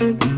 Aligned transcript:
En 0.00 0.37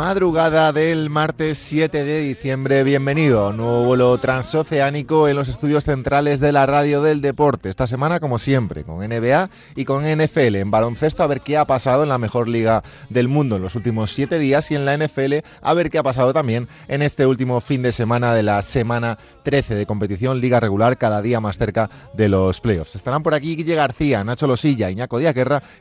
Madrugada 0.00 0.72
del 0.72 1.10
martes 1.10 1.58
7 1.58 2.04
de 2.04 2.20
diciembre, 2.20 2.84
bienvenido 2.84 3.40
a 3.40 3.48
un 3.50 3.58
nuevo 3.58 3.84
vuelo 3.84 4.16
transoceánico 4.16 5.28
en 5.28 5.36
los 5.36 5.50
estudios 5.50 5.84
centrales 5.84 6.40
de 6.40 6.52
la 6.52 6.64
radio 6.64 7.02
del 7.02 7.20
deporte. 7.20 7.68
Esta 7.68 7.86
semana, 7.86 8.18
como 8.18 8.38
siempre, 8.38 8.82
con 8.82 9.06
NBA 9.06 9.50
y 9.76 9.84
con 9.84 10.04
NFL 10.04 10.56
en 10.56 10.70
baloncesto, 10.70 11.22
a 11.22 11.26
ver 11.26 11.42
qué 11.42 11.58
ha 11.58 11.66
pasado 11.66 12.02
en 12.02 12.08
la 12.08 12.16
mejor 12.16 12.48
liga 12.48 12.82
del 13.10 13.28
mundo 13.28 13.56
en 13.56 13.62
los 13.62 13.74
últimos 13.74 14.10
siete 14.10 14.38
días 14.38 14.70
y 14.70 14.74
en 14.74 14.86
la 14.86 14.96
NFL, 14.96 15.34
a 15.60 15.74
ver 15.74 15.90
qué 15.90 15.98
ha 15.98 16.02
pasado 16.02 16.32
también 16.32 16.66
en 16.88 17.02
este 17.02 17.26
último 17.26 17.60
fin 17.60 17.82
de 17.82 17.92
semana 17.92 18.32
de 18.32 18.42
la 18.42 18.62
semana 18.62 19.18
13 19.42 19.74
de 19.74 19.84
competición, 19.84 20.40
liga 20.40 20.60
regular, 20.60 20.96
cada 20.96 21.20
día 21.20 21.40
más 21.40 21.58
cerca 21.58 21.90
de 22.14 22.30
los 22.30 22.62
playoffs. 22.62 22.96
Estarán 22.96 23.22
por 23.22 23.34
aquí 23.34 23.54
Guille 23.54 23.74
García, 23.74 24.24
Nacho 24.24 24.46
Losilla, 24.46 24.90
Iñaco 24.90 25.18
Díaz 25.18 25.34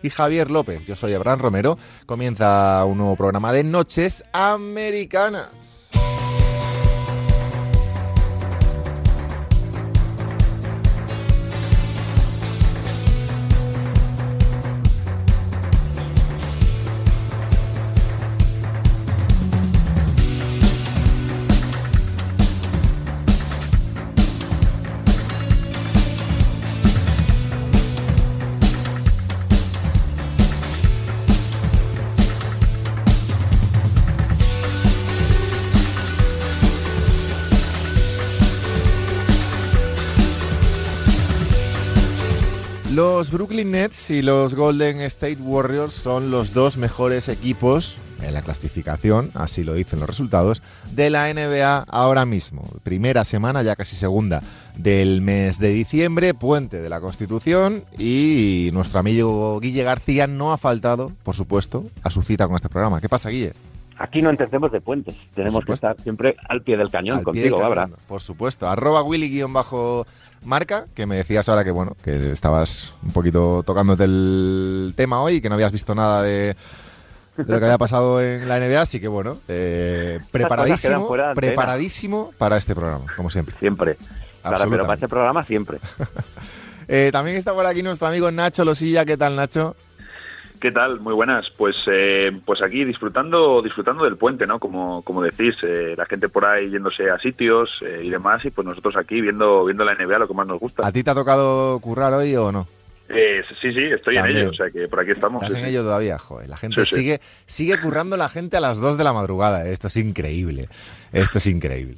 y 0.03 0.09
Javier 0.09 0.51
López. 0.51 0.85
Yo 0.85 0.97
soy 0.97 1.13
Abraham 1.13 1.39
Romero. 1.39 1.77
Comienza 2.05 2.83
un 2.83 2.97
nuevo 2.97 3.15
programa 3.15 3.53
de 3.53 3.63
Americanas. 4.33 5.91
Brooklyn 43.49 43.71
Nets 43.71 44.11
y 44.11 44.21
los 44.21 44.53
Golden 44.53 45.01
State 45.01 45.41
Warriors 45.41 45.91
son 45.91 46.29
los 46.29 46.53
dos 46.53 46.77
mejores 46.77 47.29
equipos 47.29 47.97
en 48.21 48.35
la 48.35 48.43
clasificación, 48.43 49.31
así 49.33 49.63
lo 49.63 49.73
dicen 49.73 49.99
los 49.99 50.07
resultados, 50.07 50.61
de 50.91 51.09
la 51.09 51.33
NBA 51.33 51.85
ahora 51.87 52.27
mismo. 52.27 52.69
Primera 52.83 53.23
semana, 53.23 53.63
ya 53.63 53.75
casi 53.75 53.95
segunda, 53.95 54.43
del 54.77 55.23
mes 55.23 55.57
de 55.57 55.69
diciembre, 55.69 56.35
puente 56.35 56.79
de 56.79 56.89
la 56.89 57.01
Constitución 57.01 57.85
y 57.97 58.69
nuestro 58.71 58.99
amigo 58.99 59.59
Guille 59.59 59.81
García 59.81 60.27
no 60.27 60.53
ha 60.53 60.59
faltado, 60.59 61.11
por 61.23 61.33
supuesto, 61.33 61.87
a 62.03 62.11
su 62.11 62.21
cita 62.21 62.45
con 62.45 62.55
este 62.55 62.69
programa. 62.69 63.01
¿Qué 63.01 63.09
pasa, 63.09 63.29
Guille? 63.29 63.53
Aquí 63.99 64.21
no 64.21 64.29
entendemos 64.29 64.71
de 64.71 64.79
puentes, 64.79 65.17
tenemos 65.35 65.65
que 65.65 65.73
estar 65.73 66.01
siempre 66.01 66.37
al 66.47 66.61
pie 66.61 66.77
del 66.77 66.89
cañón 66.89 67.21
contigo, 67.21 67.61
Abra. 67.61 67.89
Por 68.07 68.21
supuesto, 68.21 68.69
arroba 68.69 69.03
Willy-marca, 69.03 70.85
que 70.95 71.05
me 71.05 71.17
decías 71.17 71.49
ahora 71.49 71.65
que 71.65 71.71
bueno, 71.71 71.97
que 72.01 72.31
estabas 72.31 72.95
un 73.03 73.11
poquito 73.11 73.61
tocándote 73.63 74.05
el 74.05 74.93
tema 74.95 75.21
hoy 75.21 75.35
y 75.35 75.41
que 75.41 75.49
no 75.49 75.55
habías 75.55 75.73
visto 75.73 75.93
nada 75.95 76.23
de, 76.23 76.55
lo 77.35 77.59
que 77.59 77.65
había 77.65 77.77
pasado 77.77 78.21
en 78.21 78.47
la 78.47 78.57
NBA, 78.59 78.81
así 78.81 79.01
que 79.01 79.09
bueno, 79.09 79.39
eh, 79.49 80.19
preparadísimo, 80.31 81.09
preparadísimo 81.35 82.31
para 82.37 82.55
este 82.55 82.73
programa, 82.75 83.05
como 83.17 83.29
siempre. 83.29 83.55
Siempre. 83.59 83.97
Claro, 84.41 84.69
pero 84.69 84.83
para 84.83 84.93
este 84.93 85.09
programa 85.09 85.43
siempre. 85.43 85.79
eh, 86.87 87.09
también 87.11 87.35
está 87.35 87.53
por 87.53 87.65
aquí 87.65 87.83
nuestro 87.83 88.07
amigo 88.07 88.31
Nacho 88.31 88.63
Losilla. 88.63 89.03
¿Qué 89.03 89.17
tal, 89.17 89.35
Nacho? 89.35 89.75
¿Qué 90.59 90.71
tal? 90.71 90.99
Muy 90.99 91.13
buenas. 91.13 91.49
Pues 91.57 91.75
eh, 91.87 92.31
pues 92.45 92.61
aquí 92.61 92.83
disfrutando 92.83 93.61
disfrutando 93.61 94.03
del 94.03 94.17
puente, 94.17 94.45
¿no? 94.45 94.59
Como 94.59 95.01
como 95.03 95.23
decís, 95.23 95.55
eh, 95.63 95.95
la 95.97 96.05
gente 96.05 96.27
por 96.27 96.45
ahí 96.45 96.69
yéndose 96.69 97.09
a 97.09 97.17
sitios 97.17 97.69
eh, 97.81 98.01
y 98.03 98.09
demás 98.09 98.43
y 98.43 98.49
pues 98.49 98.67
nosotros 98.67 98.97
aquí 98.97 99.21
viendo 99.21 99.63
viendo 99.65 99.85
la 99.85 99.95
NBA 99.95 100.19
lo 100.19 100.27
que 100.27 100.33
más 100.33 100.47
nos 100.47 100.59
gusta. 100.59 100.85
¿A 100.85 100.91
ti 100.91 101.01
te 101.01 101.11
ha 101.11 101.15
tocado 101.15 101.79
currar 101.79 102.13
hoy 102.13 102.35
o 102.35 102.51
no? 102.51 102.67
sí, 103.59 103.73
sí, 103.73 103.85
estoy 103.85 104.17
en 104.17 104.25
ello, 104.27 104.51
o 104.51 104.53
sea 104.53 104.69
que 104.69 104.87
por 104.87 104.99
aquí 104.99 105.11
estamos. 105.11 105.41
Estás 105.41 105.57
en 105.59 105.65
ello 105.65 105.81
todavía, 105.81 106.19
joder. 106.19 106.47
La 106.47 106.57
gente 106.57 106.85
sigue 106.85 107.19
sigue 107.47 107.79
currando 107.79 108.17
la 108.17 108.27
gente 108.27 108.55
a 108.57 108.59
las 108.59 108.79
2 108.79 108.99
de 108.99 109.03
la 109.03 109.13
madrugada. 109.13 109.67
Esto 109.67 109.87
es 109.87 109.97
increíble. 109.97 110.67
Esto 111.11 111.39
es 111.39 111.47
increíble. 111.47 111.95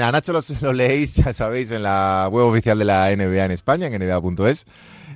a 0.00 0.12
Nacho 0.12 0.32
lo, 0.32 0.40
lo 0.62 0.72
leéis, 0.72 1.16
ya 1.16 1.32
sabéis, 1.32 1.72
en 1.72 1.82
la 1.82 2.28
web 2.30 2.44
oficial 2.44 2.78
de 2.78 2.84
la 2.84 3.10
NBA 3.16 3.46
en 3.46 3.50
España, 3.50 3.88
en 3.88 3.94
nba.es. 3.94 4.66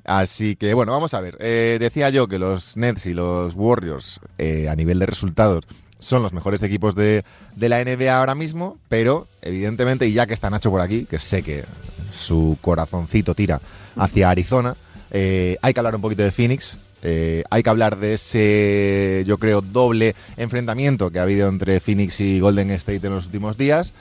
Así 0.05 0.57
que 0.57 0.75
bueno, 0.75 0.93
vamos 0.93 1.15
a 1.15 1.21
ver. 1.21 1.37
Eh, 1.41 1.79
decía 1.81 2.11
yo 2.11 2.29
que 2.29 2.39
los 2.39 2.77
Nets 2.77 3.07
y 3.07 3.15
los 3.15 3.55
Warriors 3.55 4.21
eh, 4.39 4.69
a 4.69 4.77
nivel 4.77 4.99
de 4.99 5.07
resultados 5.07 5.65
son 5.99 6.23
los 6.23 6.33
mejores 6.33 6.63
equipos 6.63 6.95
de, 6.95 7.25
la 7.57 7.85
NBA 7.85 8.17
ahora 8.17 8.35
mismo, 8.35 8.79
pero 8.89 9.27
evidentemente, 9.43 10.07
y 10.07 10.13
ya 10.13 10.27
que 10.27 10.35
está 10.35 10.49
Nacho 10.49 10.71
por 10.71 10.81
aquí, 10.81 11.07
que 11.07 11.19
sé 11.19 11.43
que 11.43 11.65
su 12.13 12.57
corazoncito 12.61 13.35
tira 13.35 13.61
hacia 13.97 14.31
Arizona, 14.31 14.77
eh, 15.11 15.57
hay 15.61 15.75
que 15.75 15.81
hablar 15.81 15.97
un 15.97 16.03
poquito 16.03 16.23
de 16.23 16.31
Phoenix. 16.31 16.79
hay 17.03 17.63
que 17.63 17.71
hablar 17.71 17.99
de 17.99 18.15
ese, 18.15 19.25
yo 19.27 19.39
creo, 19.39 19.61
doble 19.61 20.15
enfrentamiento 20.37 21.11
que 21.11 21.19
ha 21.19 21.23
habido 21.23 21.49
entre 21.49 21.81
Phoenix 21.81 22.21
y 22.21 22.39
Golden 22.39 22.71
State 22.71 23.07
en 23.07 23.15
los 23.15 23.27
últimos 23.27 23.59
días. 23.59 23.93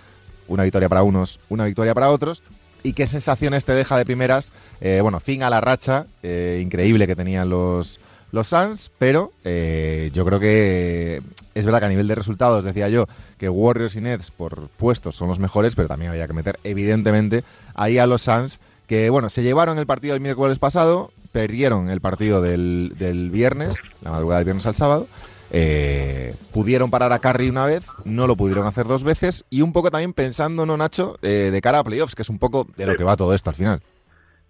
Una 0.47 0.63
victoria 0.63 0.89
para 0.89 1.03
unos, 1.03 1.39
una 1.49 1.65
victoria 1.65 1.93
para 1.93 2.09
otros 2.11 2.43
y 2.83 2.93
qué 2.93 3.07
sensaciones 3.07 3.65
te 3.65 3.73
deja 3.73 3.97
de 3.97 4.05
primeras. 4.05 4.51
Eh, 4.81 4.99
bueno, 5.01 5.19
fin 5.19 5.43
a 5.43 5.49
la 5.49 5.61
racha 5.61 6.07
eh, 6.23 6.59
increíble 6.61 7.07
que 7.07 7.15
tenían 7.15 7.49
los, 7.49 7.99
los 8.31 8.47
Suns, 8.47 8.91
pero 8.97 9.31
eh, 9.43 10.11
yo 10.13 10.25
creo 10.25 10.39
que 10.39 11.21
es 11.55 11.65
verdad 11.65 11.79
que 11.79 11.85
a 11.85 11.89
nivel 11.89 12.07
de 12.07 12.15
resultados, 12.15 12.63
decía 12.63 12.89
yo, 12.89 13.07
que 13.37 13.49
Warriors 13.49 13.95
y 13.95 14.01
Nets 14.01 14.31
por 14.31 14.69
puestos 14.69 15.15
son 15.15 15.27
los 15.27 15.39
mejores, 15.39 15.75
pero 15.75 15.87
también 15.87 16.11
había 16.11 16.27
que 16.27 16.33
meter 16.33 16.59
evidentemente 16.63 17.43
ahí 17.73 17.97
a 17.97 18.07
los 18.07 18.21
Suns, 18.21 18.59
que 18.87 19.09
bueno, 19.09 19.29
se 19.29 19.43
llevaron 19.43 19.79
el 19.79 19.85
partido 19.85 20.15
el 20.15 20.21
miércoles 20.21 20.59
pasado, 20.59 21.11
perdieron 21.31 21.89
el 21.89 22.01
partido 22.01 22.41
del, 22.41 22.93
del 22.97 23.31
viernes, 23.31 23.77
la 24.01 24.11
madrugada 24.11 24.39
del 24.39 24.45
viernes 24.45 24.65
al 24.65 24.75
sábado, 24.75 25.07
eh, 25.51 26.33
pudieron 26.53 26.89
parar 26.89 27.13
a 27.13 27.19
Curry 27.19 27.49
una 27.49 27.65
vez, 27.65 27.87
no 28.05 28.27
lo 28.27 28.35
pudieron 28.35 28.65
hacer 28.65 28.85
dos 28.85 29.03
veces 29.03 29.45
y 29.49 29.61
un 29.61 29.73
poco 29.73 29.91
también 29.91 30.13
pensando, 30.13 30.65
¿no, 30.65 30.77
Nacho? 30.77 31.17
Eh, 31.21 31.49
de 31.51 31.61
cara 31.61 31.79
a 31.79 31.83
playoffs, 31.83 32.15
que 32.15 32.23
es 32.23 32.29
un 32.29 32.39
poco 32.39 32.67
de 32.75 32.85
lo 32.85 32.95
que 32.95 33.03
va 33.03 33.15
todo 33.15 33.33
esto 33.33 33.49
al 33.49 33.55
final. 33.55 33.79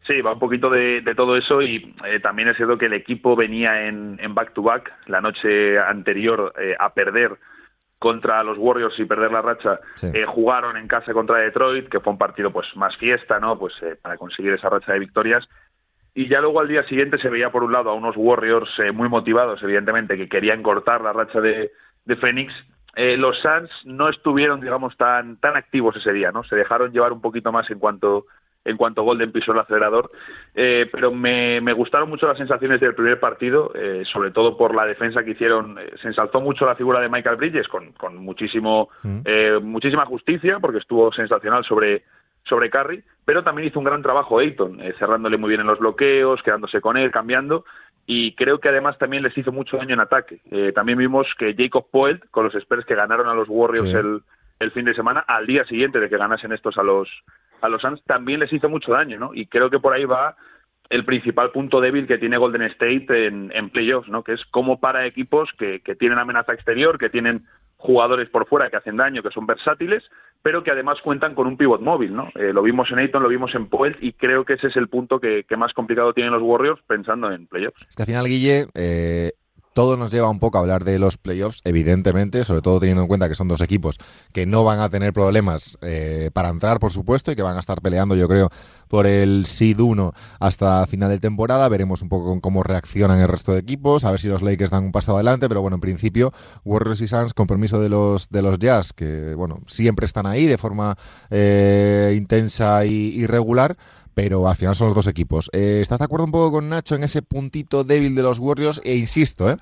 Sí, 0.06 0.22
va 0.22 0.34
un 0.34 0.40
poquito 0.40 0.70
de, 0.70 1.02
todo 1.16 1.36
eso 1.36 1.62
y 1.62 1.94
eh, 2.06 2.20
también 2.22 2.48
es 2.48 2.56
cierto 2.56 2.78
que 2.78 2.86
el 2.86 2.94
equipo 2.94 3.36
venía 3.36 3.88
en 3.88 4.34
back-to-back 4.34 4.92
la 5.08 5.20
noche 5.20 5.78
anterior 5.78 6.54
a 6.80 6.94
perder 6.94 7.38
contra 8.00 8.42
los 8.44 8.58
Warriors 8.58 8.98
y 9.00 9.06
perder 9.06 9.32
la 9.32 9.42
racha, 9.42 9.80
jugaron 10.28 10.78
en 10.78 10.88
casa 10.88 11.14
contra 11.14 11.40
Detroit, 11.40 11.90
que 11.90 12.00
fue 12.00 12.14
un 12.14 12.20
partido 12.20 12.52
pues 12.52 12.68
más 12.76 12.96
fiesta, 12.96 13.40
¿no? 13.40 13.60
Pues 13.60 13.74
para 14.02 14.18
conseguir 14.18 14.54
esa 14.54 14.70
racha 14.70 14.94
de 14.94 15.00
victorias 15.00 15.48
y 16.18 16.28
ya 16.28 16.42
luego 16.42 16.60
al 16.60 16.68
día 16.68 16.82
siguiente 16.86 17.20
se 17.20 17.30
veía 17.30 17.52
por 17.52 17.64
un 17.64 17.72
lado 17.72 17.92
a 17.92 17.94
unos 17.94 18.16
Warriors 18.18 18.72
eh, 18.80 18.92
muy 18.92 19.08
motivados, 19.08 19.62
evidentemente, 19.62 20.18
que 20.18 20.28
querían 20.28 20.64
cortar 20.64 21.02
la 21.02 21.14
racha 21.14 21.40
de, 21.40 21.70
de 22.06 22.16
Phoenix. 22.16 22.52
Eh, 22.96 23.18
los 23.18 23.40
Suns 23.40 23.70
no 23.86 24.10
estuvieron, 24.10 24.60
digamos, 24.60 24.98
tan, 24.98 25.38
tan 25.38 25.56
activos 25.56 25.96
ese 25.96 26.12
día, 26.12 26.32
¿no? 26.32 26.44
Se 26.46 26.56
dejaron 26.56 26.92
llevar 26.92 27.14
un 27.14 27.22
poquito 27.22 27.52
más 27.52 27.70
en 27.70 27.78
cuanto 27.78 28.26
en 28.66 28.78
cuanto 28.78 29.04
Golden 29.04 29.32
pisó 29.32 29.54
el 29.54 29.60
acelerador, 29.60 30.12
eh, 30.54 30.90
pero 30.92 31.12
me, 31.12 31.62
me, 31.62 31.72
gustaron 31.72 32.10
mucho 32.10 32.28
las 32.28 32.38
sensaciones 32.38 32.82
del 32.82 32.96
primer 32.96 33.18
partido, 33.18 33.72
sobre 34.12 34.32
todo 34.32 34.58
por 34.58 34.76
la 34.76 34.86
defensa 34.86 35.24
que 35.24 35.32
hicieron. 35.32 35.80
se 36.02 36.08
ensalzó 36.10 36.42
mucho 36.42 36.66
la 36.66 36.76
figura 36.76 37.00
de 37.00 37.08
Michael 37.08 37.38
Bridges 37.38 37.68
con, 37.70 37.94
con 37.94 38.18
muchísimo, 38.18 38.90
mm. 39.04 39.64
muchísima 39.64 40.06
justicia, 40.06 40.60
porque 40.60 40.80
estuvo 40.80 41.14
sensacional 41.14 41.64
sobre, 41.64 42.04
sobre 42.48 42.70
Curry, 42.70 43.04
pero 43.26 43.44
también 43.44 43.68
hizo 43.68 43.80
un 43.80 43.86
gran 43.86 44.02
trabajo 44.02 44.40
Ayton, 44.40 44.82
eh, 44.82 44.94
cerrándole 45.00 45.38
muy 45.38 45.50
bien 45.50 45.62
en 45.62 45.68
los 45.68 45.80
bloqueos, 45.80 46.42
quedándose 46.44 46.82
con 46.82 46.98
él, 46.98 47.12
cambiando, 47.12 47.66
y 48.06 48.34
creo 48.36 48.60
que 48.60 48.70
además 48.70 48.98
también 48.98 49.24
les 49.24 49.38
hizo 49.38 49.52
mucho 49.52 49.78
daño 49.78 49.94
en 49.94 50.00
ataque. 50.00 50.40
Eh, 50.50 50.72
también 50.74 50.98
vimos 50.98 51.28
que 51.38 51.54
Jacob 51.58 51.88
Poelt, 51.92 52.30
con 52.32 52.46
los 52.46 52.56
Spurs 52.56 52.86
que 52.86 52.96
ganaron 52.96 53.28
a 53.28 53.34
los 53.34 53.50
Warriors 53.50 53.94
el, 53.94 54.22
el 54.60 54.72
fin 54.72 54.86
de 54.86 54.94
semana, 54.94 55.26
al 55.28 55.46
día 55.46 55.66
siguiente 55.66 56.00
de 56.00 56.10
que 56.10 56.18
ganasen 56.18 56.54
estos 56.54 56.78
a 56.78 56.84
los, 56.84 57.10
a 57.62 57.68
los 57.68 57.82
Suns, 57.82 58.02
también 58.06 58.40
les 58.40 58.54
hizo 58.54 58.70
mucho 58.70 58.94
daño, 58.94 59.20
¿no? 59.20 59.34
Y 59.34 59.48
creo 59.48 59.70
que 59.70 59.80
por 59.80 59.94
ahí 59.94 60.06
va 60.06 60.36
el 60.90 61.04
principal 61.04 61.52
punto 61.52 61.82
débil 61.82 62.08
que 62.08 62.18
tiene 62.18 62.38
Golden 62.38 62.62
State 62.62 63.28
en, 63.28 63.52
en 63.54 63.70
playoffs, 63.70 64.08
¿no? 64.08 64.24
Que 64.24 64.34
es 64.34 64.46
como 64.52 64.80
para 64.80 65.06
equipos 65.06 65.50
que, 65.60 65.82
que 65.82 65.96
tienen 65.96 66.18
amenaza 66.18 66.54
exterior, 66.54 66.98
que 66.98 67.10
tienen 67.10 67.46
jugadores 67.78 68.30
por 68.30 68.48
fuera 68.48 68.70
que 68.70 68.78
hacen 68.78 68.98
daño, 68.98 69.22
que 69.22 69.30
son 69.30 69.46
versátiles, 69.46 70.04
pero 70.42 70.64
que 70.64 70.72
además 70.72 70.98
cuentan 71.04 71.36
con 71.36 71.48
un 71.48 71.58
pivot 71.58 71.82
móvil, 71.82 72.16
¿no? 72.16 72.30
Eh, 72.36 72.52
lo 72.54 72.62
vimos 72.64 72.90
en 72.92 73.00
Ayton, 73.00 73.24
lo 73.24 73.30
vimos 73.30 73.54
en 73.56 73.68
Poel 73.68 73.98
y 74.02 74.14
creo 74.14 74.46
que 74.46 74.54
ese 74.54 74.68
es 74.68 74.76
el 74.76 74.88
punto 74.88 75.20
que, 75.20 75.44
que 75.48 75.58
más 75.58 75.74
complicado 75.74 76.14
tienen 76.14 76.34
los 76.34 76.42
Warriors 76.42 76.82
pensando 76.88 77.32
en 77.32 77.48
playoffs. 77.48 77.86
Es 77.88 77.96
que 77.96 78.04
al 78.04 78.08
final, 78.08 78.26
Guille, 78.26 78.68
eh, 78.74 79.32
todo 79.78 79.96
nos 79.96 80.12
lleva 80.12 80.28
un 80.28 80.40
poco 80.40 80.58
a 80.58 80.62
hablar 80.62 80.84
de 80.86 80.98
los 80.98 81.20
playoffs, 81.20 81.62
evidentemente, 81.64 82.44
sobre 82.44 82.64
todo 82.64 82.80
teniendo 82.80 83.04
en 83.04 83.08
cuenta 83.08 83.30
que 83.30 83.36
son 83.36 83.48
dos 83.48 83.62
equipos 83.62 84.00
que 84.34 84.48
no 84.48 84.64
van 84.64 84.80
a 84.80 84.90
tener 84.90 85.14
problemas 85.14 85.78
eh, 85.84 86.32
para 86.34 86.50
entrar, 86.50 86.80
por 86.80 86.92
supuesto, 86.92 87.32
y 87.32 87.36
que 87.36 87.44
van 87.44 87.58
a 87.58 87.60
estar 87.60 87.80
peleando, 87.80 88.16
yo 88.16 88.28
creo, 88.28 88.50
por 88.88 89.06
el 89.06 89.46
seed 89.46 89.80
1 89.80 90.14
hasta 90.40 90.84
final 90.88 91.12
de 91.12 91.20
temporada. 91.20 91.70
Veremos 91.70 92.02
un 92.02 92.10
poco 92.10 92.42
cómo 92.42 92.64
reaccionan 92.64 93.20
el 93.20 93.28
resto 93.28 93.52
de 93.54 93.60
equipos, 93.60 94.04
a 94.04 94.10
ver 94.10 94.20
si 94.20 94.30
los 94.30 94.42
Lakers 94.42 94.72
dan 94.72 94.84
un 94.84 94.92
paso 94.92 95.14
adelante, 95.14 95.48
pero 95.48 95.62
bueno, 95.62 95.76
en 95.76 95.82
principio, 95.82 96.34
Warriors 96.66 97.02
y 97.02 97.08
Suns, 97.08 97.36
con 97.36 97.46
permiso 97.46 97.80
de 97.80 97.90
los, 97.90 98.30
de 98.30 98.42
los 98.42 98.58
Jazz, 98.58 98.94
que 98.94 99.36
bueno, 99.36 99.62
siempre 99.68 100.08
están 100.08 100.26
ahí 100.26 100.48
de 100.48 100.58
forma 100.58 100.98
eh, 101.30 102.16
intensa 102.18 102.84
y 102.84 103.28
regular 103.28 103.78
pero 104.18 104.48
al 104.50 104.56
final 104.56 104.76
son 104.76 104.88
los 104.88 104.96
dos 104.96 105.06
equipos. 105.06 105.48
Eh, 105.54 105.78
¿Estás 105.80 106.00
de 106.00 106.06
acuerdo 106.06 106.26
un 106.26 106.32
poco 106.32 106.54
con 106.54 106.70
Nacho 106.70 106.96
en 106.96 107.04
ese 107.04 107.22
puntito 107.22 107.84
débil 107.84 108.16
de 108.16 108.24
los 108.24 108.40
Warriors? 108.40 108.82
E 108.84 108.96
insisto, 108.96 109.48
¿eh? 109.48 109.58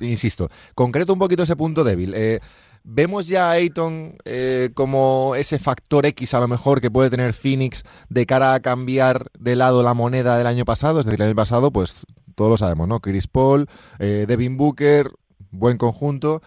insisto, 0.00 0.48
concreto 0.74 1.12
un 1.12 1.20
poquito 1.20 1.44
ese 1.44 1.54
punto 1.54 1.84
débil. 1.84 2.14
Eh, 2.16 2.40
¿Vemos 2.82 3.28
ya 3.28 3.50
a 3.50 3.52
Ayton 3.52 4.16
eh, 4.24 4.70
como 4.74 5.36
ese 5.36 5.60
factor 5.60 6.06
X 6.06 6.34
a 6.34 6.40
lo 6.40 6.48
mejor 6.48 6.80
que 6.80 6.90
puede 6.90 7.08
tener 7.08 7.34
Phoenix 7.34 7.84
de 8.08 8.26
cara 8.26 8.54
a 8.54 8.58
cambiar 8.58 9.30
de 9.38 9.54
lado 9.54 9.84
la 9.84 9.94
moneda 9.94 10.36
del 10.36 10.48
año 10.48 10.64
pasado? 10.64 10.98
Es 10.98 11.06
decir, 11.06 11.22
el 11.22 11.28
año 11.28 11.36
pasado, 11.36 11.70
pues 11.70 12.04
todos 12.34 12.50
lo 12.50 12.56
sabemos, 12.56 12.88
¿no? 12.88 12.98
Chris 12.98 13.28
Paul, 13.28 13.68
Devin 14.00 14.56
Booker, 14.56 15.12
buen 15.52 15.78
conjunto. 15.78 16.42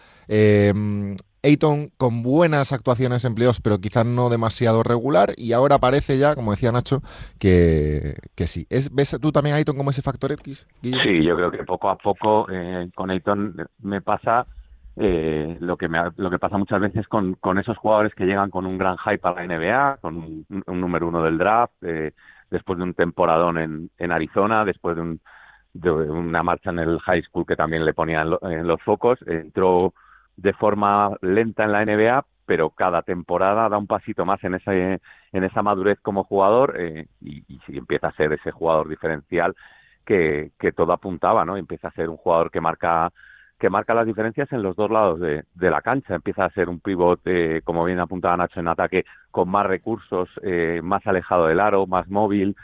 Ayton 1.44 1.90
con 1.98 2.22
buenas 2.22 2.72
actuaciones 2.72 3.24
en 3.24 3.34
pero 3.62 3.78
quizás 3.78 4.06
no 4.06 4.30
demasiado 4.30 4.82
regular. 4.82 5.30
Y 5.36 5.52
ahora 5.52 5.78
parece 5.78 6.18
ya, 6.18 6.34
como 6.34 6.52
decía 6.52 6.72
Nacho, 6.72 7.00
que, 7.38 8.14
que 8.34 8.46
sí. 8.46 8.66
¿Es, 8.70 8.94
¿Ves 8.94 9.18
tú 9.20 9.30
también 9.30 9.54
a 9.54 9.58
Ayton 9.58 9.76
como 9.76 9.90
ese 9.90 10.02
factor 10.02 10.32
X? 10.32 10.66
Sí, 10.82 11.22
yo 11.22 11.36
creo 11.36 11.50
que 11.50 11.64
poco 11.64 11.90
a 11.90 11.96
poco 11.96 12.46
eh, 12.50 12.88
con 12.94 13.10
Ayton 13.10 13.56
me 13.82 14.00
pasa 14.00 14.46
eh, 14.96 15.56
lo 15.60 15.76
que 15.76 15.88
me, 15.88 15.98
lo 16.16 16.30
que 16.30 16.38
pasa 16.38 16.56
muchas 16.56 16.80
veces 16.80 17.06
con, 17.08 17.34
con 17.34 17.58
esos 17.58 17.76
jugadores 17.76 18.14
que 18.14 18.24
llegan 18.24 18.50
con 18.50 18.64
un 18.64 18.78
gran 18.78 18.96
hype 18.98 19.26
a 19.28 19.32
la 19.32 19.46
NBA, 19.46 19.98
con 20.00 20.16
un, 20.16 20.80
número 20.80 21.08
uno 21.08 21.22
del 21.22 21.36
draft, 21.36 21.74
eh, 21.82 22.12
después 22.50 22.78
de 22.78 22.84
un 22.84 22.94
temporadón 22.94 23.58
en, 23.58 23.90
en 23.98 24.12
Arizona, 24.12 24.64
después 24.64 24.96
de, 24.96 25.02
un, 25.02 25.20
de 25.72 25.90
una 25.90 26.42
marcha 26.42 26.70
en 26.70 26.78
el 26.78 27.00
high 27.00 27.22
school 27.22 27.44
que 27.46 27.56
también 27.56 27.84
le 27.84 27.92
ponían 27.92 28.30
en 28.42 28.66
los 28.66 28.80
focos, 28.82 29.18
entró 29.26 29.92
de 30.36 30.52
forma 30.54 31.10
lenta 31.20 31.64
en 31.64 31.72
la 31.72 31.84
NBA, 31.84 32.24
pero 32.46 32.70
cada 32.70 33.02
temporada 33.02 33.68
da 33.68 33.78
un 33.78 33.86
pasito 33.86 34.24
más 34.24 34.42
en, 34.44 34.54
ese, 34.54 35.00
en 35.32 35.44
esa 35.44 35.62
madurez 35.62 35.98
como 36.00 36.24
jugador 36.24 36.74
eh, 36.78 37.06
y, 37.20 37.44
empieza 37.68 38.08
a 38.08 38.16
ser 38.16 38.32
ese 38.32 38.50
jugador 38.50 38.88
diferencial 38.88 39.54
que, 40.04 40.52
que 40.58 40.72
todo 40.72 40.92
apuntaba, 40.92 41.44
¿no? 41.44 41.56
Empieza 41.56 41.88
a 41.88 41.92
ser 41.92 42.08
un 42.08 42.16
jugador 42.16 42.50
que 42.50 42.60
marca 42.60 43.10
que 43.58 43.70
marca 43.70 43.94
las 43.94 44.04
diferencias 44.04 44.52
en 44.52 44.62
los 44.62 44.76
dos 44.76 44.90
lados 44.90 45.20
de, 45.20 45.44
de 45.54 45.70
la 45.70 45.80
cancha. 45.80 46.14
Empieza 46.16 46.44
a 46.44 46.50
ser 46.50 46.68
un 46.68 46.80
pivote, 46.80 47.62
como 47.62 47.84
bien 47.84 48.00
apuntaba 48.00 48.36
Nacho, 48.36 48.60
en 48.60 48.68
ataque 48.68 49.04
con 49.30 49.48
más 49.48 49.64
recursos, 49.64 50.28
eh, 50.42 50.80
más 50.82 51.06
alejado 51.06 51.46
del 51.46 51.60
aro, 51.60 51.86
más 51.86 52.08
móvil, 52.08 52.56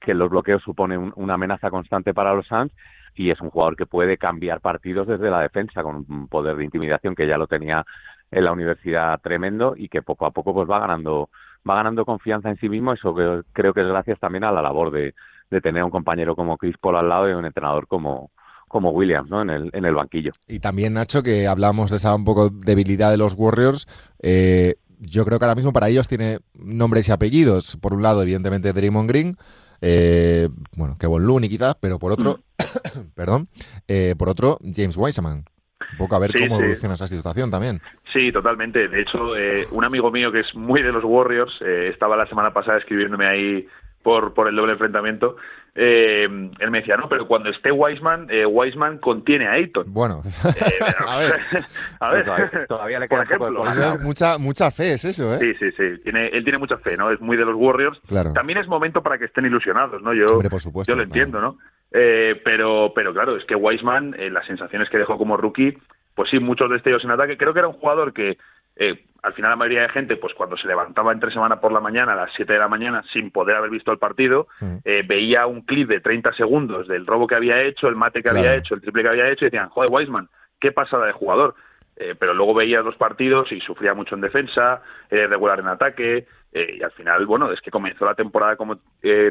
que 0.00 0.14
los 0.14 0.30
bloqueos 0.30 0.62
suponen 0.62 1.12
una 1.16 1.34
amenaza 1.34 1.70
constante 1.70 2.14
para 2.14 2.34
los 2.34 2.46
Suns 2.46 2.72
y 3.14 3.30
es 3.30 3.40
un 3.40 3.50
jugador 3.50 3.76
que 3.76 3.86
puede 3.86 4.16
cambiar 4.16 4.60
partidos 4.60 5.06
desde 5.06 5.30
la 5.30 5.40
defensa 5.40 5.82
con 5.82 6.06
un 6.08 6.28
poder 6.28 6.56
de 6.56 6.64
intimidación 6.64 7.14
que 7.14 7.26
ya 7.26 7.36
lo 7.36 7.46
tenía 7.46 7.84
en 8.30 8.44
la 8.44 8.52
universidad 8.52 9.20
tremendo 9.20 9.74
y 9.76 9.88
que 9.88 10.02
poco 10.02 10.26
a 10.26 10.30
poco 10.30 10.54
pues 10.54 10.68
va 10.68 10.78
ganando 10.78 11.30
va 11.68 11.74
ganando 11.74 12.04
confianza 12.04 12.48
en 12.48 12.56
sí 12.58 12.68
mismo 12.68 12.92
eso 12.92 13.14
que 13.14 13.42
creo 13.52 13.74
que 13.74 13.80
es 13.80 13.88
gracias 13.88 14.18
también 14.18 14.44
a 14.44 14.52
la 14.52 14.62
labor 14.62 14.90
de, 14.90 15.14
tener 15.62 15.82
un 15.82 15.90
compañero 15.90 16.36
como 16.36 16.56
Chris 16.56 16.76
Paul 16.80 16.96
al 16.96 17.08
lado 17.08 17.28
y 17.28 17.32
un 17.32 17.44
entrenador 17.44 17.88
como 17.88 18.30
como 18.68 18.90
Williams, 18.92 19.28
¿no? 19.28 19.42
En 19.42 19.50
el, 19.50 19.70
en 19.72 19.84
el 19.84 19.96
banquillo. 19.96 20.30
Y 20.46 20.60
también, 20.60 20.92
Nacho, 20.92 21.24
que 21.24 21.48
hablamos 21.48 21.90
de 21.90 21.96
esa 21.96 22.14
un 22.14 22.24
poco 22.24 22.50
debilidad 22.50 23.10
de 23.10 23.16
los 23.16 23.34
Warriors, 23.36 23.88
eh, 24.22 24.76
yo 25.00 25.24
creo 25.24 25.40
que 25.40 25.44
ahora 25.44 25.56
mismo 25.56 25.72
para 25.72 25.88
ellos 25.88 26.06
tiene 26.06 26.38
nombres 26.54 27.08
y 27.08 27.12
apellidos. 27.12 27.76
Por 27.80 27.94
un 27.94 28.02
lado, 28.02 28.22
evidentemente, 28.22 28.72
Draymond 28.72 29.08
Green, 29.08 29.36
eh, 29.80 30.48
bueno, 30.76 30.96
que 30.98 31.06
Looney 31.06 31.48
quizás, 31.48 31.76
pero 31.80 31.98
por 31.98 32.12
otro, 32.12 32.40
mm. 32.58 33.10
perdón, 33.14 33.48
eh, 33.88 34.14
por 34.18 34.28
otro, 34.28 34.58
James 34.62 34.96
Wiseman. 34.96 35.44
Un 35.92 35.98
poco 35.98 36.14
a 36.14 36.18
ver 36.18 36.32
cómo 36.32 36.60
evoluciona 36.60 36.94
esa 36.94 37.06
situación 37.06 37.50
también. 37.50 37.80
Sí, 38.12 38.30
totalmente. 38.30 38.86
De 38.88 39.00
hecho, 39.00 39.36
eh, 39.36 39.66
un 39.70 39.84
amigo 39.84 40.10
mío 40.10 40.30
que 40.30 40.40
es 40.40 40.54
muy 40.54 40.82
de 40.82 40.92
los 40.92 41.02
Warriors 41.04 41.52
eh, 41.62 41.88
estaba 41.88 42.16
la 42.16 42.26
semana 42.26 42.52
pasada 42.52 42.78
escribiéndome 42.78 43.26
ahí 43.26 43.66
por, 44.02 44.34
por 44.34 44.48
el 44.48 44.56
doble 44.56 44.72
enfrentamiento, 44.72 45.36
eh, 45.74 46.24
él 46.24 46.70
me 46.70 46.80
decía, 46.80 46.96
no, 46.96 47.08
pero 47.08 47.26
cuando 47.28 47.48
esté 47.50 47.70
Wiseman, 47.70 48.26
eh, 48.28 48.44
Wiseman 48.44 48.98
contiene 48.98 49.46
a 49.46 49.52
Ayton. 49.52 49.84
Bueno, 49.92 50.20
eh, 50.24 50.84
a 51.06 51.18
ver, 51.18 51.34
a 52.00 52.10
ver. 52.10 52.66
todavía 52.66 52.98
le 52.98 53.08
queda 53.08 53.22
ejemplo. 53.22 53.64
mucha, 54.00 54.38
mucha 54.38 54.70
fe 54.70 54.94
es 54.94 55.04
eso, 55.04 55.32
¿eh? 55.34 55.38
Sí, 55.38 55.54
sí, 55.54 55.70
sí. 55.76 56.02
Tiene, 56.02 56.28
él 56.28 56.42
tiene 56.42 56.58
mucha 56.58 56.76
fe, 56.78 56.96
¿no? 56.96 57.10
Es 57.10 57.20
muy 57.20 57.36
de 57.36 57.44
los 57.44 57.54
Warriors. 57.54 58.00
Claro. 58.08 58.32
También 58.32 58.58
es 58.58 58.66
momento 58.66 59.02
para 59.02 59.18
que 59.18 59.26
estén 59.26 59.46
ilusionados, 59.46 60.02
¿no? 60.02 60.12
Yo, 60.12 60.40
por 60.50 60.60
supuesto, 60.60 60.92
yo 60.92 60.96
lo 60.96 61.04
entiendo, 61.04 61.40
¿no? 61.40 61.58
Eh, 61.92 62.40
pero, 62.44 62.92
pero 62.94 63.12
claro, 63.12 63.36
es 63.36 63.44
que 63.44 63.54
Wiseman, 63.54 64.14
eh, 64.18 64.30
las 64.30 64.46
sensaciones 64.46 64.88
que 64.90 64.98
dejó 64.98 65.18
como 65.18 65.36
rookie, 65.36 65.76
pues 66.14 66.30
sí, 66.30 66.38
muchos 66.38 66.70
destellos 66.70 67.04
en 67.04 67.12
ataque. 67.12 67.36
Creo 67.36 67.52
que 67.52 67.60
era 67.60 67.68
un 67.68 67.74
jugador 67.74 68.12
que 68.12 68.38
eh, 68.80 69.04
al 69.22 69.34
final 69.34 69.50
la 69.50 69.56
mayoría 69.56 69.82
de 69.82 69.90
gente, 69.90 70.16
pues 70.16 70.32
cuando 70.32 70.56
se 70.56 70.66
levantaba 70.66 71.12
entre 71.12 71.30
semana 71.30 71.60
por 71.60 71.70
la 71.70 71.80
mañana 71.80 72.14
a 72.14 72.16
las 72.16 72.32
7 72.34 72.54
de 72.54 72.58
la 72.58 72.68
mañana 72.68 73.04
sin 73.12 73.30
poder 73.30 73.56
haber 73.56 73.68
visto 73.68 73.92
el 73.92 73.98
partido, 73.98 74.48
eh, 74.86 75.04
veía 75.06 75.46
un 75.46 75.60
clip 75.60 75.86
de 75.86 76.00
30 76.00 76.32
segundos 76.32 76.88
del 76.88 77.06
robo 77.06 77.26
que 77.26 77.34
había 77.34 77.60
hecho, 77.60 77.88
el 77.88 77.96
mate 77.96 78.22
que 78.22 78.30
había 78.30 78.54
hecho, 78.54 78.74
el 78.74 78.80
triple 78.80 79.02
que 79.02 79.08
había 79.10 79.28
hecho 79.28 79.44
y 79.44 79.48
decían, 79.48 79.68
joder, 79.68 79.90
Wiseman, 79.92 80.30
qué 80.58 80.72
pasada 80.72 81.04
de 81.04 81.12
jugador. 81.12 81.54
Eh, 81.96 82.14
pero 82.18 82.32
luego 82.32 82.54
veía 82.54 82.80
los 82.80 82.96
partidos 82.96 83.52
y 83.52 83.60
sufría 83.60 83.92
mucho 83.92 84.14
en 84.14 84.22
defensa, 84.22 84.80
era 85.10 85.24
irregular 85.24 85.60
en 85.60 85.68
ataque, 85.68 86.26
y 86.52 86.82
al 86.82 86.90
final, 86.92 87.26
bueno, 87.26 87.52
es 87.52 87.60
que 87.60 87.70
comenzó 87.70 88.06
la 88.06 88.14
temporada 88.14 88.56
como 88.56 88.80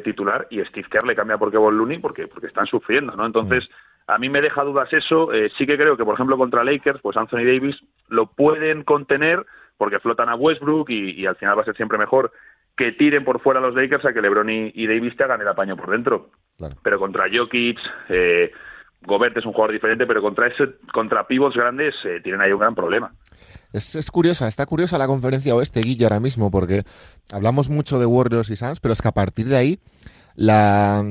titular 0.04 0.48
y 0.52 0.64
Steve 0.66 0.88
Kerr 0.90 1.06
le 1.06 1.16
cambia 1.16 1.38
por 1.38 1.52
Kevin 1.52 1.78
Looney 1.78 1.98
porque, 1.98 2.28
porque 2.28 2.48
están 2.48 2.66
sufriendo, 2.68 3.14
¿no? 3.14 3.26
Entonces, 3.26 3.68
a 4.10 4.18
mí 4.18 4.30
me 4.30 4.42
deja 4.42 4.64
dudas 4.64 4.92
eso. 4.92 5.30
sí 5.58 5.66
que 5.66 5.78
creo 5.78 5.96
que, 5.96 6.04
por 6.04 6.16
ejemplo, 6.16 6.38
contra 6.38 6.64
Lakers, 6.64 7.00
pues 7.02 7.16
Anthony 7.16 7.46
Davis 7.46 7.76
lo 8.08 8.28
pueden 8.28 8.84
contener, 8.84 9.46
porque 9.78 10.00
flotan 10.00 10.30
a 10.30 10.36
Westbrook 10.36 10.90
y, 10.90 11.26
al 11.26 11.38
final 11.38 11.58
va 11.58 11.62
a 11.62 11.66
ser 11.66 11.76
siempre 11.76 11.98
mejor 11.98 12.32
que 12.76 12.92
tiren 12.92 13.24
por 13.24 13.42
fuera 13.42 13.60
a 13.60 13.64
los 13.64 13.76
Lakers 13.76 14.06
a 14.06 14.14
que 14.14 14.22
LeBron 14.22 14.50
y, 14.50 14.88
Davis 14.88 15.16
te 15.16 15.24
hagan 15.24 15.42
el 15.42 15.48
apaño 15.48 15.76
por 15.76 15.90
dentro. 15.90 16.30
Pero 16.84 17.00
contra 17.00 17.26
Jokic, 17.32 17.80
eh, 18.10 18.52
Gobert 19.02 19.38
es 19.38 19.46
un 19.46 19.54
jugador 19.54 19.72
diferente, 19.72 20.06
pero 20.06 20.22
contra 20.22 20.48
ese 20.48 20.66
contra 20.92 21.26
pivots 21.26 21.56
grandes 21.56 21.96
eh, 22.04 22.20
tienen 22.22 22.42
ahí 22.42 22.52
un 22.52 22.60
gran 22.60 22.76
problema. 22.76 23.14
Es, 23.72 23.96
es, 23.96 24.12
curiosa, 24.12 24.48
está 24.48 24.66
curiosa 24.66 24.98
la 24.98 25.08
conferencia 25.08 25.56
oeste, 25.56 25.82
Guille, 25.82 26.04
ahora 26.04 26.20
mismo, 26.20 26.52
porque 26.52 26.84
hablamos 27.32 27.70
mucho 27.70 28.00
de 28.00 28.06
Warriors 28.06 28.50
y 28.50 28.58
Suns, 28.58 28.80
pero 28.82 28.94
es 28.94 29.02
que 29.02 29.08
a 29.08 29.14
partir 29.14 29.48
de 29.48 29.56
ahí 29.56 29.80
la, 30.36 31.04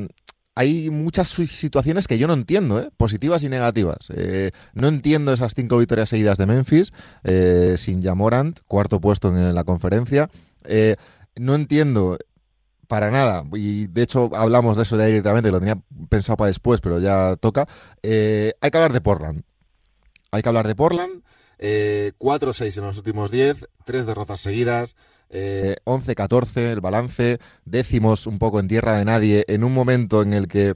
hay 0.59 0.91
muchas 0.91 1.29
situaciones 1.29 2.09
que 2.09 2.19
yo 2.19 2.27
no 2.27 2.33
entiendo, 2.33 2.81
¿eh? 2.81 2.91
positivas 2.97 3.45
y 3.45 3.49
negativas. 3.49 4.11
Eh, 4.13 4.51
no 4.75 4.89
entiendo 4.89 5.33
esas 5.33 5.55
cinco 5.55 5.79
victorias 5.79 6.09
seguidas 6.09 6.37
de 6.37 6.47
Memphis, 6.47 6.93
eh, 7.23 7.77
sin 7.79 8.03
Jamorant, 8.03 8.59
cuarto 8.67 9.01
puesto 9.01 9.29
en 9.29 9.55
la 9.55 9.63
conferencia. 9.63 10.29
no 11.37 11.55
entiendo 11.55 12.19
para 12.89 13.13
nada, 13.13 13.45
y 13.53 13.87
de 13.87 14.03
hecho 14.03 14.31
hablamos 14.35 14.77
de 14.77 14.83
eso 14.83 14.97
ya 14.97 15.05
directamente, 15.05 15.53
lo 15.53 15.61
tenía 15.61 15.79
pensado 16.09 16.37
para 16.37 16.49
después, 16.49 16.81
pero 16.81 16.99
ya 16.99 17.37
toca. 17.37 17.69
hay 18.03 18.71
que 18.73 18.77
hablar 18.79 18.93
de 18.93 19.01
Portland. 19.01 19.45
Hay 20.33 20.43
que 20.43 20.49
hablar 20.49 20.67
de 20.67 20.75
Portland. 20.75 21.23
4-6 21.61 22.79
en 22.79 22.85
los 22.85 22.97
últimos 22.97 23.31
10, 23.31 23.69
tres 23.85 24.07
derrotas 24.07 24.41
seguidas 24.41 24.97
eh, 25.31 25.77
11-14 25.85 26.73
el 26.73 26.81
balance, 26.81 27.39
décimos 27.65 28.27
un 28.27 28.39
poco 28.39 28.61
en 28.61 28.69
tierra 28.69 28.99
de 28.99 29.05
nadie, 29.05 29.45
en 29.49 29.65
un 29.65 29.75
momento 29.75 30.23
en 30.23 30.33
el 30.33 30.49
que 30.49 30.75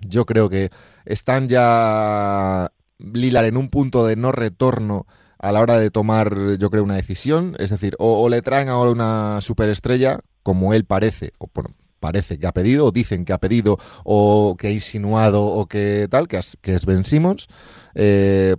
yo 0.00 0.26
creo 0.26 0.48
que 0.48 0.70
están 1.04 1.48
ya 1.48 2.70
Lilar 2.98 3.44
en 3.44 3.56
un 3.56 3.68
punto 3.68 4.06
de 4.06 4.16
no 4.16 4.30
retorno 4.30 5.06
a 5.38 5.52
la 5.52 5.60
hora 5.60 5.78
de 5.78 5.90
tomar, 5.90 6.56
yo 6.58 6.70
creo, 6.70 6.84
una 6.84 6.94
decisión. 6.94 7.56
Es 7.58 7.70
decir, 7.70 7.96
o, 7.98 8.28
le 8.28 8.40
traen 8.40 8.68
ahora 8.68 8.92
una 8.92 9.40
superestrella, 9.40 10.20
como 10.42 10.72
él 10.74 10.84
parece, 10.84 11.32
o 11.38 11.50
bueno, 11.52 11.74
parece 12.00 12.38
que 12.38 12.46
ha 12.46 12.52
pedido, 12.52 12.86
o 12.86 12.92
dicen 12.92 13.24
que 13.24 13.32
ha 13.32 13.38
pedido, 13.38 13.78
o 14.04 14.56
que 14.58 14.68
ha 14.68 14.70
insinuado, 14.70 15.44
o 15.44 15.66
que 15.66 16.06
tal, 16.08 16.28
que 16.28 16.38
es, 16.38 16.56
que 16.62 16.74
es 16.74 16.86
Ben 16.86 17.04
Simmons. 17.04 17.48
Eh, 17.94 18.56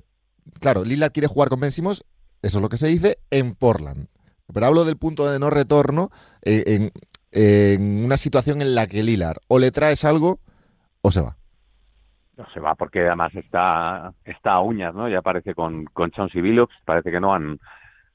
claro, 0.59 0.83
Lillard 0.83 1.13
quiere 1.13 1.27
jugar 1.27 1.49
con 1.49 1.59
Ben 1.59 1.71
Simmons, 1.71 2.03
eso 2.41 2.57
es 2.57 2.61
lo 2.61 2.69
que 2.69 2.77
se 2.77 2.87
dice, 2.87 3.19
en 3.31 3.55
Portland. 3.55 4.07
Pero 4.55 4.67
hablo 4.67 4.85
del 4.85 4.95
punto 4.95 5.29
de 5.29 5.37
no 5.37 5.49
retorno 5.49 6.11
eh, 6.41 6.89
en 7.33 8.05
una 8.05 8.15
situación 8.15 8.61
en 8.61 8.73
la 8.73 8.87
que 8.87 9.03
Lilar 9.03 9.35
o 9.49 9.59
le 9.59 9.69
traes 9.69 10.05
algo 10.05 10.39
o 11.01 11.11
se 11.11 11.19
va. 11.19 11.35
No 12.37 12.45
se 12.53 12.61
va 12.61 12.73
porque 12.75 13.01
además 13.01 13.35
está, 13.35 14.13
está 14.23 14.53
a 14.53 14.61
uñas, 14.61 14.95
¿no? 14.95 15.09
Ya 15.09 15.21
parece 15.21 15.53
con, 15.53 15.83
con 15.87 16.09
Chauncey 16.11 16.41
Billups, 16.41 16.73
parece 16.85 17.11
que 17.11 17.19
no 17.19 17.33
han, 17.33 17.59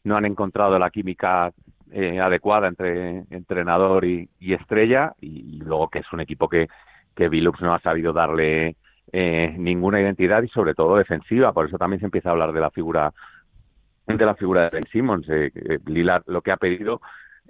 no 0.03 0.17
han 0.17 0.25
encontrado 0.25 0.79
la 0.79 0.89
química 0.89 1.53
eh, 1.91 2.19
adecuada 2.19 2.69
entre 2.69 3.27
entrenador 3.29 4.07
y, 4.07 4.31
estrella 4.41 5.13
y, 5.21 5.59
luego 5.59 5.91
que 5.91 5.99
es 5.99 6.11
un 6.11 6.21
equipo 6.21 6.49
que, 6.49 6.69
que 7.15 7.29
no 7.29 7.75
ha 7.75 7.81
sabido 7.81 8.15
darle 8.15 8.77
eh, 9.13 9.55
ninguna 9.59 10.01
identidad 10.01 10.43
y 10.43 10.49
sobre 10.49 10.75
todo 10.75 10.97
defensiva, 10.97 11.53
por 11.53 11.67
eso 11.67 11.77
también 11.77 12.01
se 12.01 12.07
empieza 12.07 12.31
a 12.31 12.33
hablar 12.33 12.55
de 12.55 12.61
la 12.61 12.71
figura 12.71 13.13
de 14.07 14.27
la 14.27 14.35
figura 14.35 14.65
de 14.65 14.71
Ben 14.73 14.87
Simmons. 14.91 15.27
Eh, 15.29 15.51
Lillard 15.87 16.25
lo 16.27 16.43
que 16.43 16.53
ha 16.53 16.57
pedido 16.57 17.01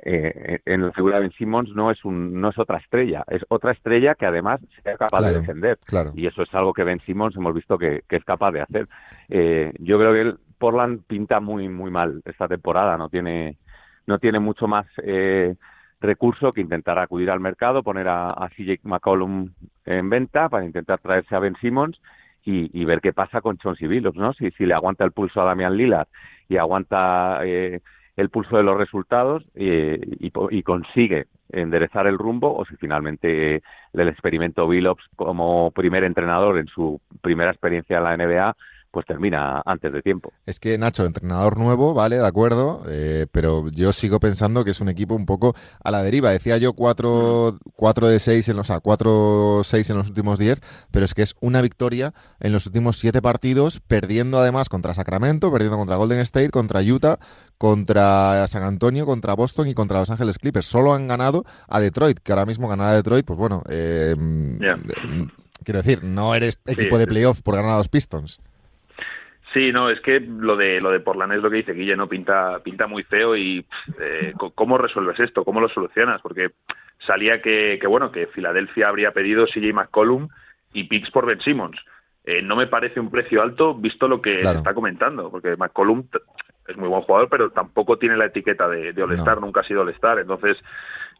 eh, 0.02 0.60
en 0.64 0.86
la 0.86 0.92
figura 0.92 1.16
de 1.16 1.22
Ben 1.22 1.32
Simmons 1.32 1.74
no 1.74 1.90
es 1.90 2.04
un 2.04 2.40
no 2.40 2.48
es 2.48 2.58
otra 2.58 2.78
estrella, 2.78 3.24
es 3.28 3.44
otra 3.48 3.72
estrella 3.72 4.14
que 4.14 4.24
además 4.24 4.60
sea 4.82 4.96
capaz 4.96 5.20
de 5.22 5.38
defender. 5.38 5.78
Y 6.14 6.26
eso 6.26 6.42
es 6.42 6.54
algo 6.54 6.72
que 6.72 6.84
Ben 6.84 7.00
Simmons 7.00 7.36
hemos 7.36 7.54
visto 7.54 7.76
que, 7.76 8.02
es 8.08 8.24
capaz 8.24 8.52
de 8.52 8.62
hacer. 8.62 8.88
Eh, 9.28 9.72
yo 9.78 9.98
creo 9.98 10.12
que 10.12 10.20
el 10.22 10.38
Portland 10.58 11.02
pinta 11.06 11.40
muy 11.40 11.68
muy 11.68 11.90
mal 11.90 12.22
esta 12.24 12.48
temporada, 12.48 12.96
no 12.96 13.08
tiene 13.10 13.58
no 14.06 14.18
tiene 14.18 14.38
mucho 14.38 14.66
más 14.66 14.86
eh, 15.02 15.54
recurso 16.00 16.52
que 16.52 16.62
intentar 16.62 16.98
acudir 16.98 17.30
al 17.30 17.40
mercado, 17.40 17.82
poner 17.82 18.08
a, 18.08 18.28
a 18.28 18.48
CJ 18.48 18.80
McCollum 18.84 19.50
en 19.84 20.08
venta 20.08 20.48
para 20.48 20.64
intentar 20.64 21.00
traerse 21.00 21.36
a 21.36 21.40
Ben 21.40 21.56
Simmons 21.60 22.00
y, 22.44 22.84
ver 22.84 23.00
qué 23.00 23.12
pasa 23.12 23.40
con 23.40 23.58
Chauncey 23.58 23.86
Billups, 23.88 24.16
¿no? 24.16 24.32
Si, 24.32 24.50
si 24.52 24.66
le 24.66 24.74
aguanta 24.74 25.04
el 25.04 25.12
pulso 25.12 25.40
a 25.40 25.44
Damian 25.44 25.76
Lillard 25.76 26.08
y 26.48 26.56
aguanta 26.56 27.40
eh, 27.44 27.80
el 28.16 28.28
pulso 28.28 28.56
de 28.56 28.62
los 28.62 28.76
resultados 28.76 29.44
eh, 29.54 30.00
y, 30.18 30.62
consigue 30.62 31.26
enderezar 31.50 32.06
el 32.06 32.18
rumbo 32.18 32.54
o 32.54 32.64
si 32.64 32.76
finalmente 32.76 33.56
eh, 33.56 33.62
el 33.92 34.08
experimento 34.08 34.68
Billups 34.68 35.04
como 35.16 35.70
primer 35.70 36.04
entrenador 36.04 36.58
en 36.58 36.66
su 36.66 37.00
primera 37.22 37.50
experiencia 37.50 37.98
en 37.98 38.04
la 38.04 38.16
NBA 38.16 38.56
pues 38.90 39.06
termina 39.06 39.62
antes 39.64 39.92
de 39.92 40.02
tiempo. 40.02 40.32
Es 40.46 40.58
que 40.58 40.76
Nacho, 40.76 41.04
entrenador 41.04 41.56
nuevo, 41.56 41.94
vale, 41.94 42.16
de 42.16 42.26
acuerdo, 42.26 42.82
eh, 42.88 43.26
pero 43.30 43.68
yo 43.70 43.92
sigo 43.92 44.18
pensando 44.18 44.64
que 44.64 44.72
es 44.72 44.80
un 44.80 44.88
equipo 44.88 45.14
un 45.14 45.26
poco 45.26 45.54
a 45.82 45.90
la 45.90 46.02
deriva. 46.02 46.30
Decía 46.30 46.58
yo 46.58 46.72
4 46.72 47.58
cuatro, 47.76 48.08
de 48.08 48.18
6 48.18 48.48
en 48.48 48.56
los, 48.56 48.70
o 48.70 48.80
4 48.80 49.60
6 49.62 49.90
en 49.90 49.96
los 49.96 50.08
últimos 50.08 50.38
10, 50.38 50.60
pero 50.90 51.04
es 51.04 51.14
que 51.14 51.22
es 51.22 51.34
una 51.40 51.62
victoria 51.62 52.12
en 52.40 52.52
los 52.52 52.66
últimos 52.66 52.98
7 52.98 53.22
partidos, 53.22 53.80
perdiendo 53.80 54.38
además 54.38 54.68
contra 54.68 54.94
Sacramento, 54.94 55.52
perdiendo 55.52 55.76
contra 55.76 55.96
Golden 55.96 56.20
State, 56.20 56.50
contra 56.50 56.80
Utah, 56.80 57.18
contra 57.58 58.46
San 58.48 58.62
Antonio, 58.62 59.06
contra 59.06 59.34
Boston 59.34 59.68
y 59.68 59.74
contra 59.74 60.00
Los 60.00 60.10
Ángeles 60.10 60.38
Clippers. 60.38 60.66
Solo 60.66 60.94
han 60.94 61.06
ganado 61.06 61.44
a 61.68 61.80
Detroit, 61.80 62.18
que 62.18 62.32
ahora 62.32 62.46
mismo 62.46 62.68
ganar 62.68 62.88
a 62.88 62.94
Detroit, 62.94 63.24
pues 63.24 63.38
bueno, 63.38 63.62
eh, 63.68 64.16
mm, 64.18 64.58
quiero 65.64 65.78
decir, 65.78 66.02
no 66.02 66.34
eres 66.34 66.60
equipo 66.66 66.98
de 66.98 67.06
playoff 67.06 67.42
por 67.42 67.54
ganar 67.56 67.72
a 67.72 67.78
los 67.78 67.88
Pistons. 67.88 68.40
Sí, 69.52 69.72
no, 69.72 69.90
es 69.90 70.00
que 70.00 70.20
lo 70.20 70.56
de 70.56 70.80
lo 70.80 70.90
de 70.90 71.00
Portland 71.00 71.32
es 71.32 71.42
lo 71.42 71.50
que 71.50 71.56
dice 71.56 71.72
Guille, 71.72 71.96
no 71.96 72.08
pinta 72.08 72.60
pinta 72.60 72.86
muy 72.86 73.02
feo 73.02 73.36
y 73.36 73.64
eh, 74.00 74.32
cómo 74.54 74.78
resuelves 74.78 75.18
esto, 75.18 75.44
cómo 75.44 75.60
lo 75.60 75.68
solucionas, 75.68 76.20
porque 76.20 76.50
salía 77.06 77.40
que, 77.42 77.78
que 77.80 77.86
bueno 77.86 78.12
que 78.12 78.28
Filadelfia 78.28 78.88
habría 78.88 79.12
pedido 79.12 79.46
CJ 79.46 79.72
McCollum 79.72 80.28
y 80.72 80.84
picks 80.84 81.10
por 81.10 81.26
Ben 81.26 81.40
Simmons. 81.40 81.78
Eh, 82.24 82.42
no 82.42 82.54
me 82.54 82.66
parece 82.66 83.00
un 83.00 83.10
precio 83.10 83.42
alto 83.42 83.74
visto 83.74 84.06
lo 84.06 84.20
que 84.20 84.32
se 84.32 84.52
está 84.52 84.74
comentando, 84.74 85.30
porque 85.30 85.56
McCollum 85.56 86.04
es 86.68 86.76
muy 86.76 86.88
buen 86.88 87.02
jugador, 87.02 87.28
pero 87.28 87.50
tampoco 87.50 87.98
tiene 87.98 88.16
la 88.16 88.26
etiqueta 88.26 88.68
de, 88.68 88.92
de 88.92 89.02
All-Star, 89.02 89.40
nunca 89.40 89.60
ha 89.60 89.64
sido 89.64 89.80
All-Star. 89.80 90.20
Entonces, 90.20 90.56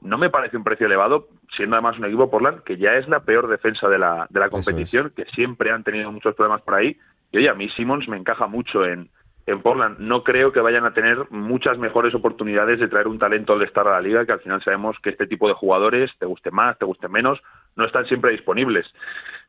no 0.03 0.19
me 0.19 0.31
parece 0.31 0.57
un 0.57 0.63
precio 0.63 0.87
elevado, 0.87 1.29
siendo 1.57 1.75
además 1.75 1.99
un 1.99 2.05
equipo 2.05 2.31
Portland 2.31 2.63
que 2.63 2.77
ya 2.77 2.95
es 2.95 3.09
la 3.09 3.21
peor 3.21 3.49
defensa 3.49 3.89
de 3.89 3.99
la, 3.99 4.27
de 4.31 4.39
la 4.39 4.51
competición, 4.51 5.11
que 5.17 5.25
siempre 5.25 5.73
han 5.73 5.83
tenido 5.83 6.13
muchos 6.13 6.37
problemas 6.37 6.63
por 6.63 6.75
ahí 6.75 6.97
y 7.33 7.39
oye, 7.39 7.49
a 7.49 7.55
mí 7.55 7.69
Simmons 7.71 8.09
me 8.09 8.17
encaja 8.17 8.47
mucho 8.47 8.85
en, 8.85 9.09
en 9.47 9.63
Portland. 9.63 9.99
No 9.99 10.23
creo 10.23 10.53
que 10.53 10.61
vayan 10.61 10.85
a 10.85 10.95
tener 10.95 11.31
muchas 11.31 11.79
mejores 11.79 12.15
oportunidades 12.15 12.79
de 12.79 12.89
traer 12.89 13.09
un 13.09 13.19
talento 13.19 13.53
al 13.53 13.63
estar 13.63 13.87
a 13.87 13.93
la 13.93 14.01
liga, 14.01 14.25
que 14.25 14.33
al 14.33 14.41
final 14.41 14.63
sabemos 14.63 14.97
que 15.03 15.11
este 15.11 15.27
tipo 15.27 15.49
de 15.49 15.55
jugadores, 15.55 16.11
te 16.19 16.27
guste 16.27 16.51
más, 16.51 16.79
te 16.79 16.85
guste 16.85 17.09
menos, 17.09 17.41
no 17.77 17.85
están 17.85 18.07
siempre 18.07 18.33
disponibles. 18.33 18.87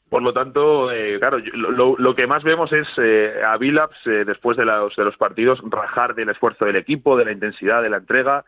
Por 0.09 0.23
lo 0.23 0.33
tanto, 0.33 0.91
eh, 0.91 1.17
claro, 1.19 1.37
lo, 1.53 1.95
lo, 1.97 2.15
que 2.15 2.27
más 2.27 2.43
vemos 2.43 2.71
es 2.73 2.87
eh, 2.97 3.41
a 3.47 3.55
Villaps, 3.57 3.95
eh, 4.05 4.25
después 4.25 4.57
de 4.57 4.65
los, 4.65 4.93
de 4.95 5.05
los 5.05 5.15
partidos, 5.15 5.61
rajar 5.69 6.15
del 6.15 6.29
esfuerzo 6.29 6.65
del 6.65 6.75
equipo, 6.75 7.15
de 7.15 7.25
la 7.25 7.31
intensidad 7.31 7.81
de 7.81 7.89
la 7.89 7.97
entrega. 7.97 8.43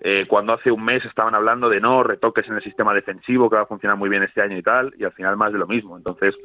Eh, 0.00 0.26
cuando 0.28 0.52
hace 0.52 0.70
un 0.70 0.84
mes 0.84 1.04
estaban 1.04 1.34
hablando 1.34 1.68
de 1.68 1.80
no 1.80 2.04
retoques 2.04 2.46
en 2.46 2.54
el 2.54 2.62
sistema 2.62 2.94
defensivo 2.94 3.50
que 3.50 3.56
va 3.56 3.62
a 3.62 3.66
funcionar 3.66 3.96
muy 3.96 4.08
bien 4.08 4.22
este 4.22 4.42
año 4.42 4.56
y 4.56 4.62
tal, 4.62 4.94
y 4.96 5.02
al 5.02 5.10
final 5.10 5.36
más 5.36 5.52
de 5.52 5.58
lo 5.58 5.66
mismo. 5.66 5.96
Entonces, 5.96 6.36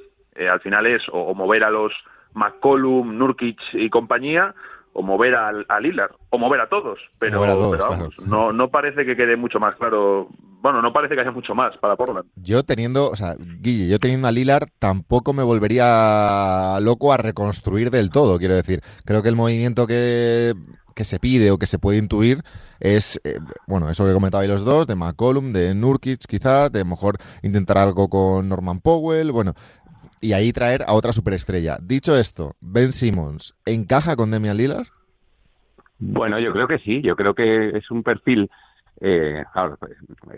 al 0.50 0.60
final 0.62 0.88
es 0.88 1.04
o 1.12 1.36
mover 1.36 1.64
a 1.64 1.70
los 1.70 1.94
McCollum, 2.34 3.18
Nurkic 3.18 3.60
y 3.74 3.90
compañía, 3.90 4.54
o 4.94 5.02
mover 5.02 5.36
al, 5.36 5.66
a 5.70 5.80
Lillard, 5.80 6.12
o 6.30 6.38
mover 6.38 6.62
a 6.62 6.70
todos, 6.70 7.00
pero, 7.20 7.40
vamos, 7.40 8.14
no, 8.28 8.54
no 8.54 8.70
parece 8.70 9.06
que 9.06 9.16
quede 9.16 9.36
mucho 9.36 9.60
más 9.60 9.76
claro, 9.76 10.30
bueno, 10.62 10.82
no 10.82 10.94
parece 10.94 11.16
que 11.16 11.22
haya 11.22 11.32
mucho 11.32 11.56
más 11.56 11.76
para 11.78 11.96
Portland. 11.96 12.30
Yo 12.36 12.64
teniendo, 12.64 13.10
o 13.10 13.16
sea, 13.16 13.36
Guille, 13.38 13.90
yo 13.90 13.98
teniendo 13.98 14.28
a 14.28 14.32
Lillard 14.32 14.68
tampoco 14.78 15.34
me 15.34 15.44
volvería 15.44 16.80
loco 16.80 17.12
a 17.12 17.18
reconstruir 17.18 17.90
del 17.90 18.12
todo, 18.12 18.38
quiero 18.38 18.56
decir, 18.56 18.82
creo 19.04 19.24
que 19.24 19.30
el 19.30 19.36
movimiento 19.36 19.88
que, 19.88 20.54
que 20.94 21.04
se 21.04 21.20
pide 21.20 21.52
o 21.52 21.58
que 21.58 21.66
se 21.66 21.80
puede 21.80 21.98
intuir 21.98 22.44
es, 22.80 23.20
eh, 23.24 23.40
bueno, 23.68 23.90
eso 23.90 24.06
que 24.06 24.14
comentabais 24.14 24.50
los 24.50 24.64
dos, 24.64 24.88
de 24.88 24.96
McCollum, 24.96 25.54
de 25.54 25.74
Nurkic 25.74 26.26
quizás, 26.28 26.72
de 26.72 26.86
mejor 26.86 27.18
intentar 27.42 27.78
algo 27.78 28.10
con 28.10 28.48
Norman 28.48 28.80
Powell, 28.80 29.32
bueno, 29.32 29.54
y 30.24 30.32
ahí 30.32 30.54
traer 30.54 30.84
a 30.88 30.94
otra 30.94 31.12
superestrella. 31.12 31.78
Dicho 31.82 32.16
esto, 32.16 32.54
Ben 32.62 32.94
Simmons, 32.94 33.54
¿encaja 33.66 34.16
con 34.16 34.32
Demian 34.32 34.56
Lillard? 34.56 34.88
Bueno, 36.00 36.40
yo 36.40 36.54
creo 36.54 36.66
que 36.66 36.80
sí, 36.80 37.02
yo 37.02 37.18
creo 37.18 37.34
que 37.36 37.78
es 37.78 37.92
un 37.92 38.04
perfil, 38.04 38.50
eh, 39.02 39.44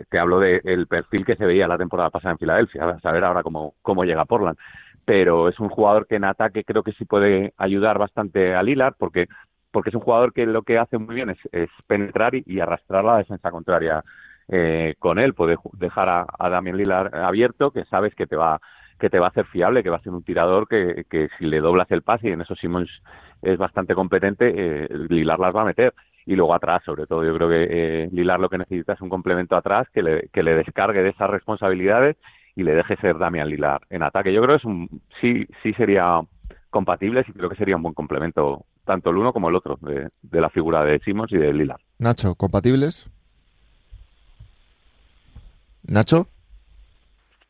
te 0.09 0.17
hablo 0.17 0.39
del 0.39 0.87
perfil 0.87 1.23
que 1.23 1.35
se 1.35 1.45
veía 1.45 1.67
la 1.67 1.77
temporada 1.77 2.09
pasada 2.09 2.31
en 2.31 2.39
Filadelfia, 2.39 2.83
a 2.83 2.99
saber 2.99 3.23
ahora 3.23 3.43
cómo, 3.43 3.75
cómo 3.83 4.03
llega 4.05 4.25
Portland, 4.25 4.57
pero 5.05 5.49
es 5.49 5.59
un 5.59 5.69
jugador 5.69 6.07
que 6.07 6.15
en 6.15 6.23
ataque 6.23 6.63
creo 6.63 6.81
que 6.81 6.93
sí 6.93 7.05
puede 7.05 7.53
ayudar 7.57 7.99
bastante 7.99 8.55
a 8.55 8.63
Lillard 8.63 8.95
porque 8.97 9.27
porque 9.69 9.89
es 9.89 9.95
un 9.95 10.01
jugador 10.01 10.31
que 10.31 10.45
lo 10.45 10.63
que 10.63 10.77
hace 10.77 10.97
muy 10.97 11.15
bien 11.15 11.29
es, 11.31 11.69
penetrar 11.85 12.33
y, 12.33 12.59
arrastrar 12.61 13.03
la 13.03 13.17
defensa 13.17 13.51
contraria 13.51 14.05
eh, 14.47 14.95
con 14.99 15.19
él, 15.19 15.33
puede 15.33 15.57
dejar 15.73 16.07
a, 16.07 16.25
a 16.39 16.49
Damian 16.49 16.77
Lillard 16.77 17.13
abierto, 17.13 17.71
que 17.71 17.83
sabes 17.83 18.15
que 18.15 18.25
te 18.25 18.37
va 18.37 18.61
que 18.99 19.09
te 19.09 19.19
va 19.19 19.27
a 19.27 19.29
hacer 19.29 19.45
fiable, 19.45 19.83
que 19.83 19.89
va 19.89 19.97
a 19.97 20.01
ser 20.01 20.13
un 20.13 20.23
tirador 20.23 20.67
que, 20.67 21.05
que 21.09 21.29
si 21.37 21.45
le 21.45 21.59
doblas 21.59 21.91
el 21.91 22.01
pase, 22.01 22.29
y 22.29 22.31
en 22.31 22.41
eso 22.41 22.55
Simmons 22.55 22.89
es 23.41 23.57
bastante 23.57 23.93
competente, 23.93 24.53
eh, 24.55 24.87
Lilar 25.09 25.39
las 25.39 25.55
va 25.55 25.61
a 25.61 25.65
meter. 25.65 25.93
Y 26.25 26.35
luego 26.35 26.55
atrás, 26.55 26.81
sobre 26.83 27.05
todo, 27.05 27.23
yo 27.23 27.35
creo 27.35 27.49
que 27.49 27.67
eh, 27.69 28.09
Lilar 28.11 28.39
lo 28.39 28.49
que 28.49 28.57
necesita 28.57 28.93
es 28.93 29.01
un 29.01 29.09
complemento 29.09 29.55
atrás 29.55 29.87
que 29.93 30.01
le, 30.01 30.29
que 30.33 30.41
le 30.41 30.55
descargue 30.55 31.03
de 31.03 31.09
esas 31.09 31.29
responsabilidades 31.29 32.17
y 32.55 32.63
le 32.63 32.73
deje 32.73 32.95
ser 32.97 33.17
Damian 33.17 33.49
Lilar 33.49 33.81
en 33.89 34.01
ataque. 34.01 34.33
Yo 34.33 34.41
creo 34.41 34.55
que 34.55 34.61
es 34.61 34.65
un, 34.65 35.01
sí, 35.21 35.45
sí 35.61 35.73
sería 35.73 36.21
compatible, 36.69 37.23
y 37.27 37.31
creo 37.31 37.49
que 37.49 37.55
sería 37.55 37.75
un 37.75 37.83
buen 37.83 37.93
complemento 37.93 38.65
tanto 38.85 39.09
el 39.09 39.17
uno 39.17 39.33
como 39.33 39.49
el 39.49 39.55
otro 39.55 39.77
de, 39.81 40.09
de 40.21 40.41
la 40.41 40.49
figura 40.49 40.83
de 40.83 40.99
Simmons 40.99 41.31
y 41.31 41.37
de 41.37 41.53
Lilar. 41.53 41.79
Nacho, 41.99 42.35
¿compatibles? 42.35 43.09
Nacho 45.83 46.27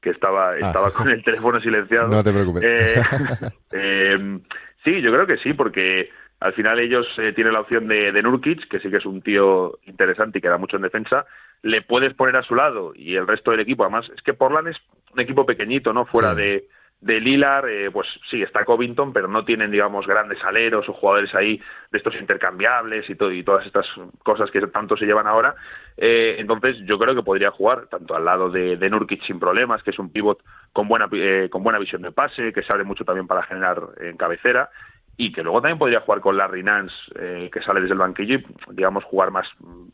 que 0.06 0.12
estaba, 0.12 0.52
ah. 0.52 0.56
estaba 0.56 0.92
con 0.92 1.10
el 1.10 1.24
teléfono 1.24 1.60
silenciado. 1.60 2.08
No 2.10 2.24
te 2.24 2.32
preocupes. 2.32 2.64
Eh, 2.64 3.02
eh, 3.72 4.40
sí, 4.84 5.02
yo 5.02 5.12
creo 5.12 5.26
que 5.26 5.38
sí, 5.38 5.54
porque 5.54 6.10
al 6.40 6.54
final 6.54 6.78
ellos 6.78 7.08
eh, 7.18 7.34
tienen 7.34 7.54
la 7.54 7.62
opción 7.62 7.88
de, 7.88 8.12
de, 8.12 8.22
Nurkic, 8.22 8.68
que 8.70 8.80
sí 8.80 8.92
que 8.92 8.98
es 8.98 9.06
un 9.08 9.24
tío 9.24 9.80
interesante 9.88 10.38
y 10.38 10.42
que 10.42 10.48
da 10.48 10.60
mucho 10.60 10.76
en 10.76 10.84
defensa. 10.84 11.26
Le 11.64 11.82
puedes 11.82 12.14
poner 12.14 12.36
a 12.36 12.44
su 12.44 12.54
lado 12.54 12.94
y 12.96 13.16
el 13.16 13.26
resto 13.26 13.50
del 13.50 13.62
equipo, 13.62 13.84
además, 13.84 14.06
es 14.16 14.22
que 14.22 14.36
Portland 14.36 14.68
es 14.68 14.78
un 15.12 15.20
equipo 15.22 15.44
pequeñito, 15.44 15.92
¿no? 15.92 16.06
Fuera 16.06 16.36
de 16.36 16.68
de 17.02 17.20
Lilar, 17.20 17.70
eh, 17.70 17.92
pues 17.92 18.08
sí, 18.32 18.42
está 18.42 18.66
Covington, 18.66 19.14
pero 19.14 19.28
no 19.28 19.46
tienen, 19.46 19.70
digamos, 19.70 20.08
grandes 20.08 20.44
aleros 20.44 20.90
o 20.90 20.94
jugadores 20.94 21.34
ahí 21.36 21.62
de 21.92 21.98
estos 21.98 22.16
intercambiables 22.16 23.10
y, 23.10 23.16
todo, 23.16 23.32
y 23.32 23.44
todas 23.44 23.66
estas 23.66 23.86
cosas 24.24 24.50
que 24.50 24.62
tanto 24.68 24.98
se 24.98 25.06
llevan 25.06 25.28
ahora. 25.28 25.56
Eh, 25.98 26.38
entonces, 26.40 26.78
yo 26.86 26.98
creo 26.98 27.14
que 27.14 27.22
podría 27.22 27.52
jugar 27.52 27.88
tanto 27.88 28.16
al 28.16 28.26
lado 28.26 28.50
de, 28.50 28.90
Nurkic 28.90 29.24
sin 29.24 29.40
problemas, 29.40 29.84
que 29.84 29.92
es 29.92 30.00
un 30.00 30.12
pivot 30.12 30.42
con 30.74 30.88
buena, 30.88 31.08
eh, 31.12 31.50
con 31.50 31.64
buena 31.64 31.80
visión 31.80 32.02
de 32.02 32.12
pase, 32.12 32.52
que 32.52 32.64
sabe 32.64 32.84
mucho 32.84 33.06
también 33.06 33.28
para 33.28 33.44
generar 33.44 33.82
en 34.00 34.18
cabecera, 34.18 34.70
y 35.18 35.32
que 35.32 35.44
luego 35.44 35.62
también 35.62 35.80
podría 35.80 36.02
jugar 36.02 36.20
con 36.20 36.38
Larry 36.38 36.64
Nance, 36.64 36.96
eh, 37.18 37.50
que 37.52 37.62
sale 37.62 37.80
desde 37.80 37.94
el 37.94 38.00
banquillo 38.00 38.36
y, 38.36 38.46
digamos, 38.72 39.04
jugar 39.06 39.32
más 39.32 39.48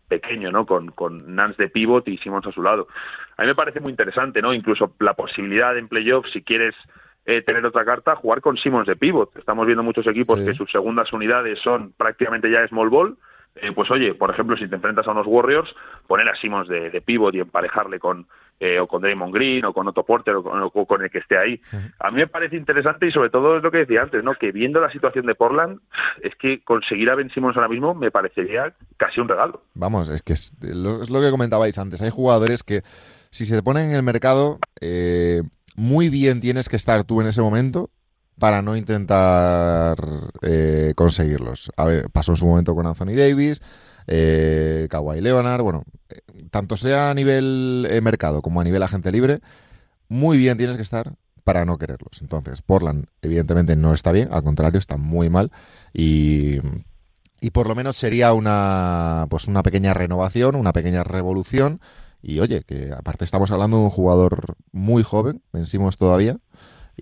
pequeño, 0.07 0.51
¿no? 0.51 0.65
Con, 0.65 0.91
con 0.91 1.35
Nance 1.35 1.61
de 1.61 1.69
pivot 1.69 2.07
y 2.07 2.17
Simmons 2.17 2.47
a 2.47 2.51
su 2.51 2.63
lado. 2.63 2.87
A 3.37 3.43
mí 3.43 3.47
me 3.47 3.55
parece 3.55 3.79
muy 3.79 3.91
interesante, 3.91 4.41
¿no? 4.41 4.53
Incluso 4.53 4.95
la 4.99 5.13
posibilidad 5.13 5.77
en 5.77 5.87
playoffs, 5.87 6.31
si 6.31 6.41
quieres 6.41 6.75
eh, 7.25 7.43
tener 7.43 7.63
otra 7.65 7.85
carta, 7.85 8.15
jugar 8.15 8.41
con 8.41 8.57
Simmons 8.57 8.87
de 8.87 8.95
pivot. 8.95 9.35
Estamos 9.37 9.67
viendo 9.67 9.83
muchos 9.83 10.07
equipos 10.07 10.39
que 10.39 10.55
sus 10.55 10.71
segundas 10.71 11.13
unidades 11.13 11.59
son 11.59 11.93
prácticamente 11.93 12.49
ya 12.49 12.67
small 12.67 12.89
ball, 12.89 13.17
eh, 13.55 13.71
pues 13.73 13.89
oye, 13.91 14.13
por 14.13 14.31
ejemplo, 14.31 14.55
si 14.57 14.67
te 14.67 14.75
enfrentas 14.75 15.07
a 15.07 15.11
unos 15.11 15.27
Warriors, 15.27 15.69
poner 16.07 16.27
a 16.29 16.35
Simmons 16.35 16.67
de, 16.67 16.89
de 16.89 17.01
pivot 17.01 17.33
y 17.35 17.39
emparejarle 17.39 17.99
con 17.99 18.27
eh, 18.63 18.79
o 18.79 18.87
con 18.87 19.01
Draymond 19.01 19.33
Green 19.33 19.65
o 19.65 19.73
con 19.73 19.87
Otto 19.87 20.03
Porter 20.03 20.35
o 20.35 20.85
con, 20.85 21.01
el 21.01 21.09
que 21.09 21.17
esté 21.17 21.35
ahí. 21.35 21.59
A 21.99 22.11
mí 22.11 22.17
me 22.17 22.27
parece 22.27 22.55
interesante 22.55 23.07
y 23.07 23.11
sobre 23.11 23.31
todo 23.31 23.57
es 23.57 23.63
lo 23.63 23.71
que 23.71 23.79
decía 23.79 24.03
antes, 24.03 24.23
¿no? 24.23 24.35
Que 24.35 24.51
viendo 24.51 24.79
la 24.79 24.91
situación 24.91 25.25
de 25.25 25.33
Portland, 25.33 25.79
es 26.21 26.35
que 26.35 26.63
conseguir 26.63 27.09
a 27.09 27.15
Ben 27.15 27.31
Simmons 27.31 27.57
ahora 27.57 27.69
mismo 27.69 27.95
me 27.95 28.11
parecería 28.11 28.71
casi 28.97 29.19
un 29.19 29.29
regalo. 29.29 29.63
Vamos, 29.73 30.09
es 30.09 30.21
que 30.21 30.33
es 30.33 30.53
lo, 30.61 31.01
que 31.01 31.31
comentabais 31.31 31.75
antes. 31.79 32.03
Hay 32.03 32.11
jugadores 32.11 32.61
que 32.61 32.81
si 33.31 33.45
se 33.45 33.63
ponen 33.63 33.89
en 33.89 33.95
el 33.95 34.03
mercado, 34.03 34.59
eh, 34.79 35.41
muy 35.75 36.09
bien 36.09 36.39
tienes 36.39 36.69
que 36.69 36.75
estar 36.75 37.03
tú 37.03 37.19
en 37.19 37.27
ese 37.27 37.41
momento 37.41 37.89
para 38.41 38.63
no 38.63 38.75
intentar 38.75 39.95
eh, 40.41 40.93
conseguirlos. 40.95 41.71
A 41.77 41.85
ver, 41.85 42.09
pasó 42.09 42.31
en 42.31 42.37
su 42.37 42.47
momento 42.47 42.73
con 42.73 42.87
Anthony 42.87 43.13
Davis, 43.15 43.61
eh, 44.07 44.87
Kawhi 44.89 45.21
Leonard, 45.21 45.61
bueno, 45.61 45.83
eh, 46.09 46.21
tanto 46.49 46.75
sea 46.75 47.11
a 47.11 47.13
nivel 47.13 47.87
eh, 47.87 48.01
mercado 48.01 48.41
como 48.41 48.59
a 48.59 48.63
nivel 48.63 48.81
agente 48.81 49.11
libre, 49.11 49.41
muy 50.09 50.39
bien 50.39 50.57
tienes 50.57 50.75
que 50.75 50.81
estar 50.81 51.13
para 51.43 51.65
no 51.65 51.77
quererlos. 51.77 52.19
Entonces, 52.23 52.63
Portland 52.63 53.05
evidentemente 53.21 53.75
no 53.75 53.93
está 53.93 54.11
bien, 54.11 54.29
al 54.31 54.41
contrario, 54.41 54.79
está 54.79 54.97
muy 54.97 55.29
mal 55.29 55.51
y, 55.93 56.57
y 57.41 57.51
por 57.51 57.67
lo 57.67 57.75
menos 57.75 57.95
sería 57.95 58.33
una, 58.33 59.27
pues 59.29 59.47
una 59.47 59.61
pequeña 59.61 59.93
renovación, 59.93 60.55
una 60.55 60.73
pequeña 60.73 61.03
revolución. 61.03 61.79
Y 62.23 62.39
oye, 62.39 62.63
que 62.63 62.91
aparte 62.91 63.23
estamos 63.23 63.51
hablando 63.51 63.77
de 63.77 63.83
un 63.83 63.89
jugador 63.91 64.55
muy 64.71 65.03
joven, 65.03 65.43
vencimos 65.53 65.97
todavía, 65.97 66.37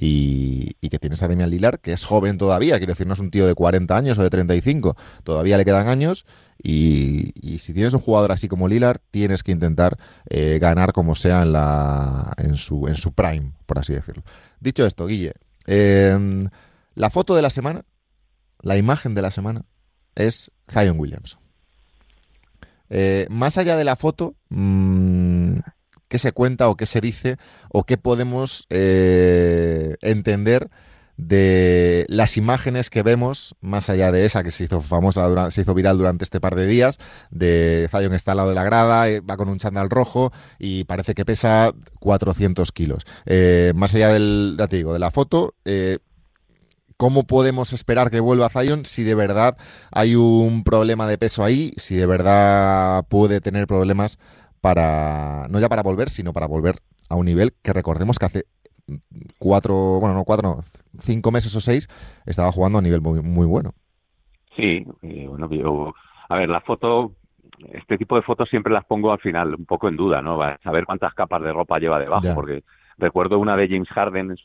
y, 0.02 0.90
que 0.90 0.98
tienes 0.98 1.22
a 1.22 1.28
Demian 1.28 1.50
Lilar, 1.50 1.80
que 1.80 1.92
es 1.92 2.06
joven 2.06 2.38
todavía, 2.38 2.78
quiero 2.78 2.94
decir, 2.94 3.06
no 3.06 3.14
es 3.14 3.20
un 3.20 3.32
tío 3.32 3.46
de 3.46 3.54
40 3.54 3.96
años 3.96 4.18
o 4.18 4.24
de 4.24 4.30
35, 4.30 4.96
todavía 5.24 5.58
le 5.58 5.66
quedan 5.66 5.88
años 5.88 6.26
y, 6.62 7.34
si 7.60 7.74
tienes 7.74 7.94
un 7.94 8.00
jugador 8.00 8.32
así 8.32 8.48
como 8.48 8.68
Lilar, 8.68 9.00
tienes 9.12 9.44
que 9.44 9.52
intentar 9.52 9.98
eh, 10.30 10.58
ganar 10.60 10.94
como 10.94 11.16
sea 11.16 11.44
en, 11.44 11.52
la, 11.52 12.34
en, 12.38 12.56
su, 12.56 12.88
en 12.88 12.96
su 12.96 13.12
prime, 13.12 13.52
por 13.66 13.80
así 13.80 13.94
decirlo. 13.94 14.24
Dicho 14.62 14.86
esto, 14.86 15.06
Guille, 15.06 15.34
em, 15.68 16.48
la 16.96 17.10
foto 17.10 17.36
de 17.36 17.42
la 17.42 17.50
semana, 17.50 17.84
la 18.62 18.78
imagen 18.78 19.16
de 19.16 19.22
la 19.22 19.32
semana, 19.32 19.66
es 20.16 20.52
Zion 20.72 20.98
Williams. 20.98 21.38
Eh, 22.90 23.28
más 23.30 23.58
allá 23.58 23.76
de 23.76 23.84
la 23.84 23.96
foto, 23.96 24.36
mmm, 24.50 25.60
qué 26.10 26.18
se 26.18 26.34
cuenta 26.34 26.68
o 26.68 26.76
qué 26.76 26.86
se 26.86 27.00
dice 27.00 27.38
o 27.72 27.86
qué 27.86 27.98
podemos 27.98 28.66
eh, 28.70 29.96
entender 30.02 30.70
de 31.16 32.06
las 32.08 32.38
imágenes 32.38 32.90
que 32.90 33.04
vemos, 33.04 33.56
más 33.60 33.90
allá 33.90 34.10
de 34.12 34.26
esa 34.26 34.42
que 34.42 34.52
se 34.52 34.64
hizo 34.64 34.82
famosa, 34.82 35.52
se 35.52 35.62
hizo 35.62 35.74
viral 35.74 35.98
durante 35.98 36.24
este 36.24 36.40
par 36.40 36.56
de 36.56 36.66
días, 36.66 36.98
de 37.30 37.90
Zion 37.92 38.14
está 38.14 38.32
al 38.32 38.38
lado 38.38 38.50
de 38.50 38.56
la 38.56 38.64
grada, 38.64 39.10
eh, 39.10 39.20
va 39.20 39.36
con 39.36 39.50
un 39.50 39.60
chandal 39.60 39.90
rojo 39.90 40.32
y 40.60 40.86
parece 40.86 41.14
que 41.14 41.26
pesa 41.26 41.74
400 42.00 42.72
kilos. 42.72 43.04
Eh, 43.26 43.74
más 43.76 43.94
allá 43.96 44.10
del, 44.10 44.58
digo, 44.70 44.94
de 44.94 45.00
la 45.00 45.12
foto, 45.12 45.56
¿cómo 46.96 47.28
podemos 47.28 47.74
esperar 47.74 48.12
que 48.12 48.22
vuelva 48.22 48.50
Zion 48.50 48.86
si 48.86 49.04
de 49.04 49.16
verdad 49.16 49.58
hay 49.92 50.16
un 50.16 50.64
problema 50.64 51.06
de 51.06 51.18
peso 51.18 51.44
ahí, 51.44 51.74
si 51.76 51.96
de 51.96 52.06
verdad 52.06 53.04
puede 53.10 53.42
tener 53.42 53.68
problemas 53.68 54.20
para, 54.62 55.48
no 55.50 55.60
ya 55.60 55.70
para 55.70 55.84
volver, 55.84 56.10
sino 56.10 56.34
para 56.34 56.48
volver 56.48 56.76
a 57.10 57.16
un 57.16 57.26
nivel 57.26 57.54
que 57.64 57.74
recordemos 57.74 58.20
que 58.20 58.26
hace 58.26 58.44
cuatro, 59.38 60.00
bueno, 60.00 60.16
no 60.16 60.24
cuatro, 60.24 60.62
cinco 61.02 61.32
meses 61.32 61.56
o 61.56 61.62
seis, 61.62 61.88
estaba 62.26 62.52
jugando 62.52 62.80
a 62.80 62.82
nivel 62.82 63.02
muy, 63.02 63.22
muy 63.22 63.46
bueno. 63.46 63.74
Sí, 64.56 64.86
bueno, 65.02 65.50
yo, 65.52 65.94
a 66.28 66.36
ver, 66.36 66.50
la 66.50 66.62
foto, 66.62 67.14
este 67.72 67.98
tipo 67.98 68.16
de 68.16 68.22
fotos 68.22 68.50
siempre 68.50 68.74
las 68.74 68.86
pongo 68.86 69.12
al 69.12 69.20
final 69.20 69.56
un 69.56 69.66
poco 69.66 69.88
en 69.88 69.96
duda, 69.96 70.22
¿no? 70.22 70.42
A 70.42 70.58
saber 70.64 70.86
cuántas 70.86 71.14
capas 71.14 71.42
de 71.42 71.54
ropa 71.54 71.80
lleva 71.80 72.00
debajo, 72.00 72.28
porque 72.36 72.64
recuerdo 72.98 73.40
una 73.40 73.56
de 73.56 73.68
James 73.68 73.88
Harden 73.90 74.36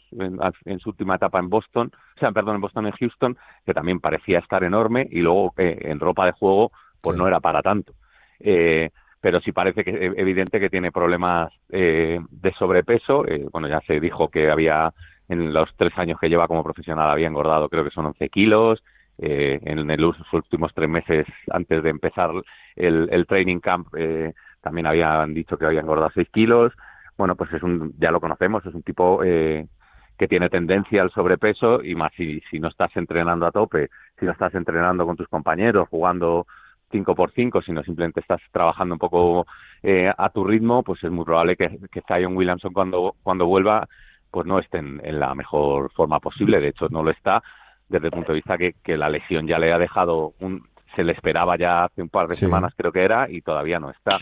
en 0.65 0.79
su, 0.79 0.91
última 0.91 1.17
etapa 1.17 1.39
en 1.41 1.49
Boston, 1.49 1.91
o 2.17 2.21
sea, 2.21 2.31
perdón, 2.33 2.57
en 2.57 2.61
Boston, 2.61 2.87
en 2.87 2.93
Houston, 2.93 3.37
que 3.67 3.75
también 3.75 4.01
parecía 4.01 4.39
estar 4.39 4.63
enorme 4.63 5.09
y 5.11 5.21
luego 5.21 5.53
eh, 5.57 5.79
en 5.83 5.99
ropa 5.99 6.27
de 6.27 6.33
juego, 6.33 6.71
pues 7.01 7.17
no 7.17 7.27
era 7.27 7.41
para 7.41 7.63
tanto. 7.63 7.93
Eh, 8.39 8.91
pero 9.25 9.41
sí 9.41 9.53
parece 9.53 9.85
que 9.85 9.91
e, 9.91 10.13
evidente 10.19 10.61
que 10.61 10.69
tiene 10.69 10.93
problemas 10.93 11.51
eh, 11.71 12.21
de 12.31 12.53
sobrepeso. 12.59 13.27
Eh, 13.27 13.47
bueno, 13.51 13.69
ya 13.69 13.81
se 13.87 13.99
dijo 13.99 14.29
que 14.29 14.51
había, 14.51 14.93
en 15.31 15.51
los 15.55 15.75
tres 15.79 15.97
años 15.97 16.21
que 16.21 16.29
lleva 16.29 16.47
como 16.47 16.63
profesional, 16.63 17.09
había 17.09 17.29
engordado, 17.29 17.71
creo 17.71 17.85
que 17.85 17.91
son 17.91 18.05
11 18.05 18.29
kilos. 18.29 18.85
Eh, 19.17 19.59
en, 19.63 19.87
los 19.99 20.15
últimos 20.31 20.75
tres 20.75 20.91
meses 20.91 21.27
antes 21.51 21.83
de 21.83 21.89
empezar 21.89 22.33
el, 22.77 23.09
el 23.11 23.27
training 23.27 23.61
camp 23.61 23.87
también 24.61 24.87
habían 24.87 25.33
dicho 25.33 25.57
que 25.57 25.65
había 25.65 25.81
engordado 25.81 26.11
6 26.13 26.29
kilos. 26.31 26.75
Bueno, 27.17 27.35
pues 27.35 27.51
es 27.55 27.63
un, 27.63 27.95
ya 27.99 28.11
lo 28.11 28.21
conocemos, 28.21 28.67
es 28.67 28.75
un 28.75 28.83
tipo 28.83 29.21
que 29.23 30.29
tiene 30.29 30.51
tendencia 30.51 31.01
al 31.01 31.11
sobrepeso 31.13 31.83
y 31.83 31.95
más 31.95 32.13
si, 32.15 32.43
si 32.51 32.61
no 32.61 32.69
estás 32.69 32.95
entrenando 32.95 33.47
a 33.47 33.53
tope, 33.53 33.89
si 34.21 34.27
no 34.27 34.33
estás 34.33 34.55
entrenando 34.55 35.07
con 35.07 35.17
tus 35.17 35.29
compañeros, 35.29 35.89
jugando 35.89 36.47
5 36.95 37.15
por 37.17 37.33
5 37.33 37.63
sino 37.63 37.83
simplemente 37.83 38.21
estás 38.21 38.41
trabajando 38.53 38.95
un 38.95 39.01
poco 39.01 39.47
eh, 39.83 40.13
a 40.17 40.29
tu 40.31 40.45
ritmo, 40.45 40.85
pues 40.85 41.03
es 41.03 41.11
muy 41.11 41.25
probable 41.25 41.57
que, 41.57 41.81
que 41.91 42.03
Zion 42.07 42.37
Williamson 42.37 42.73
cuando, 42.73 43.17
cuando 43.21 43.47
vuelva 43.47 43.89
pues 44.31 44.47
no 44.47 44.61
esté 44.61 44.79
en, 44.79 45.21
la 45.21 45.35
mejor 45.35 45.93
forma 45.93 46.19
posible. 46.19 46.61
De 46.61 46.69
hecho, 46.69 46.89
no 46.91 47.05
lo 47.05 47.11
está 47.13 47.41
desde 47.89 48.07
el 48.07 48.13
punto 48.13 48.33
de 48.33 48.37
vista 48.37 48.59
que, 48.59 48.75
que 48.83 48.97
la 48.97 49.09
lesión 49.09 49.47
ya 49.47 49.61
le 49.61 49.73
ha 49.73 49.79
dejado 49.79 50.35
un... 50.41 50.67
Se 50.97 51.05
le 51.05 51.13
esperaba 51.13 51.57
ya 51.57 51.85
hace 51.85 52.03
un 52.03 52.09
par 52.09 52.27
de 52.27 52.35
semanas, 52.35 52.73
creo 52.77 52.91
que 52.91 53.05
era, 53.05 53.31
y 53.31 53.43
todavía 53.43 53.79
no 53.79 53.91
está. 53.91 54.19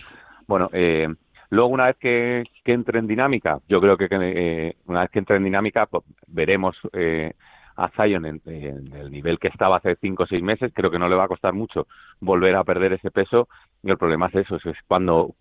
Bueno, 0.46 0.68
eh, 0.72 1.08
luego 1.48 1.68
una 1.70 1.86
vez 1.86 1.96
que, 1.98 2.44
que 2.62 2.72
entre 2.72 2.98
en 2.98 3.06
dinámica, 3.06 3.60
yo 3.68 3.80
creo 3.80 3.96
que 3.96 4.06
eh, 4.10 4.76
una 4.86 5.00
vez 5.00 5.10
que 5.10 5.18
entre 5.18 5.36
en 5.36 5.44
dinámica, 5.44 5.86
pues, 5.86 6.04
veremos 6.26 6.76
eh, 6.92 7.32
a 7.76 7.88
Zion 7.90 8.26
en, 8.26 8.40
el 8.46 9.10
nivel 9.10 9.38
que 9.38 9.48
estaba 9.48 9.76
hace 9.76 9.96
cinco 10.00 10.24
o 10.24 10.26
seis 10.26 10.42
meses, 10.42 10.72
creo 10.74 10.90
que 10.90 10.98
no 10.98 11.08
le 11.08 11.16
va 11.16 11.24
a 11.24 11.28
costar 11.28 11.52
mucho 11.52 11.86
volver 12.20 12.56
a 12.56 12.64
perder 12.64 12.94
ese 12.94 13.10
peso 13.10 13.48
y 13.82 13.90
el 13.90 13.98
problema 13.98 14.26
es 14.26 14.36
eso, 14.36 14.56
es 14.56 14.76
cuando 14.86 15.34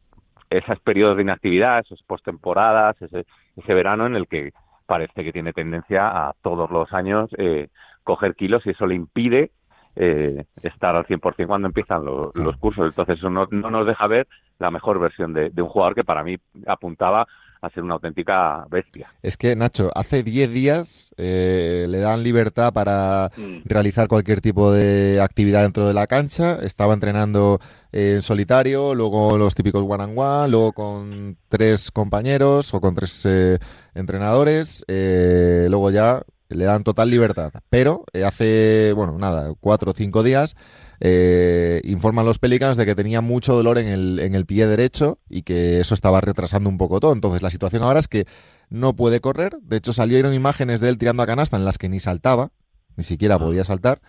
esos 0.49 0.79
periodos 0.79 1.15
de 1.15 1.23
inactividad, 1.23 1.79
esos 1.79 2.03
postemporadas, 2.03 3.01
ese, 3.01 3.25
ese 3.55 3.73
verano 3.73 4.05
en 4.05 4.15
el 4.15 4.27
que 4.27 4.51
parece 4.85 5.23
que 5.23 5.31
tiene 5.31 5.53
tendencia 5.53 6.07
a 6.07 6.33
todos 6.41 6.69
los 6.69 6.91
años 6.93 7.29
eh, 7.37 7.69
coger 8.03 8.35
kilos 8.35 8.65
y 8.65 8.71
eso 8.71 8.85
le 8.85 8.95
impide 8.95 9.51
eh, 9.95 10.45
estar 10.63 10.95
al 10.95 11.05
100% 11.05 11.47
cuando 11.47 11.67
empiezan 11.67 12.03
los, 12.05 12.31
cursos. 12.59 12.87
Entonces 12.87 13.17
eso 13.17 13.29
no, 13.29 13.47
no, 13.51 13.71
nos 13.71 13.85
deja 13.85 14.07
ver 14.07 14.27
la 14.59 14.71
mejor 14.71 14.99
versión 14.99 15.33
de, 15.33 15.49
de 15.49 15.61
un 15.61 15.69
jugador 15.69 15.95
que 15.95 16.03
para 16.03 16.23
mí 16.23 16.37
apuntaba 16.67 17.27
a 17.61 17.69
ser 17.69 17.83
una 17.83 17.93
auténtica 17.93 18.65
bestia. 18.69 19.13
Es 19.21 19.37
que, 19.37 19.55
Nacho, 19.55 19.91
hace 19.93 20.23
10 20.23 20.51
días 20.51 21.13
eh, 21.17 21.85
le 21.87 21.99
dan 21.99 22.23
libertad 22.23 22.73
para 22.73 23.31
mm. 23.37 23.59
realizar 23.65 24.07
cualquier 24.07 24.41
tipo 24.41 24.71
de 24.71 25.21
actividad 25.21 25.61
dentro 25.61 25.87
de 25.87 25.93
la 25.93 26.07
cancha. 26.07 26.57
Estaba 26.63 26.95
entrenando 26.95 27.59
en 27.91 28.21
solitario, 28.23 28.95
luego 28.95 29.37
los 29.37 29.53
típicos 29.53 29.85
one 29.87 30.03
on 30.03 30.17
one, 30.17 30.49
luego 30.49 30.73
con 30.73 31.37
tres 31.49 31.91
compañeros 31.91 32.73
o 32.73 32.81
con 32.81 32.95
tres 32.95 33.25
eh, 33.25 33.59
entrenadores. 33.93 34.83
Eh, 34.87 35.67
luego 35.69 35.91
ya 35.91 36.23
le 36.55 36.65
dan 36.65 36.83
total 36.83 37.09
libertad. 37.09 37.51
Pero 37.69 38.05
hace, 38.25 38.93
bueno, 38.95 39.17
nada, 39.17 39.53
cuatro 39.59 39.91
o 39.91 39.93
cinco 39.93 40.23
días 40.23 40.55
eh, 41.03 41.81
informan 41.83 42.25
los 42.25 42.37
Pelicans 42.37 42.77
de 42.77 42.85
que 42.85 42.93
tenía 42.93 43.21
mucho 43.21 43.55
dolor 43.55 43.79
en 43.79 43.87
el, 43.87 44.19
en 44.19 44.35
el 44.35 44.45
pie 44.45 44.67
derecho 44.67 45.17
y 45.29 45.41
que 45.41 45.79
eso 45.79 45.95
estaba 45.95 46.21
retrasando 46.21 46.69
un 46.69 46.77
poco 46.77 46.99
todo. 46.99 47.13
Entonces 47.13 47.41
la 47.41 47.49
situación 47.49 47.83
ahora 47.83 47.99
es 47.99 48.07
que 48.07 48.25
no 48.69 48.95
puede 48.95 49.19
correr. 49.19 49.57
De 49.61 49.77
hecho 49.77 49.93
salieron 49.93 50.33
imágenes 50.33 50.79
de 50.79 50.89
él 50.89 50.97
tirando 50.97 51.23
a 51.23 51.25
canasta 51.25 51.57
en 51.57 51.65
las 51.65 51.79
que 51.79 51.89
ni 51.89 51.99
saltaba, 51.99 52.51
ni 52.95 53.03
siquiera 53.03 53.35
ah. 53.35 53.39
podía 53.39 53.63
saltar. 53.63 54.01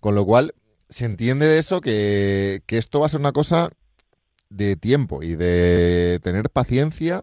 Con 0.00 0.16
lo 0.16 0.26
cual 0.26 0.54
se 0.88 1.04
entiende 1.04 1.46
de 1.46 1.58
eso 1.58 1.80
que, 1.80 2.62
que 2.66 2.76
esto 2.76 3.00
va 3.00 3.06
a 3.06 3.08
ser 3.08 3.20
una 3.20 3.32
cosa 3.32 3.70
de 4.50 4.76
tiempo 4.76 5.22
y 5.22 5.36
de 5.36 6.20
tener 6.22 6.50
paciencia 6.50 7.22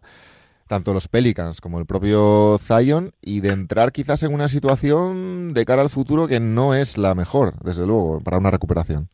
tanto 0.69 0.93
los 0.93 1.08
Pelicans 1.08 1.60
como 1.60 1.79
el 1.79 1.86
propio 1.86 2.58
Zion 2.60 3.12
y 3.21 3.41
de 3.41 3.49
entrar 3.49 3.91
quizás 3.91 4.23
en 4.23 4.34
una 4.34 4.47
situación 4.47 5.53
de 5.53 5.65
cara 5.65 5.82
al 5.82 5.89
futuro 5.89 6.27
que 6.27 6.39
no 6.39 6.75
es 6.75 6.97
la 6.97 7.15
mejor, 7.15 7.55
desde 7.63 7.86
luego, 7.86 8.21
para 8.23 8.38
una 8.38 8.51
recuperación. 8.51 9.10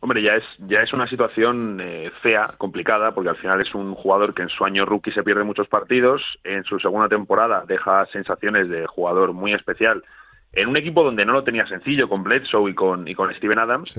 Hombre, 0.00 0.22
ya 0.22 0.34
es, 0.36 0.44
ya 0.68 0.80
es 0.80 0.92
una 0.92 1.06
situación 1.06 1.80
eh, 1.80 2.10
fea, 2.22 2.50
complicada, 2.58 3.12
porque 3.12 3.30
al 3.30 3.36
final 3.36 3.60
es 3.60 3.74
un 3.74 3.94
jugador 3.94 4.34
que 4.34 4.42
en 4.42 4.48
su 4.48 4.64
año 4.64 4.84
rookie 4.84 5.12
se 5.12 5.22
pierde 5.22 5.44
muchos 5.44 5.68
partidos, 5.68 6.22
en 6.44 6.64
su 6.64 6.78
segunda 6.78 7.08
temporada 7.08 7.64
deja 7.66 8.06
sensaciones 8.06 8.68
de 8.68 8.86
jugador 8.86 9.32
muy 9.32 9.52
especial, 9.52 10.02
en 10.52 10.68
un 10.68 10.76
equipo 10.76 11.02
donde 11.02 11.24
no 11.24 11.32
lo 11.32 11.44
tenía 11.44 11.66
sencillo, 11.66 12.08
con 12.08 12.22
Bledsoe 12.22 12.70
y 12.70 12.74
con, 12.74 13.06
y 13.06 13.14
con 13.14 13.34
Steven 13.34 13.58
Adams, 13.58 13.94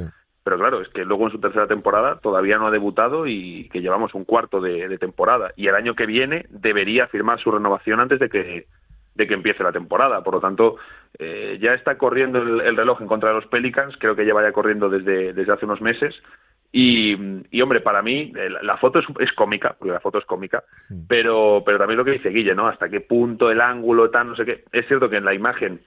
pero 0.47 0.59
claro, 0.59 0.79
es 0.79 0.87
que 0.87 1.03
luego 1.03 1.25
en 1.25 1.33
su 1.33 1.41
tercera 1.41 1.67
temporada 1.67 2.19
todavía 2.21 2.57
no 2.57 2.67
ha 2.67 2.71
debutado 2.71 3.27
y 3.27 3.67
que 3.67 3.81
llevamos 3.81 4.13
un 4.13 4.23
cuarto 4.23 4.61
de, 4.61 4.97
temporada. 4.97 5.51
Y 5.57 5.67
el 5.67 5.75
año 5.75 5.93
que 5.93 6.05
viene 6.05 6.45
debería 6.47 7.07
firmar 7.07 7.37
su 7.41 7.51
renovación 7.51 7.99
antes 7.99 8.17
de 8.17 8.29
que, 8.29 8.65
de 9.13 9.27
que 9.27 9.33
empiece 9.33 9.61
la 9.61 9.73
temporada. 9.73 10.23
Por 10.23 10.35
lo 10.35 10.39
tanto, 10.39 10.77
eh, 11.19 11.57
ya 11.61 11.73
está 11.73 11.97
corriendo 11.97 12.41
el, 12.41 12.77
reloj 12.77 13.01
en 13.01 13.07
contra 13.07 13.27
de 13.27 13.35
los 13.35 13.47
Pelicans, 13.47 13.97
creo 13.99 14.15
que 14.15 14.23
lleva 14.23 14.41
ya 14.41 14.53
corriendo 14.53 14.87
desde, 14.87 15.33
desde 15.33 15.51
hace 15.51 15.65
unos 15.65 15.81
meses. 15.81 16.15
Y, 16.71 17.17
y, 17.51 17.61
hombre, 17.61 17.81
para 17.81 18.01
mí 18.01 18.31
la 18.61 18.77
foto 18.77 18.99
es, 19.19 19.33
cómica, 19.33 19.75
porque 19.77 19.91
la 19.91 19.99
foto 19.99 20.17
es 20.17 20.25
cómica, 20.25 20.63
pero, 21.09 21.61
pero 21.65 21.77
también 21.77 21.97
lo 21.97 22.05
que 22.05 22.11
dice 22.11 22.29
Guille, 22.29 22.55
¿no? 22.55 22.69
Hasta 22.69 22.87
qué 22.87 23.01
punto 23.01 23.51
el 23.51 23.59
ángulo, 23.59 24.09
tal, 24.11 24.29
no 24.29 24.35
sé 24.37 24.45
qué. 24.45 24.63
Es 24.71 24.87
cierto 24.87 25.09
que 25.09 25.17
en 25.17 25.25
la 25.25 25.33
imagen, 25.33 25.81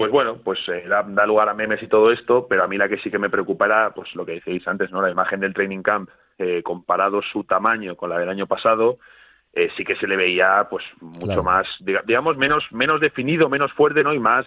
pues 0.00 0.10
bueno, 0.10 0.38
pues 0.42 0.58
eh, 0.68 0.86
da, 0.88 1.26
lugar 1.26 1.50
a 1.50 1.52
memes 1.52 1.82
y 1.82 1.86
todo 1.86 2.10
esto, 2.10 2.46
pero 2.48 2.64
a 2.64 2.66
mí 2.66 2.78
la 2.78 2.88
que 2.88 2.96
sí 3.00 3.10
que 3.10 3.18
me 3.18 3.28
preocupa 3.28 3.66
era, 3.66 3.90
pues 3.90 4.08
lo 4.14 4.24
que 4.24 4.32
decíais 4.32 4.66
antes, 4.66 4.90
¿no? 4.90 5.02
La 5.02 5.10
imagen 5.10 5.40
del 5.40 5.52
training 5.52 5.82
camp, 5.82 6.08
eh, 6.38 6.62
comparado 6.62 7.20
su 7.20 7.44
tamaño 7.44 7.96
con 7.96 8.08
la 8.08 8.18
del 8.18 8.30
año 8.30 8.46
pasado, 8.46 8.96
eh, 9.52 9.68
sí 9.76 9.84
que 9.84 9.96
se 9.96 10.06
le 10.06 10.16
veía, 10.16 10.66
pues, 10.70 10.82
mucho 11.02 11.42
más, 11.42 11.66
digamos, 12.06 12.38
menos, 12.38 12.64
menos 12.70 12.98
definido, 12.98 13.50
menos 13.50 13.74
fuerte, 13.74 14.02
¿no? 14.02 14.14
Y 14.14 14.18
más, 14.18 14.46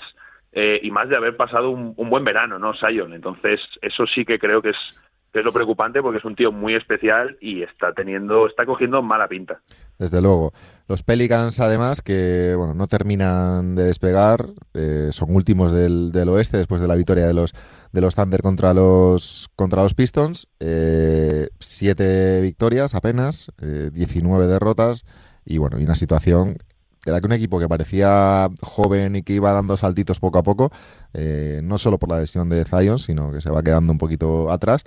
y 0.54 0.90
más 0.90 1.08
de 1.08 1.18
haber 1.18 1.38
pasado 1.38 1.70
un, 1.70 1.94
un 1.98 2.10
buen 2.10 2.24
verano, 2.24 2.58
¿no? 2.58 2.74
Sion. 2.74 3.14
Entonces, 3.14 3.62
eso 3.84 4.08
sí 4.08 4.26
que 4.26 4.40
creo 4.40 4.60
que 4.60 4.72
es 4.72 5.00
es 5.40 5.46
lo 5.46 5.52
preocupante 5.52 6.02
porque 6.02 6.20
es 6.20 6.26
un 6.26 6.36
tío 6.36 6.52
muy 6.52 6.76
especial 6.76 7.38
y 7.42 7.64
está 7.64 7.94
teniendo, 7.94 8.48
está 8.48 8.66
cogiendo 8.66 9.02
mala 9.02 9.28
pinta. 9.28 9.62
Desde 9.98 10.22
luego. 10.22 10.54
Los 10.88 11.02
Pelicans, 11.02 11.60
además, 11.60 12.02
que 12.02 12.54
bueno, 12.58 12.74
no 12.74 12.88
terminan 12.88 13.76
de 13.76 13.86
despegar, 13.86 14.48
eh, 14.74 15.10
son 15.12 15.36
últimos 15.36 15.72
del, 15.72 16.12
del, 16.12 16.30
oeste 16.30 16.58
después 16.58 16.82
de 16.82 16.88
la 16.88 16.96
victoria 16.96 17.26
de 17.26 17.34
los 17.34 17.54
de 17.92 18.02
los 18.02 18.16
Thunder 18.16 18.42
contra 18.42 18.74
los 18.74 19.50
contra 19.56 19.84
los 19.84 19.94
Pistons. 19.94 20.48
Eh, 20.60 21.48
siete 21.60 22.42
victorias 22.42 22.96
apenas, 22.96 23.52
eh, 23.62 23.90
19 23.94 24.48
derrotas 24.48 25.06
y 25.46 25.58
bueno, 25.58 25.80
y 25.80 25.84
una 25.84 25.96
situación 25.96 26.58
de 27.06 27.12
la 27.12 27.20
que 27.20 27.28
un 27.28 27.34
equipo 27.34 27.60
que 27.60 27.68
parecía 27.68 28.50
joven 28.62 29.18
y 29.18 29.24
que 29.24 29.34
iba 29.34 29.52
dando 29.52 29.76
saltitos 29.76 30.20
poco 30.20 30.38
a 30.40 30.44
poco, 30.44 30.72
eh, 31.14 31.62
no 31.64 31.78
solo 31.78 32.00
por 32.00 32.10
la 32.10 32.20
lesión 32.20 32.50
de 32.50 32.64
Zion, 32.66 33.00
sino 33.00 33.32
que 33.32 33.42
se 33.42 33.50
va 33.50 33.62
quedando 33.62 33.92
un 33.92 33.98
poquito 33.98 34.52
atrás, 34.52 34.84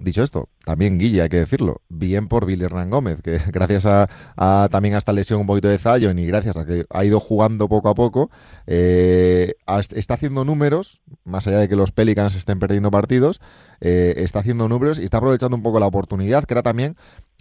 Dicho 0.00 0.22
esto, 0.22 0.48
también 0.64 0.96
Guille, 0.98 1.22
hay 1.22 1.28
que 1.28 1.38
decirlo, 1.38 1.82
bien 1.88 2.28
por 2.28 2.46
Billy 2.46 2.64
Hernán 2.64 2.88
Gómez, 2.88 3.20
que 3.20 3.38
gracias 3.52 3.84
a, 3.84 4.68
también 4.70 4.94
a 4.94 4.98
esta 4.98 5.12
lesión 5.12 5.40
un 5.40 5.46
poquito 5.46 5.68
de 5.68 5.78
Zion 5.78 6.18
y 6.18 6.26
gracias 6.26 6.56
a 6.56 6.64
que 6.64 6.86
ha 6.88 7.04
ido 7.04 7.18
jugando 7.18 7.68
poco 7.68 7.88
a 7.88 7.94
poco, 7.94 8.30
eh, 8.66 9.54
está 9.94 10.14
haciendo 10.14 10.44
números, 10.44 11.00
más 11.24 11.48
allá 11.48 11.58
de 11.58 11.68
que 11.68 11.74
los 11.74 11.90
Pelicans 11.90 12.36
estén 12.36 12.60
perdiendo 12.60 12.90
partidos, 12.92 13.40
eh, 13.80 14.14
está 14.18 14.38
haciendo 14.38 14.68
números 14.68 15.00
y 15.00 15.04
está 15.04 15.18
aprovechando 15.18 15.56
un 15.56 15.62
poco 15.62 15.80
la 15.80 15.86
oportunidad, 15.86 16.44
que 16.44 16.54
era 16.54 16.62
también 16.62 16.94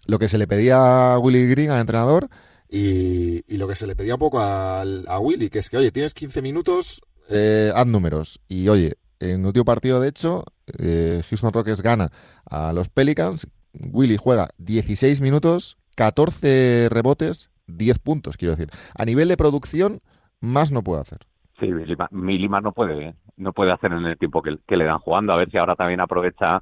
lo 0.08 0.18
que 0.18 0.28
se 0.28 0.40
le 0.40 0.48
pedía 0.48 1.14
a 1.14 1.20
Willy 1.20 1.48
Green, 1.48 1.70
al 1.70 1.82
entrenador, 1.82 2.30
y, 2.70 3.44
lo 3.56 3.68
que 3.68 3.76
se 3.76 3.88
le 3.88 3.96
pedía 3.96 4.16
un 4.16 4.20
poco 4.20 4.40
a, 4.40 4.82
a 4.82 5.20
Willy, 5.20 5.50
que 5.50 5.60
es 5.60 5.70
que, 5.70 5.78
oye, 5.78 5.92
tienes 5.92 6.14
15 6.14 6.42
minutos, 6.42 7.02
eh, 7.30 7.72
haz 7.74 7.88
números. 7.88 8.40
Y 8.48 8.68
oye, 8.68 8.96
en 9.20 9.46
último 9.46 9.66
partido, 9.66 10.00
de 10.00 10.10
hecho, 10.10 10.44
eh, 10.80 11.22
Houston 11.30 11.54
Rockets 11.54 11.82
gana 11.82 12.12
a 12.50 12.74
los 12.74 12.90
Pelicans. 12.90 13.48
Willy 13.74 14.18
juega 14.18 14.50
16 14.58 15.22
minutos, 15.22 15.78
14 15.96 16.90
rebotes, 16.90 17.52
10 17.68 18.00
puntos, 18.00 18.38
quiero 18.38 18.56
decir. 18.56 18.72
A 18.98 19.06
nivel 19.06 19.28
de 19.28 19.38
producción, 19.38 20.02
más 20.40 20.72
no 20.72 20.84
puede 20.84 21.02
hacer. 21.02 21.20
Sí, 21.60 21.72
Milima 22.12 22.62
no 22.62 22.72
puede, 22.72 23.16
no 23.36 23.54
puede 23.54 23.72
hacer 23.72 23.92
en 23.92 24.06
el 24.06 24.18
tiempo 24.18 24.42
que, 24.42 24.58
le 24.76 24.86
dan 24.86 25.00
jugando. 25.00 25.34
A 25.34 25.38
ver 25.38 25.50
si 25.50 25.58
ahora 25.58 25.76
también 25.76 26.00
aprovecha 26.00 26.62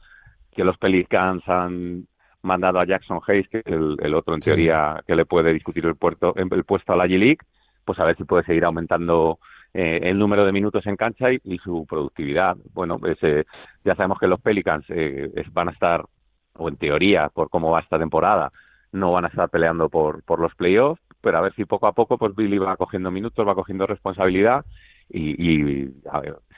que 0.51 0.63
los 0.63 0.77
Pelicans 0.77 1.43
han 1.47 2.07
mandado 2.41 2.79
a 2.79 2.85
Jackson 2.85 3.19
Hayes, 3.27 3.47
que 3.49 3.59
es 3.59 3.65
el, 3.65 4.13
otro 4.13 4.35
en 4.35 4.41
teoría 4.41 5.03
que 5.05 5.15
le 5.15 5.25
puede 5.25 5.51
discutir 5.51 5.85
el, 5.85 5.95
puerto, 5.95 6.33
el 6.35 6.63
puesto 6.63 6.93
a 6.93 6.95
la 6.95 7.07
G-League, 7.07 7.39
pues 7.83 7.99
a 7.99 8.05
ver 8.05 8.15
si 8.15 8.23
puede 8.23 8.45
seguir 8.45 8.63
aumentando 8.63 9.39
eh, 9.77 9.99
el 10.09 10.17
número 10.17 10.45
de 10.45 10.53
minutos 10.53 10.88
en 10.88 10.95
cancha 10.95 11.27
y, 11.33 11.57
su 11.57 11.85
productividad. 11.85 12.55
Bueno, 12.73 12.97
pues, 12.97 13.17
eh, 13.23 13.43
ya 13.83 13.93
sabemos 13.93 14.17
que 14.19 14.27
los 14.27 14.39
Pelicans 14.39 14.85
eh, 14.88 15.29
van 15.51 15.67
a 15.67 15.73
estar, 15.73 16.05
o 16.53 16.69
en 16.69 16.77
teoría, 16.77 17.27
por 17.27 17.49
cómo 17.49 17.71
va 17.71 17.81
esta 17.81 17.99
temporada, 17.99 18.53
no 18.93 19.11
van 19.11 19.25
a 19.25 19.27
estar 19.27 19.49
peleando 19.49 19.89
por, 19.89 20.23
por 20.23 20.39
los 20.39 20.55
playoffs, 20.55 21.01
pero 21.19 21.39
a 21.39 21.41
ver 21.41 21.53
si 21.55 21.65
poco 21.65 21.88
a 21.88 21.91
poco 21.91 22.17
pues 22.17 22.33
Billy 22.33 22.57
va 22.57 22.77
cogiendo 22.77 23.11
minutos, 23.11 23.45
va 23.45 23.53
cogiendo 23.53 23.85
responsabilidad 23.85 24.63
y, 25.09 25.89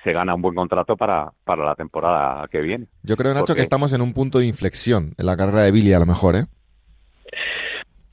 se 0.03 0.13
gana 0.13 0.35
un 0.35 0.43
buen 0.43 0.53
contrato 0.53 0.95
para, 0.95 1.31
para 1.43 1.65
la 1.65 1.73
temporada 1.73 2.47
que 2.49 2.61
viene. 2.61 2.85
Yo 3.01 3.17
creo, 3.17 3.33
Nacho, 3.33 3.55
que 3.55 3.61
estamos 3.61 3.93
en 3.93 4.01
un 4.01 4.13
punto 4.13 4.37
de 4.37 4.45
inflexión 4.45 5.15
en 5.17 5.25
la 5.25 5.35
carrera 5.35 5.63
de 5.63 5.71
Billy, 5.71 5.91
a 5.91 5.99
lo 5.99 6.05
mejor, 6.05 6.35
¿eh? 6.35 6.45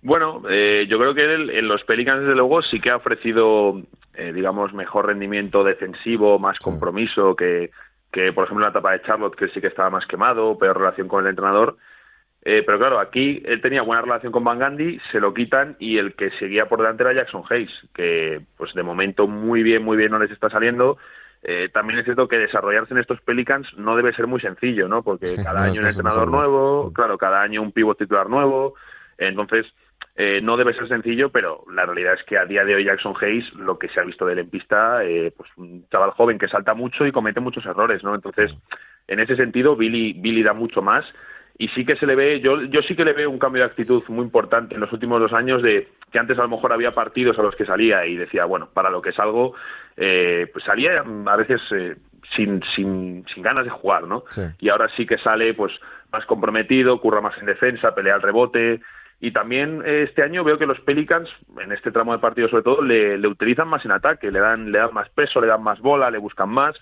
Bueno, 0.04 0.42
eh, 0.50 0.86
yo 0.86 0.98
creo 0.98 1.14
que 1.14 1.24
él, 1.24 1.48
en 1.48 1.66
los 1.66 1.82
Pelicans, 1.84 2.20
desde 2.20 2.34
luego, 2.34 2.60
sí 2.60 2.78
que 2.78 2.90
ha 2.90 2.96
ofrecido, 2.96 3.80
eh, 4.12 4.34
digamos, 4.34 4.74
mejor 4.74 5.06
rendimiento 5.06 5.64
defensivo, 5.64 6.38
más 6.38 6.58
compromiso 6.58 7.34
que, 7.34 7.70
que, 8.12 8.30
por 8.34 8.44
ejemplo, 8.44 8.66
en 8.66 8.72
la 8.72 8.78
etapa 8.78 8.92
de 8.92 9.00
Charlotte, 9.00 9.34
que 9.34 9.48
sí 9.48 9.62
que 9.62 9.68
estaba 9.68 9.88
más 9.88 10.06
quemado, 10.06 10.58
peor 10.58 10.76
relación 10.76 11.08
con 11.08 11.24
el 11.24 11.30
entrenador. 11.30 11.78
Eh, 12.42 12.62
pero 12.66 12.78
claro, 12.78 13.00
aquí 13.00 13.42
él 13.46 13.62
tenía 13.62 13.80
buena 13.80 14.02
relación 14.02 14.30
con 14.30 14.44
Van 14.44 14.58
Gandhi, 14.58 15.00
se 15.10 15.20
lo 15.20 15.32
quitan 15.32 15.76
y 15.78 15.96
el 15.96 16.14
que 16.14 16.30
seguía 16.32 16.66
por 16.66 16.80
delante 16.80 17.02
era 17.02 17.14
Jackson 17.14 17.42
Hayes, 17.48 17.72
que 17.94 18.42
pues 18.58 18.74
de 18.74 18.82
momento 18.82 19.26
muy 19.26 19.62
bien, 19.62 19.82
muy 19.82 19.96
bien 19.96 20.10
no 20.10 20.18
les 20.18 20.30
está 20.30 20.50
saliendo. 20.50 20.98
Eh, 21.42 21.70
también 21.72 22.00
es 22.00 22.04
cierto 22.04 22.28
que 22.28 22.36
desarrollarse 22.36 22.92
en 22.92 23.00
estos 23.00 23.22
Pelicans 23.22 23.66
no 23.78 23.96
debe 23.96 24.12
ser 24.12 24.26
muy 24.26 24.42
sencillo, 24.42 24.86
¿no? 24.86 25.02
Porque 25.02 25.36
cada 25.42 25.62
año 25.62 25.80
un 25.80 25.86
entrenador 25.86 26.28
nuevo, 26.30 26.92
claro, 26.92 27.16
cada 27.16 27.40
año 27.40 27.62
un 27.62 27.72
pivot 27.72 27.96
titular 27.96 28.28
nuevo. 28.28 28.74
Entonces, 29.16 29.66
eh, 30.16 30.40
no 30.40 30.56
debe 30.56 30.74
ser 30.74 30.86
sencillo, 30.86 31.30
pero 31.30 31.64
la 31.72 31.84
realidad 31.86 32.14
es 32.14 32.22
que 32.22 32.38
a 32.38 32.44
día 32.44 32.64
de 32.64 32.76
hoy 32.76 32.84
Jackson 32.84 33.14
Hayes, 33.20 33.52
lo 33.54 33.78
que 33.78 33.88
se 33.88 33.98
ha 33.98 34.04
visto 34.04 34.24
de 34.24 34.34
él 34.34 34.38
en 34.40 34.50
pista, 34.50 35.04
eh, 35.04 35.32
pues 35.36 35.50
un 35.56 35.88
chaval 35.90 36.10
joven 36.10 36.38
que 36.38 36.46
salta 36.46 36.72
mucho 36.72 37.04
y 37.04 37.10
comete 37.10 37.40
muchos 37.40 37.66
errores, 37.66 38.04
¿no? 38.04 38.14
Entonces, 38.14 38.52
en 39.08 39.18
ese 39.18 39.34
sentido, 39.34 39.74
Billy, 39.74 40.12
Billy 40.12 40.44
da 40.44 40.52
mucho 40.52 40.82
más 40.82 41.04
y 41.58 41.66
sí 41.68 41.84
que 41.84 41.96
se 41.96 42.06
le 42.06 42.14
ve, 42.14 42.40
yo, 42.40 42.62
yo 42.62 42.82
sí 42.82 42.94
que 42.94 43.04
le 43.04 43.12
veo 43.12 43.28
un 43.28 43.40
cambio 43.40 43.62
de 43.62 43.68
actitud 43.68 44.04
muy 44.08 44.24
importante 44.24 44.74
en 44.76 44.80
los 44.80 44.92
últimos 44.92 45.20
dos 45.20 45.32
años 45.32 45.62
de 45.62 45.88
que 46.12 46.18
antes 46.20 46.38
a 46.38 46.42
lo 46.42 46.48
mejor 46.48 46.72
había 46.72 46.94
partidos 46.94 47.36
a 47.38 47.42
los 47.42 47.56
que 47.56 47.66
salía 47.66 48.06
y 48.06 48.14
decía, 48.14 48.44
bueno, 48.44 48.68
para 48.72 48.90
lo 48.90 49.02
que 49.02 49.12
salgo, 49.12 49.54
eh, 49.96 50.48
pues 50.52 50.64
salía 50.64 50.94
a 51.26 51.36
veces 51.36 51.60
sin, 52.36 52.62
sin, 52.74 53.24
sin 53.32 53.42
ganas 53.42 53.64
de 53.64 53.70
jugar, 53.70 54.04
¿no? 54.04 54.24
Y 54.60 54.68
ahora 54.68 54.88
sí 54.96 55.06
que 55.06 55.18
sale 55.18 55.54
pues 55.54 55.72
más 56.12 56.24
comprometido, 56.26 57.00
curra 57.00 57.20
más 57.20 57.36
en 57.38 57.46
defensa, 57.46 57.94
pelea 57.94 58.14
al 58.14 58.22
rebote, 58.22 58.80
y 59.24 59.32
también 59.32 59.82
eh, 59.86 60.02
este 60.02 60.22
año 60.22 60.44
veo 60.44 60.58
que 60.58 60.66
los 60.66 60.78
Pelicans, 60.80 61.30
en 61.58 61.72
este 61.72 61.90
tramo 61.90 62.12
de 62.12 62.18
partido 62.18 62.46
sobre 62.48 62.62
todo, 62.62 62.82
le, 62.82 63.16
le, 63.16 63.26
utilizan 63.26 63.68
más 63.68 63.82
en 63.86 63.92
ataque, 63.92 64.30
le 64.30 64.38
dan, 64.38 64.70
le 64.70 64.78
dan 64.78 64.92
más 64.92 65.08
peso, 65.08 65.40
le 65.40 65.46
dan 65.46 65.62
más 65.62 65.80
bola, 65.80 66.10
le 66.10 66.18
buscan 66.18 66.50
más 66.50 66.76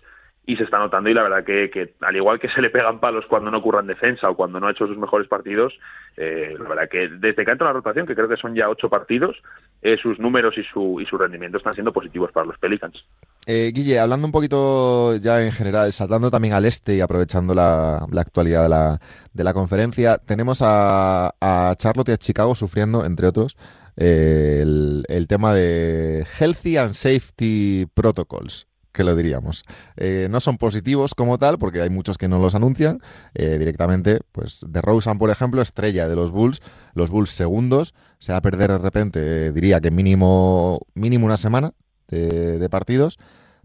y 0.44 0.57
se 0.57 0.64
está 0.64 0.78
notando 0.78 1.09
y 1.09 1.14
la 1.14 1.22
verdad 1.22 1.44
que, 1.44 1.70
que, 1.70 1.94
al 2.00 2.16
igual 2.16 2.40
que 2.40 2.48
se 2.48 2.61
le 2.61 2.70
pegan 2.70 2.98
palos 2.98 3.24
cuando 3.28 3.50
no 3.50 3.59
ocurran 3.59 3.87
defensa 3.87 4.28
o 4.28 4.37
cuando 4.37 4.59
no 4.59 4.66
ha 4.66 4.72
hecho 4.72 4.88
sus 4.88 4.98
mejores 4.98 5.28
partidos, 5.28 5.72
eh, 6.16 6.57
la 6.59 6.68
verdad 6.68 6.88
que 6.90 7.09
desde 7.09 7.44
que 7.44 7.50
ha 7.50 7.52
entrado 7.52 7.72
la 7.72 7.78
rotación, 7.78 8.07
que 8.07 8.16
creo 8.16 8.28
que 8.28 8.37
son 8.37 8.55
ya 8.55 8.68
ocho 8.68 8.88
partidos, 8.88 9.37
eh, 9.83 9.96
sus 10.02 10.18
números 10.18 10.55
y 10.59 10.64
su, 10.64 11.00
y 11.00 11.07
su 11.07 11.16
rendimiento 11.16 11.59
están 11.59 11.74
siendo 11.74 11.92
positivos 11.92 12.33
para 12.33 12.46
los 12.46 12.59
Pelicans. 12.59 13.05
Eh, 13.46 13.70
Guille, 13.72 14.00
hablando 14.00 14.26
un 14.26 14.33
poquito 14.33 15.14
ya 15.16 15.44
en 15.44 15.52
general, 15.52 15.92
saltando 15.92 16.28
también 16.28 16.55
al 16.55 16.64
este 16.64 16.96
y 16.96 17.00
aprovechando 17.00 17.55
la, 17.55 18.05
la 18.11 18.20
actualidad 18.20 18.64
de 18.64 18.68
la, 18.68 18.98
de 19.33 19.44
la, 19.44 19.55
conferencia, 19.55 20.18
tenemos 20.18 20.61
a, 20.61 21.35
a, 21.40 21.74
Charlotte 21.76 22.09
y 22.09 22.12
a 22.12 22.18
Chicago 22.18 22.57
sufriendo, 22.57 23.05
entre 23.05 23.28
otros, 23.28 23.57
eh, 23.96 24.59
el, 24.62 25.05
el 25.09 25.28
tema 25.28 25.55
de 25.55 26.26
Healthy 26.40 26.78
and 26.78 26.94
Safety 26.94 27.87
Protocols 27.94 28.71
que 28.92 29.05
lo 29.05 29.16
diríamos. 29.16 29.64
Eh, 29.96 30.28
no 30.31 30.40
son 30.40 30.59
positivos 30.59 31.14
como 31.14 31.38
tal, 31.38 31.59
porque 31.59 31.81
hay 31.81 31.90
muchos 31.90 32.18
que 32.18 32.28
no 32.28 32.38
los 32.38 32.55
anuncian 32.55 33.00
eh, 33.35 33.59
directamente. 33.59 34.20
Pues 34.33 34.64
de 34.66 34.81
Rosen, 34.81 35.18
por 35.18 35.31
ejemplo, 35.31 35.62
estrella 35.62 36.09
de 36.09 36.14
los 36.14 36.31
Bulls, 36.31 36.61
los 36.94 37.11
Bulls 37.11 37.31
segundos, 37.31 37.94
se 38.18 38.33
va 38.33 38.38
a 38.38 38.42
perder 38.42 38.70
de 38.70 38.78
repente, 38.78 39.20
eh, 39.22 39.52
diría 39.52 39.81
que 39.81 39.90
mínimo, 39.90 40.87
mínimo 40.94 41.26
una 41.26 41.37
semana 41.37 41.72
de, 42.09 42.68
partidos 42.68 43.18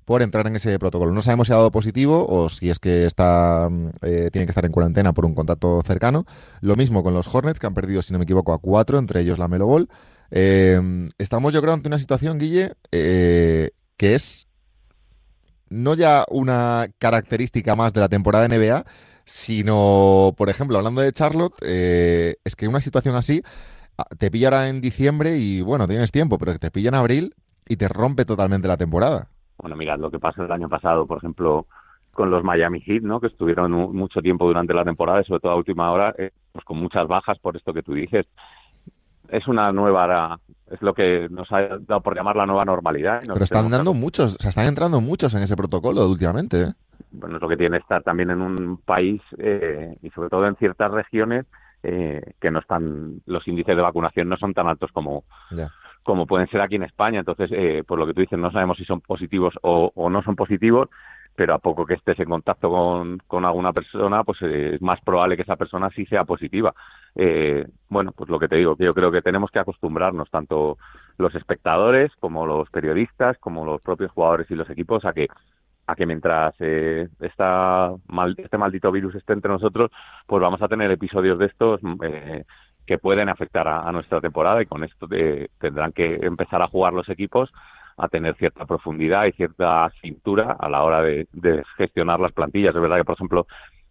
por 0.05 0.21
entrar 0.21 0.47
en 0.47 0.55
ese 0.55 0.79
protocolo. 0.79 1.11
No 1.11 1.21
sabemos 1.21 1.47
si 1.47 1.53
ha 1.53 1.57
dado 1.57 1.69
positivo 1.69 2.25
o 2.29 2.47
si 2.47 2.69
es 2.69 2.79
que 2.79 3.05
está 3.05 3.67
tiene 3.99 4.45
que 4.45 4.51
estar 4.51 4.63
en 4.63 4.71
cuarentena 4.71 5.11
por 5.11 5.25
un 5.25 5.35
contacto 5.35 5.81
cercano. 5.85 6.25
Lo 6.61 6.77
mismo 6.77 7.03
con 7.03 7.13
los 7.13 7.33
Hornets, 7.33 7.59
que 7.59 7.67
han 7.67 7.73
perdido, 7.73 8.01
si 8.01 8.13
no 8.13 8.19
me 8.19 8.23
equivoco, 8.23 8.53
a 8.53 8.59
cuatro, 8.59 8.99
entre 8.99 9.19
ellos 9.19 9.37
la 9.37 9.49
Melo 9.49 9.67
Ball. 9.67 9.89
estamos, 10.29 11.53
yo 11.53 11.61
creo, 11.61 11.73
ante 11.73 11.89
una 11.89 11.99
situación, 11.99 12.37
Guille, 12.37 12.71
que 12.89 13.73
es 13.99 14.47
no 15.69 15.95
ya 15.95 16.25
una 16.29 16.87
característica 16.99 17.75
más 17.75 17.93
de 17.93 18.01
la 18.01 18.09
temporada 18.09 18.47
NBA, 18.47 18.85
sino, 19.25 20.33
por 20.37 20.49
ejemplo, 20.49 20.77
hablando 20.77 21.01
de 21.01 21.11
Charlotte, 21.11 21.53
eh, 21.61 22.35
es 22.43 22.55
que 22.55 22.67
una 22.67 22.79
situación 22.79 23.15
así 23.15 23.41
ah, 23.97 24.05
te 24.17 24.31
pillará 24.31 24.69
en 24.69 24.79
diciembre 24.79 25.37
y 25.37 25.61
bueno, 25.61 25.87
tienes 25.87 26.11
tiempo, 26.11 26.37
pero 26.37 26.57
te 26.57 26.71
pilla 26.71 26.89
en 26.89 26.95
abril 26.95 27.35
y 27.67 27.75
te 27.75 27.89
rompe 27.89 28.25
totalmente 28.25 28.67
la 28.67 28.77
temporada. 28.77 29.27
Bueno, 29.57 29.75
mirad 29.75 29.99
lo 29.99 30.11
que 30.11 30.19
pasó 30.19 30.43
el 30.43 30.51
año 30.51 30.69
pasado, 30.69 31.05
por 31.05 31.17
ejemplo, 31.17 31.67
con 32.11 32.31
los 32.31 32.43
Miami 32.43 32.79
Heat, 32.81 33.03
¿no? 33.03 33.19
Que 33.19 33.27
estuvieron 33.27 33.71
mucho 33.71 34.21
tiempo 34.21 34.47
durante 34.47 34.73
la 34.73 34.83
temporada 34.83 35.21
y 35.21 35.25
sobre 35.25 35.41
todo 35.41 35.51
a 35.51 35.55
última 35.55 35.91
hora, 35.91 36.15
eh, 36.17 36.31
pues 36.51 36.63
con 36.63 36.77
muchas 36.77 37.07
bajas 37.07 37.37
por 37.39 37.57
esto 37.57 37.73
que 37.73 37.83
tú 37.83 37.93
dices. 37.93 38.25
Es 39.29 39.47
una 39.47 39.71
nueva 39.71 40.39
es 40.71 40.81
lo 40.81 40.93
que 40.93 41.27
nos 41.29 41.51
ha 41.51 41.61
dado 41.79 42.01
por 42.01 42.15
llamar 42.15 42.35
la 42.35 42.45
nueva 42.45 42.65
normalidad. 42.65 43.21
Pero 43.21 43.43
están 43.43 43.69
dando 43.69 43.93
muchos, 43.93 44.35
o 44.35 44.41
sea, 44.41 44.49
están 44.49 44.67
entrando 44.67 44.99
muchos 44.99 45.33
en 45.33 45.41
ese 45.41 45.55
protocolo 45.55 46.07
últimamente. 46.07 46.61
¿eh? 46.61 46.73
Bueno, 47.11 47.37
es 47.37 47.41
lo 47.41 47.47
que 47.47 47.57
tiene 47.57 47.77
estar 47.77 48.03
también 48.03 48.31
en 48.31 48.41
un 48.41 48.77
país 48.77 49.21
eh, 49.37 49.95
y 50.01 50.09
sobre 50.09 50.29
todo 50.29 50.45
en 50.45 50.55
ciertas 50.57 50.91
regiones 50.91 51.45
eh, 51.83 52.21
que 52.41 52.51
no 52.51 52.59
están, 52.59 53.21
los 53.25 53.47
índices 53.47 53.75
de 53.75 53.81
vacunación 53.81 54.27
no 54.27 54.37
son 54.37 54.53
tan 54.53 54.67
altos 54.67 54.91
como, 54.91 55.23
como 56.03 56.25
pueden 56.25 56.49
ser 56.49 56.61
aquí 56.61 56.75
en 56.75 56.83
España. 56.83 57.19
Entonces, 57.19 57.49
eh, 57.53 57.83
por 57.87 57.97
lo 57.97 58.05
que 58.05 58.13
tú 58.13 58.21
dices, 58.21 58.37
no 58.37 58.51
sabemos 58.51 58.77
si 58.77 58.83
son 58.83 58.99
positivos 58.99 59.53
o, 59.61 59.91
o 59.95 60.09
no 60.09 60.21
son 60.23 60.35
positivos 60.35 60.89
pero 61.37 61.53
a 61.53 61.59
poco 61.59 61.85
que 61.85 61.93
estés 61.93 62.19
en 62.19 62.29
contacto 62.29 62.67
con, 62.67 63.19
con 63.27 63.45
alguna 63.45 63.71
persona, 63.71 64.23
pues 64.23 64.41
eh, 64.41 64.71
es 64.73 64.81
más 64.81 64.99
probable 65.01 65.35
que 65.35 65.43
esa 65.43 65.55
persona 65.55 65.91
sí 65.95 66.03
sea 66.07 66.23
positiva. 66.23 66.73
Eh, 67.19 67.65
bueno, 67.89 68.11
pues 68.15 68.29
lo 68.29 68.37
que 68.37 68.47
te 68.47 68.57
digo, 68.57 68.75
que 68.75 68.85
yo 68.85 68.93
creo 68.93 69.11
que 69.11 69.23
tenemos 69.23 69.49
que 69.49 69.59
acostumbrarnos, 69.59 70.29
tanto 70.29 70.77
los 71.17 71.33
espectadores 71.33 72.11
como 72.19 72.45
los 72.45 72.69
periodistas, 72.69 73.37
como 73.39 73.65
los 73.65 73.81
propios 73.81 74.11
jugadores 74.11 74.49
y 74.51 74.55
los 74.55 74.69
equipos, 74.69 75.03
a 75.03 75.13
que 75.13 75.27
a 75.89 75.95
que 75.95 76.05
mientras 76.05 76.53
eh, 76.59 77.07
esta 77.21 77.93
mal, 78.07 78.35
este 78.37 78.57
maldito 78.57 78.91
virus 78.91 79.15
esté 79.15 79.33
entre 79.33 79.51
nosotros, 79.51 79.89
pues 80.25 80.41
vamos 80.41 80.61
a 80.61 80.67
tener 80.67 80.91
episodios 80.91 81.39
de 81.39 81.45
estos 81.45 81.79
eh, 82.03 82.43
que 82.85 82.97
pueden 82.97 83.29
afectar 83.29 83.67
a, 83.67 83.89
nuestra 83.93 84.19
temporada 84.19 84.61
y 84.61 84.65
con 84.65 84.83
esto 84.83 85.07
tendrán 85.57 85.93
que 85.93 86.15
empezar 86.21 86.61
a 86.61 86.67
jugar 86.67 86.93
los 86.93 87.07
equipos 87.07 87.51
a 87.97 88.07
tener 88.09 88.35
cierta 88.35 88.65
profundidad 88.65 89.25
y 89.25 89.31
cierta 89.31 89.89
cintura 90.01 90.55
a 90.59 90.69
la 90.69 90.83
hora 90.83 91.01
de, 91.01 91.27
gestionar 91.77 92.19
las 92.19 92.31
plantillas. 92.31 92.75
Es 92.75 92.81
verdad 92.81 92.97
que, 92.97 93.05
por 93.05 93.15
ejemplo, 93.15 93.47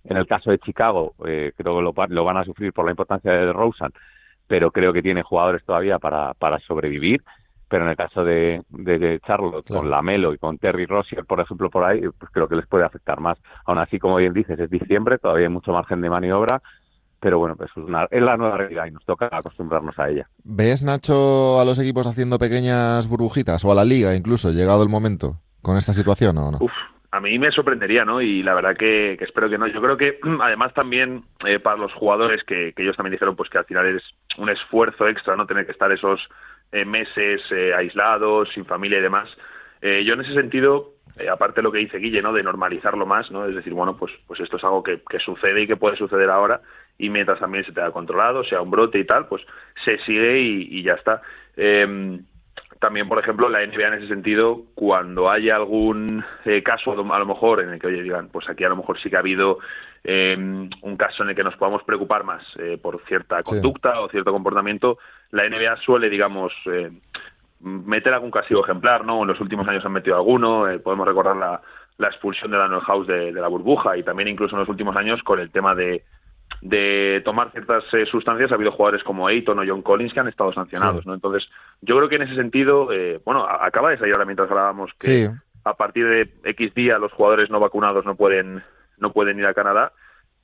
en 0.09 0.17
el 0.17 0.27
caso 0.27 0.51
de 0.51 0.59
Chicago, 0.59 1.15
eh, 1.27 1.53
creo 1.57 1.77
que 1.77 1.83
lo, 1.83 1.93
lo, 2.09 2.25
van 2.25 2.37
a 2.37 2.45
sufrir 2.45 2.73
por 2.73 2.85
la 2.85 2.93
importancia 2.93 3.33
de 3.33 3.53
Rosen, 3.53 3.91
pero 4.47 4.71
creo 4.71 4.93
que 4.93 5.03
tiene 5.03 5.23
jugadores 5.23 5.65
todavía 5.65 5.99
para, 5.99 6.35
para 6.35 6.59
sobrevivir. 6.61 7.23
Pero 7.69 7.83
en 7.83 7.91
el 7.91 7.97
caso 7.97 8.25
de, 8.25 8.63
de 8.69 9.21
Charlotte, 9.27 9.67
con 9.67 9.91
Lamelo 9.91 10.33
y 10.33 10.39
con 10.39 10.57
Terry 10.57 10.87
Rossier, 10.87 11.25
por 11.25 11.41
ejemplo, 11.41 11.69
por 11.69 11.83
ahí, 11.83 12.01
pues 12.17 12.31
creo 12.31 12.47
que 12.47 12.55
les 12.55 12.67
puede 12.69 12.85
afectar 12.85 13.19
más. 13.19 13.39
Aún 13.65 13.79
así, 13.79 13.99
como 13.99 14.17
bien 14.19 14.33
dices, 14.33 14.57
es 14.61 14.71
diciembre, 14.71 15.19
todavía 15.19 15.49
hay 15.49 15.53
mucho 15.53 15.73
margen 15.73 16.01
de 16.01 16.09
maniobra 16.09 16.63
pero 17.21 17.39
bueno, 17.39 17.57
pues 17.57 17.71
es, 17.77 18.23
la 18.23 18.37
nueva 18.37 18.57
realidad 18.59 18.87
y 18.87 18.91
nos 18.91 19.05
toca 19.05 19.29
acostumbrarnos 19.33 19.99
a 19.99 20.09
ella. 20.09 20.29
¿Ves, 20.45 20.83
Nacho, 20.83 21.59
a 21.59 21.65
los 21.65 21.79
equipos 21.79 22.07
haciendo 22.07 22.39
pequeñas 22.39 23.09
burbujitas 23.09 23.65
o 23.65 23.73
a 23.73 23.75
la 23.75 23.85
liga 23.85 24.15
incluso, 24.15 24.51
llegado 24.51 24.83
el 24.83 24.89
momento, 24.89 25.41
con 25.63 25.77
esta 25.77 25.93
situación 25.93 26.39
o 26.39 26.51
no? 26.53 26.59
Uf, 26.61 26.71
a 27.17 27.21
mí 27.21 27.39
me 27.39 27.51
sorprendería, 27.51 28.05
¿no? 28.05 28.21
Y 28.21 28.43
la 28.43 28.55
verdad 28.55 28.77
que, 28.77 29.15
espero 29.15 29.49
que 29.49 29.59
no. 29.59 29.67
Yo 29.67 29.81
creo 29.81 29.97
que 29.97 30.19
además 30.41 30.75
también 30.75 31.23
eh, 31.47 31.59
para 31.59 31.77
los 31.77 31.93
jugadores 31.95 32.45
que, 32.45 32.75
ellos 32.77 32.97
también 32.97 33.13
dijeron 33.13 33.37
pues 33.37 33.51
que 33.51 33.59
al 33.59 33.65
final 33.65 33.87
es 33.87 34.03
un 34.37 34.49
esfuerzo 34.51 35.09
extra, 35.09 35.37
¿no? 35.37 35.47
Tener 35.47 35.67
que 35.67 35.73
estar 35.73 35.91
esos 35.91 36.21
eh, 36.73 36.85
meses 36.85 37.41
eh, 37.51 37.75
aislados, 37.75 38.49
sin 38.55 38.65
familia 38.65 38.99
y 38.99 39.03
demás. 39.03 39.29
yo 39.83 40.15
en 40.15 40.21
ese 40.21 40.35
sentido 40.35 40.93
aparte 41.33 41.61
de 41.61 41.63
lo 41.63 41.73
que 41.73 41.79
dice 41.79 41.99
Guille, 41.99 42.21
¿no? 42.21 42.35
De 42.35 42.43
normalizarlo 42.43 43.07
más, 43.07 43.31
¿no? 43.31 43.47
Es 43.47 43.55
decir, 43.55 43.73
bueno, 43.73 43.97
pues, 43.97 44.13
pues 44.27 44.39
esto 44.41 44.59
es 44.59 44.65
algo 44.65 44.83
que, 44.83 45.01
que, 45.09 45.19
sucede 45.19 45.63
y 45.63 45.67
que 45.67 45.77
puede 45.77 45.97
suceder 45.97 46.29
ahora 46.29 46.61
y 46.99 47.09
mientras 47.09 47.39
también 47.39 47.65
se 47.65 47.73
te 47.73 47.81
ha 47.81 47.91
controlado, 47.91 48.45
sea 48.45 48.61
un 48.61 48.71
brote 48.71 48.99
y 48.99 49.05
tal, 49.05 49.27
pues 49.27 49.43
se 49.85 49.99
sigue 49.99 50.41
y, 50.41 50.83
ya 50.83 50.95
está. 50.95 51.23
Em, 51.57 52.25
también, 52.81 53.09
por 53.09 53.19
ejemplo, 53.19 53.49
la 53.49 53.65
NBA 53.67 53.89
en 53.89 53.95
ese 53.95 54.09
sentido, 54.09 54.63
cuando 54.75 55.31
haya 55.31 55.57
algún 55.57 56.25
eh, 56.45 56.63
caso, 56.63 56.93
a 56.93 57.19
lo 57.19 57.27
mejor, 57.27 57.61
en 57.61 57.71
el 57.71 57.81
que, 57.81 57.87
oye, 57.87 58.03
digan, 58.03 58.29
pues 58.29 58.49
aquí 58.49 58.65
a 58.65 58.69
lo 58.69 58.77
mejor 58.77 59.01
sí 59.01 59.11
que 59.11 59.17
ha 59.17 59.21
habido 59.21 59.59
em, 60.05 60.69
un 60.83 60.97
caso 60.97 61.23
en 61.23 61.31
el 61.31 61.37
que 61.37 61.45
nos 61.45 61.57
podamos 61.57 61.83
preocupar 61.85 62.25
más 62.25 62.43
eh, 62.59 62.79
por 62.81 63.03
cierta 63.07 63.43
conducta 63.43 64.01
o 64.01 64.09
cierto 64.09 64.33
comportamiento, 64.33 64.99
la 65.31 65.49
NBA 65.49 65.77
suele, 65.85 66.09
digamos, 66.09 66.53
eh, 66.67 66.91
meter 67.61 68.13
algún 68.13 68.31
castigo 68.31 68.63
ejemplar, 68.63 69.05
¿no? 69.05 69.23
En 69.23 69.29
los 69.29 69.41
últimos 69.41 69.67
años 69.67 69.85
han 69.85 69.93
metido 69.93 70.17
alguno, 70.17 70.67
podemos 70.83 71.07
recordar 71.07 71.37
la, 71.37 71.61
la 71.99 72.09
expulsión 72.09 72.51
de 72.51 72.59
la 72.59 72.81
House 72.81 73.07
de, 73.07 73.33
de, 73.33 73.41
la 73.41 73.49
burbuja 73.49 73.97
y 73.97 74.03
también 74.03 74.29
incluso 74.29 74.55
en 74.55 74.61
los 74.61 74.69
últimos 74.69 74.95
años 74.97 75.23
con 75.23 75.41
el 75.41 75.51
tema 75.51 75.75
de, 75.75 76.03
de 76.63 77.23
tomar 77.25 77.53
ciertas 77.53 77.85
eh, 77.93 78.07
sustancias 78.07 78.51
ha 78.51 78.55
habido 78.55 78.73
jugadores 78.73 79.05
como 79.05 79.27
Ayton 79.27 79.59
o 79.59 79.65
John 79.67 79.83
Collins 79.83 80.13
que 80.13 80.21
han 80.21 80.29
estado 80.29 80.53
sancionados, 80.53 81.07
¿no? 81.07 81.15
Entonces, 81.15 81.49
yo 81.83 81.97
creo 81.97 82.09
que 82.09 82.17
en 82.17 82.23
ese 82.23 82.35
sentido, 82.35 82.93
eh, 82.93 83.21
bueno, 83.25 83.47
acaba 83.47 83.91
de 83.91 83.99
salir 83.99 84.15
ahora 84.15 84.25
mientras 84.25 84.51
hablábamos 84.51 84.91
que 84.99 85.31
a 85.65 85.75
partir 85.75 86.07
de 86.07 86.31
X 86.51 86.75
día 86.75 86.99
los 86.99 87.13
jugadores 87.13 87.51
no 87.51 87.61
vacunados 87.61 88.05
no 88.05 88.15
pueden 88.15 88.63
no 88.99 89.13
pueden 89.13 89.39
ir 89.39 89.47
a 89.47 89.55
Canadá, 89.55 89.93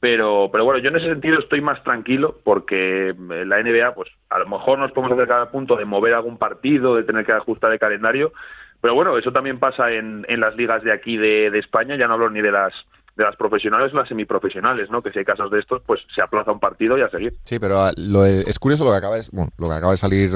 pero 0.01 0.51
pero 0.53 0.65
bueno, 0.65 0.81
yo 0.81 0.91
en 0.91 0.97
ese 0.97 1.09
sentido 1.09 1.39
estoy 1.39 1.61
más 1.61 1.83
tranquilo 1.83 2.39
porque 2.45 3.11
eh, 3.11 3.45
la 3.47 3.63
NBA, 3.63 3.95
pues 3.95 4.11
a 4.29 4.39
lo 4.39 4.49
mejor 4.49 4.79
nos 4.79 4.93
podemos 4.93 5.13
acercar 5.13 5.41
al 5.41 5.51
punto 5.51 5.77
de 5.77 5.85
mover 5.85 6.15
algún 6.15 6.39
partido, 6.39 6.97
de 6.97 7.05
tener 7.05 7.25
que 7.25 7.33
ajustar 7.33 7.73
el 7.73 7.79
calendario, 7.79 8.33
pero 8.81 8.95
bueno, 8.95 9.17
eso 9.17 9.33
también 9.33 9.59
pasa 9.59 9.91
en, 9.93 10.27
en 10.29 10.41
las 10.41 10.57
ligas 10.57 10.83
de 10.83 10.93
aquí 10.93 11.17
de, 11.17 11.51
de 11.51 11.59
España, 11.59 11.97
ya 11.97 12.07
no 12.07 12.15
hablo 12.15 12.29
ni 12.29 12.43
de 12.43 12.53
las 12.53 12.75
de 13.17 13.25
las 13.25 13.37
profesionales 13.37 13.93
las 13.93 14.09
semiprofesionales, 14.09 14.91
¿no? 14.91 15.03
Que 15.03 15.11
si 15.11 15.19
hay 15.19 15.25
casos 15.25 15.51
de 15.51 15.61
estos, 15.61 15.83
pues 15.87 16.01
se 16.15 16.23
aplaza 16.23 16.53
un 16.53 16.61
partido 16.61 16.97
y 16.97 17.03
a 17.03 17.11
seguir. 17.11 17.35
Sí, 17.45 17.59
pero 17.59 17.83
ah, 17.83 17.93
lo, 17.97 18.25
es 18.25 18.59
curioso 18.59 18.85
lo 18.85 18.91
que 18.91 18.97
acaba 18.97 19.17
de, 19.17 19.25
lo 19.33 19.69
que 19.69 19.75
acaba 19.75 19.93
de 19.93 19.99
salir. 19.99 20.31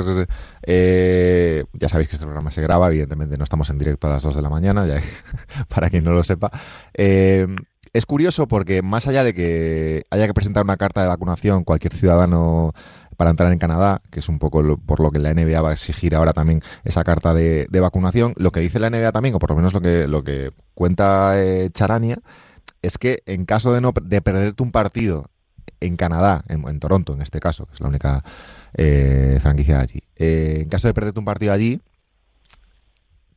Eh, 0.67 1.65
ya 1.73 1.89
sabéis 1.89 2.09
que 2.09 2.17
este 2.17 2.27
programa 2.27 2.51
se 2.51 2.62
graba, 2.62 2.89
evidentemente 2.89 3.39
no 3.39 3.45
estamos 3.45 3.71
en 3.71 3.79
directo 3.79 4.07
a 4.07 4.11
las 4.11 4.23
2 4.23 4.37
de 4.37 4.43
la 4.43 4.51
mañana, 4.51 4.87
ya, 4.87 5.01
para 5.75 5.89
quien 5.89 6.05
no 6.05 6.12
lo 6.12 6.23
sepa. 6.23 6.51
Eh, 6.95 7.47
es 7.93 8.05
curioso 8.05 8.47
porque 8.47 8.83
más 8.83 9.09
allá 9.09 9.25
de 9.25 9.33
que 9.33 10.03
haya 10.11 10.27
que 10.27 10.35
presentar 10.35 10.65
una 10.65 10.77
carta 10.77 11.01
de 11.01 11.09
vacunación 11.09 11.65
cualquier 11.65 11.95
ciudadano 11.95 12.75
para 13.17 13.31
entrar 13.31 13.51
en 13.51 13.59
Canadá, 13.59 14.03
que 14.11 14.21
es 14.21 14.29
un 14.29 14.39
poco 14.39 14.62
por 14.85 15.01
lo 15.01 15.11
que 15.11 15.19
la 15.19 15.33
NBA 15.33 15.62
va 15.62 15.71
a 15.71 15.73
exigir 15.73 16.15
ahora 16.15 16.35
también 16.35 16.61
esa 16.85 17.03
carta 17.05 17.33
de, 17.33 17.67
vacunación, 17.81 18.35
lo 18.37 18.53
que 18.53 18.61
dice 18.61 18.79
la 18.79 18.91
NBA 18.91 19.12
también, 19.12 19.35
o 19.35 19.39
por 19.39 19.51
lo 19.51 19.57
menos 19.57 19.73
lo 19.73 19.81
que, 19.81 20.07
lo 20.07 20.23
que 20.23 20.51
cuenta 20.75 21.43
eh, 21.43 21.71
Charania, 21.73 22.19
es 22.83 22.98
que 22.98 23.22
en 23.26 23.44
caso 23.44 23.72
de, 23.72 23.81
no, 23.81 23.92
de 24.00 24.20
perderte 24.20 24.62
un 24.62 24.72
partido 24.72 25.31
en 25.81 25.96
Canadá, 25.96 26.44
en, 26.48 26.81
Toronto 26.81 27.14
en 27.14 27.22
este 27.22 27.40
caso, 27.40 27.66
que 27.66 27.74
es 27.74 27.81
la 27.81 27.88
única 27.88 28.24
eh, 28.74 29.38
franquicia 29.42 29.76
de 29.76 29.83
allí, 29.83 30.02
eh, 30.16 30.59
en 30.62 30.68
caso 30.68 30.88
de 30.88 30.94
perderte 30.94 31.18
un 31.18 31.24
partido 31.24 31.52
allí, 31.52 31.81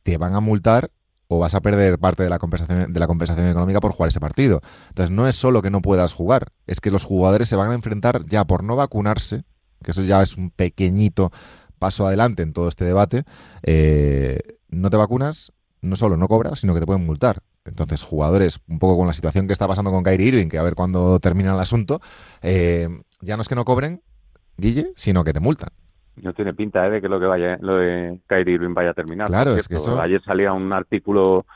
te 0.02 0.16
van 0.16 0.34
a 0.34 0.40
multar 0.40 0.90
o 1.28 1.38
vas 1.38 1.54
a 1.54 1.60
perder 1.60 1.98
parte 1.98 2.24
de 2.24 2.28
la 2.28 2.38
compensación 2.38 2.92
de 2.92 3.00
la 3.00 3.06
compensación 3.06 3.46
económica 3.46 3.80
por 3.80 3.92
jugar 3.92 4.08
ese 4.08 4.18
partido. 4.18 4.60
Entonces 4.88 5.14
no 5.14 5.28
es 5.28 5.36
solo 5.36 5.62
que 5.62 5.70
no 5.70 5.80
puedas 5.80 6.12
jugar, 6.12 6.52
es 6.66 6.80
que 6.80 6.90
los 6.90 7.04
jugadores 7.04 7.48
se 7.48 7.56
van 7.56 7.70
a 7.70 7.74
enfrentar 7.74 8.24
ya 8.26 8.44
por 8.44 8.64
no 8.64 8.74
vacunarse, 8.74 9.44
que 9.82 9.92
eso 9.92 10.02
ya 10.02 10.22
es 10.22 10.36
un 10.36 10.50
pequeñito 10.50 11.30
paso 11.78 12.06
adelante 12.06 12.42
en 12.42 12.52
todo 12.52 12.68
este 12.68 12.84
debate. 12.84 13.24
Eh, 13.62 14.40
no 14.68 14.90
te 14.90 14.96
vacunas, 14.96 15.52
no 15.80 15.96
solo 15.96 16.16
no 16.16 16.26
cobras, 16.26 16.60
sino 16.60 16.74
que 16.74 16.80
te 16.80 16.86
pueden 16.86 17.06
multar. 17.06 17.42
Entonces, 17.64 18.02
jugadores, 18.02 18.60
un 18.68 18.78
poco 18.78 18.96
con 18.96 19.06
la 19.06 19.12
situación 19.12 19.46
que 19.46 19.52
está 19.52 19.68
pasando 19.68 19.90
con 19.90 20.02
Kyrie 20.02 20.28
Irving, 20.28 20.48
que 20.48 20.58
a 20.58 20.62
ver 20.62 20.74
cuándo 20.74 21.18
termina 21.20 21.54
el 21.54 21.60
asunto, 21.60 22.00
eh, 22.42 22.88
ya 23.20 23.36
no 23.36 23.42
es 23.42 23.48
que 23.48 23.54
no 23.54 23.64
cobren, 23.64 24.00
Guille, 24.56 24.92
sino 24.96 25.24
que 25.24 25.32
te 25.32 25.40
multan. 25.40 25.70
No 26.16 26.32
tiene 26.32 26.54
pinta 26.54 26.86
¿eh? 26.86 26.90
de 26.90 27.00
que 27.00 27.08
lo 27.08 27.20
que 27.20 27.26
vaya, 27.26 27.58
lo 27.60 27.76
de 27.76 28.20
Kyrie 28.26 28.54
Irving 28.54 28.74
vaya 28.74 28.90
a 28.90 28.94
terminar. 28.94 29.28
Claro, 29.28 29.56
es 29.56 29.68
que 29.68 29.76
eso... 29.76 30.00
Ayer 30.00 30.22
salía 30.22 30.52
un 30.52 30.72
artículo 30.72 31.46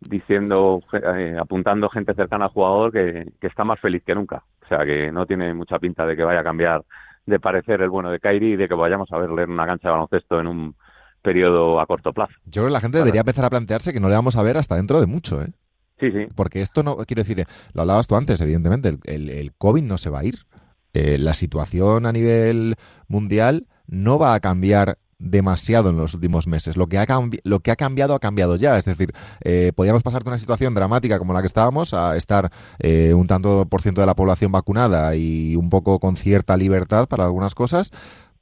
diciendo, 0.00 0.80
eh, 0.92 1.36
apuntando 1.40 1.88
gente 1.88 2.14
cercana 2.14 2.46
al 2.46 2.50
jugador 2.52 2.92
que, 2.92 3.32
que 3.40 3.46
está 3.48 3.64
más 3.64 3.80
feliz 3.80 4.02
que 4.04 4.14
nunca. 4.14 4.44
O 4.64 4.68
sea, 4.68 4.84
que 4.84 5.10
no 5.10 5.26
tiene 5.26 5.54
mucha 5.54 5.78
pinta 5.78 6.06
de 6.06 6.16
que 6.16 6.22
vaya 6.22 6.40
a 6.40 6.44
cambiar 6.44 6.84
de 7.26 7.40
parecer 7.40 7.82
el 7.82 7.90
bueno 7.90 8.10
de 8.10 8.20
Kyrie 8.20 8.54
y 8.54 8.56
de 8.56 8.68
que 8.68 8.74
vayamos 8.74 9.12
a 9.12 9.18
verle 9.18 9.42
en 9.42 9.50
una 9.50 9.66
cancha 9.66 9.88
de 9.88 9.92
baloncesto 9.92 10.40
en 10.40 10.46
un 10.46 10.74
periodo 11.22 11.80
a 11.80 11.86
corto 11.86 12.12
plazo. 12.12 12.32
Yo 12.46 12.62
creo 12.62 12.66
que 12.66 12.72
la 12.72 12.80
gente 12.80 12.98
debería 12.98 13.20
empezar 13.20 13.44
a 13.44 13.50
plantearse 13.50 13.92
que 13.92 14.00
no 14.00 14.08
le 14.08 14.14
vamos 14.14 14.36
a 14.36 14.42
ver 14.42 14.56
hasta 14.56 14.76
dentro 14.76 15.00
de 15.00 15.06
mucho, 15.06 15.42
¿eh? 15.42 15.52
Sí, 16.00 16.12
sí. 16.12 16.26
Porque 16.34 16.62
esto 16.62 16.82
no, 16.82 16.96
quiero 16.98 17.22
decir, 17.22 17.44
lo 17.72 17.82
hablabas 17.82 18.06
tú 18.06 18.16
antes, 18.16 18.40
evidentemente, 18.40 18.98
el, 19.04 19.30
el, 19.30 19.52
COVID 19.58 19.82
no 19.82 19.98
se 19.98 20.10
va 20.10 20.20
a 20.20 20.24
ir. 20.24 20.46
Eh, 20.94 21.18
la 21.18 21.34
situación 21.34 22.06
a 22.06 22.12
nivel 22.12 22.76
mundial 23.08 23.66
no 23.86 24.18
va 24.18 24.34
a 24.34 24.40
cambiar 24.40 24.98
demasiado 25.18 25.90
en 25.90 25.96
los 25.96 26.14
últimos 26.14 26.46
meses. 26.46 26.76
Lo 26.76 26.86
que 26.86 26.98
ha, 26.98 27.06
lo 27.42 27.60
que 27.60 27.70
ha 27.70 27.76
cambiado 27.76 28.14
ha 28.14 28.20
cambiado 28.20 28.56
ya. 28.56 28.78
Es 28.78 28.84
decir, 28.84 29.12
eh, 29.42 29.72
podíamos 29.74 30.02
pasar 30.02 30.22
de 30.22 30.30
una 30.30 30.38
situación 30.38 30.74
dramática 30.74 31.18
como 31.18 31.32
la 31.32 31.40
que 31.40 31.48
estábamos 31.48 31.92
a 31.92 32.16
estar 32.16 32.50
eh, 32.78 33.12
un 33.14 33.26
tanto 33.26 33.66
por 33.66 33.82
ciento 33.82 34.00
de 34.00 34.06
la 34.06 34.14
población 34.14 34.52
vacunada 34.52 35.16
y 35.16 35.56
un 35.56 35.70
poco 35.70 35.98
con 35.98 36.16
cierta 36.16 36.56
libertad 36.56 37.08
para 37.08 37.24
algunas 37.24 37.54
cosas 37.54 37.90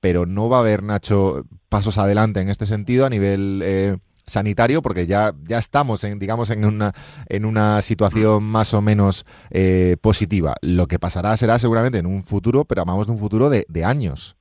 pero 0.01 0.27
no 0.27 0.49
va 0.49 0.59
a 0.59 0.61
haber, 0.61 0.83
Nacho, 0.83 1.45
pasos 1.69 1.99
adelante 1.99 2.41
en 2.41 2.49
este 2.49 2.67
sentido 2.67 3.07
a 3.07 3.11
nivel 3.11 3.61
eh, 3.63 3.97
sanitario, 4.27 4.83
porque 4.83 5.07
ya, 5.07 5.33
ya 5.49 5.59
estamos, 5.59 6.05
en, 6.05 6.19
digamos, 6.19 6.51
en 6.51 6.65
una, 6.65 6.93
en 7.29 7.45
una 7.45 7.81
situación 7.83 8.45
más 8.45 8.75
o 8.75 8.83
menos 8.83 9.25
eh, 9.51 9.97
positiva. 10.03 10.55
Lo 10.63 10.87
que 10.87 10.99
pasará 10.99 11.37
será 11.37 11.59
seguramente 11.59 11.99
en 11.99 12.07
un 12.07 12.25
futuro, 12.25 12.65
pero 12.65 12.83
hablamos 12.83 13.07
de 13.07 13.13
un 13.13 13.19
futuro 13.19 13.49
de, 13.49 13.65
años. 13.85 14.37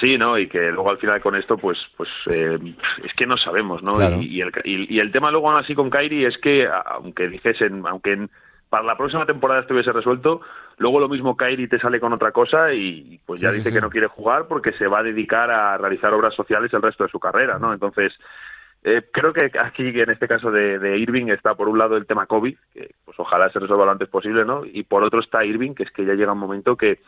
Sí, 0.00 0.16
¿no? 0.16 0.38
Y 0.38 0.48
que 0.48 0.70
luego 0.70 0.90
al 0.90 0.98
final 0.98 1.20
con 1.20 1.36
esto, 1.36 1.58
pues, 1.58 1.78
pues 1.96 2.08
eh, 2.30 2.58
es 3.04 3.12
que 3.14 3.26
no 3.26 3.36
sabemos, 3.36 3.82
¿no? 3.82 4.00
Y, 4.22 4.40
el, 4.40 4.50
y, 4.64 4.98
el 4.98 5.12
tema 5.12 5.30
luego 5.30 5.50
así 5.50 5.74
con 5.74 5.90
Kairi 5.90 6.24
es 6.24 6.38
que, 6.38 6.66
aunque 6.86 7.28
dices, 7.28 7.60
en, 7.60 7.86
aunque 7.86 8.12
en 8.12 8.30
para 8.70 8.84
la 8.84 8.96
próxima 8.96 9.26
temporada 9.26 9.60
estuviese 9.60 9.92
resuelto, 9.92 10.40
luego 10.78 11.00
lo 11.00 11.08
mismo 11.08 11.36
Kairi 11.36 11.68
te 11.68 11.80
sale 11.80 12.00
con 12.00 12.12
otra 12.12 12.30
cosa 12.30 12.72
y 12.72 13.20
pues 13.26 13.40
ya 13.40 13.50
dice 13.50 13.72
que 13.72 13.80
no 13.80 13.90
quiere 13.90 14.06
jugar 14.06 14.46
porque 14.46 14.72
se 14.72 14.86
va 14.86 15.00
a 15.00 15.02
dedicar 15.02 15.50
a 15.50 15.76
realizar 15.76 16.14
obras 16.14 16.34
sociales 16.34 16.72
el 16.72 16.80
resto 16.80 17.04
de 17.04 17.10
su 17.10 17.18
carrera, 17.18 17.58
¿no? 17.58 17.72
Entonces, 17.72 18.12
eh, 18.82 19.02
creo 19.12 19.32
que 19.32 19.50
aquí, 19.58 19.88
en 19.88 20.10
este 20.10 20.28
caso 20.28 20.50
de, 20.50 20.98
Irving, 20.98 21.28
está 21.28 21.54
por 21.54 21.68
un 21.68 21.78
lado 21.78 21.96
el 21.96 22.06
tema 22.06 22.26
COVID, 22.26 22.56
que 22.72 22.94
pues 23.04 23.18
ojalá 23.18 23.50
se 23.50 23.58
resuelva 23.58 23.84
lo 23.84 23.90
antes 23.90 24.08
posible, 24.08 24.44
¿no? 24.44 24.64
Y 24.64 24.84
por 24.84 25.02
otro 25.02 25.20
está 25.20 25.44
Irving, 25.44 25.74
que 25.74 25.82
es 25.82 25.90
que 25.90 26.04
ya 26.06 26.14
llega 26.14 26.32
un 26.32 26.38
momento 26.38 26.76
que, 26.76 27.00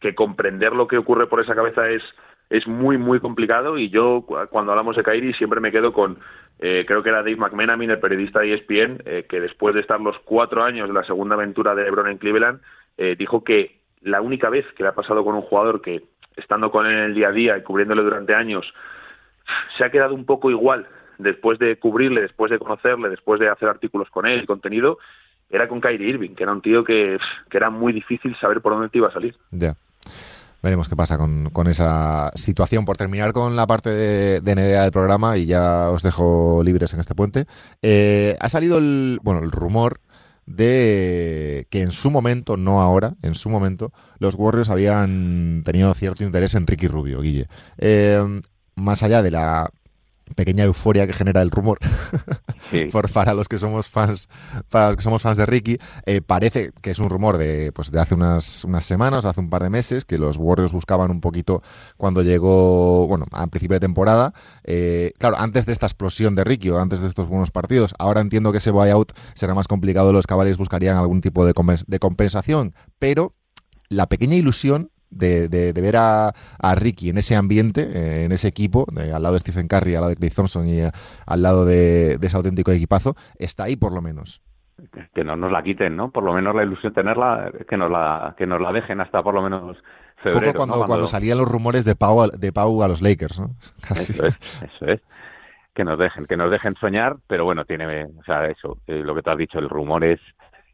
que 0.00 0.14
comprender 0.14 0.72
lo 0.72 0.86
que 0.86 0.98
ocurre 0.98 1.26
por 1.26 1.40
esa 1.40 1.54
cabeza 1.54 1.88
es 1.88 2.02
es 2.48 2.66
muy 2.68 2.96
muy 2.96 3.18
complicado 3.18 3.76
y 3.76 3.90
yo 3.90 4.24
cuando 4.50 4.70
hablamos 4.70 4.94
de 4.94 5.02
Kairi 5.02 5.32
siempre 5.34 5.60
me 5.60 5.72
quedo 5.72 5.92
con 5.92 6.18
eh, 6.58 6.84
creo 6.86 7.02
que 7.02 7.10
era 7.10 7.18
Dave 7.18 7.36
McMenamin, 7.36 7.90
el 7.90 7.98
periodista 7.98 8.40
de 8.40 8.54
ESPN, 8.54 9.02
eh, 9.04 9.26
que 9.28 9.40
después 9.40 9.74
de 9.74 9.82
estar 9.82 10.00
los 10.00 10.18
cuatro 10.20 10.62
años 10.62 10.88
de 10.88 10.94
la 10.94 11.04
segunda 11.04 11.34
aventura 11.34 11.74
de 11.74 11.84
LeBron 11.84 12.08
en 12.08 12.18
Cleveland, 12.18 12.60
eh, 12.96 13.14
dijo 13.18 13.44
que 13.44 13.80
la 14.00 14.22
única 14.22 14.48
vez 14.48 14.64
que 14.74 14.82
le 14.82 14.88
ha 14.88 14.94
pasado 14.94 15.22
con 15.24 15.34
un 15.34 15.42
jugador 15.42 15.82
que, 15.82 16.04
estando 16.36 16.70
con 16.70 16.86
él 16.86 16.92
en 16.92 17.04
el 17.04 17.14
día 17.14 17.28
a 17.28 17.32
día 17.32 17.58
y 17.58 17.62
cubriéndole 17.62 18.02
durante 18.02 18.34
años, 18.34 18.72
se 19.76 19.84
ha 19.84 19.90
quedado 19.90 20.14
un 20.14 20.24
poco 20.24 20.50
igual 20.50 20.86
después 21.18 21.58
de 21.58 21.78
cubrirle, 21.78 22.22
después 22.22 22.50
de 22.50 22.58
conocerle, 22.58 23.10
después 23.10 23.38
de 23.38 23.48
hacer 23.48 23.68
artículos 23.68 24.08
con 24.10 24.26
él, 24.26 24.46
contenido, 24.46 24.98
era 25.50 25.68
con 25.68 25.80
Kyrie 25.80 26.08
Irving, 26.08 26.34
que 26.34 26.42
era 26.42 26.52
un 26.52 26.62
tío 26.62 26.84
que, 26.84 27.18
que 27.50 27.56
era 27.56 27.70
muy 27.70 27.92
difícil 27.92 28.34
saber 28.36 28.60
por 28.60 28.72
dónde 28.72 28.88
te 28.88 28.98
iba 28.98 29.08
a 29.08 29.12
salir. 29.12 29.36
Ya. 29.50 29.76
Veremos 30.66 30.88
qué 30.88 30.96
pasa 30.96 31.16
con, 31.16 31.50
con, 31.50 31.68
esa 31.68 32.32
situación. 32.34 32.84
Por 32.84 32.96
terminar 32.96 33.32
con 33.32 33.54
la 33.54 33.68
parte 33.68 33.88
de, 33.90 34.40
de 34.40 34.54
del 34.56 34.90
programa, 34.90 35.36
y 35.36 35.46
ya 35.46 35.90
os 35.90 36.02
dejo 36.02 36.60
libres 36.64 36.92
en 36.92 36.98
este 36.98 37.14
puente, 37.14 37.46
eh, 37.82 38.36
ha 38.40 38.48
salido 38.48 38.78
el, 38.78 39.20
bueno, 39.22 39.44
el 39.44 39.52
rumor 39.52 40.00
de 40.44 41.68
que 41.70 41.82
en 41.82 41.92
su 41.92 42.10
momento, 42.10 42.56
no 42.56 42.82
ahora, 42.82 43.14
en 43.22 43.36
su 43.36 43.48
momento, 43.48 43.92
los 44.18 44.34
Warriors 44.34 44.68
habían 44.68 45.62
tenido 45.64 45.94
cierto 45.94 46.24
interés 46.24 46.54
en 46.54 46.66
Ricky 46.66 46.88
Rubio, 46.88 47.20
Guille. 47.20 47.46
Eh, 47.78 48.40
más 48.74 49.04
allá 49.04 49.22
de 49.22 49.30
la 49.30 49.70
pequeña 50.34 50.64
euforia 50.64 51.06
que 51.06 51.12
genera 51.12 51.42
el 51.42 51.50
rumor. 51.50 51.78
Por, 52.90 53.10
para 53.12 53.32
los 53.32 53.48
que 53.48 53.58
somos 53.58 53.88
fans 53.88 54.28
para 54.68 54.88
los 54.88 54.96
que 54.96 55.02
somos 55.02 55.22
fans 55.22 55.38
de 55.38 55.46
Ricky 55.46 55.78
eh, 56.04 56.20
parece 56.20 56.72
que 56.82 56.90
es 56.90 56.98
un 56.98 57.08
rumor 57.08 57.38
de 57.38 57.70
pues 57.72 57.92
de 57.92 58.00
hace 58.00 58.14
unas 58.14 58.64
unas 58.64 58.84
semanas 58.84 59.24
hace 59.24 59.40
un 59.40 59.50
par 59.50 59.62
de 59.62 59.70
meses 59.70 60.04
que 60.04 60.18
los 60.18 60.36
Warriors 60.36 60.72
buscaban 60.72 61.12
un 61.12 61.20
poquito 61.20 61.62
cuando 61.96 62.22
llegó 62.22 63.06
bueno 63.06 63.26
al 63.30 63.50
principio 63.50 63.76
de 63.76 63.80
temporada. 63.80 64.34
Eh, 64.64 65.12
claro 65.18 65.36
antes 65.38 65.64
de 65.66 65.72
esta 65.72 65.86
explosión 65.86 66.34
de 66.34 66.44
Ricky 66.44 66.70
o 66.70 66.80
antes 66.80 67.00
de 67.00 67.06
estos 67.06 67.28
buenos 67.28 67.52
partidos 67.52 67.94
ahora 67.98 68.20
entiendo 68.20 68.50
que 68.50 68.58
ese 68.58 68.72
buyout 68.72 69.12
será 69.34 69.54
más 69.54 69.68
complicado 69.68 70.12
los 70.12 70.26
Cavaliers 70.26 70.58
buscarían 70.58 70.96
algún 70.96 71.20
tipo 71.20 71.46
de, 71.46 71.54
de 71.86 71.98
compensación 71.98 72.74
pero 72.98 73.34
la 73.88 74.08
pequeña 74.08 74.34
ilusión 74.36 74.90
de, 75.10 75.48
de, 75.48 75.80
ver 75.80 75.96
a, 75.96 76.28
a, 76.58 76.74
Ricky 76.74 77.10
en 77.10 77.18
ese 77.18 77.36
ambiente, 77.36 77.82
eh, 77.82 78.24
en 78.24 78.32
ese 78.32 78.48
equipo, 78.48 78.86
al 78.96 79.22
lado 79.22 79.34
de 79.34 79.40
Stephen 79.40 79.68
Curry, 79.68 79.94
al 79.94 80.02
lado 80.02 80.10
de 80.10 80.16
Clay 80.16 80.30
Thompson 80.30 80.68
y 80.68 80.80
eh, 80.80 80.90
al 81.26 81.42
lado 81.42 81.64
de, 81.64 82.18
ese 82.20 82.36
auténtico 82.36 82.70
equipazo, 82.72 83.14
está 83.38 83.64
ahí 83.64 83.76
por 83.76 83.92
lo 83.92 84.02
menos. 84.02 84.42
Que 85.14 85.24
no 85.24 85.36
nos 85.36 85.50
la 85.50 85.62
quiten, 85.62 85.96
¿no? 85.96 86.10
Por 86.10 86.22
lo 86.22 86.34
menos 86.34 86.54
la 86.54 86.62
ilusión 86.62 86.92
tenerla, 86.92 87.50
que 87.68 87.76
nos 87.76 87.90
la, 87.90 88.34
que 88.36 88.46
nos 88.46 88.60
la 88.60 88.72
dejen 88.72 89.00
hasta 89.00 89.22
por 89.22 89.34
lo 89.34 89.42
menos 89.42 89.78
febrero. 90.22 90.52
Poco 90.52 90.66
cuando, 90.66 90.86
cuando... 90.86 91.06
salían 91.06 91.38
los 91.38 91.48
rumores 91.48 91.84
de 91.84 91.96
Pau, 91.96 92.30
de 92.30 92.52
Pau 92.52 92.82
a 92.82 92.88
los 92.88 93.00
Lakers, 93.00 93.40
¿no? 93.40 93.50
Eso 93.90 94.26
es, 94.26 94.38
eso 94.62 94.86
es 94.86 95.00
que 95.74 95.84
nos 95.84 95.98
dejen, 95.98 96.26
que 96.26 96.38
nos 96.38 96.50
dejen 96.50 96.74
soñar, 96.74 97.16
pero 97.26 97.44
bueno, 97.44 97.66
tiene, 97.66 98.06
o 98.06 98.24
sea, 98.24 98.46
eso, 98.46 98.78
eh, 98.86 99.02
lo 99.04 99.14
que 99.14 99.22
tú 99.22 99.28
has 99.28 99.36
dicho, 99.36 99.58
el 99.58 99.68
rumor 99.68 100.04
es, 100.04 100.18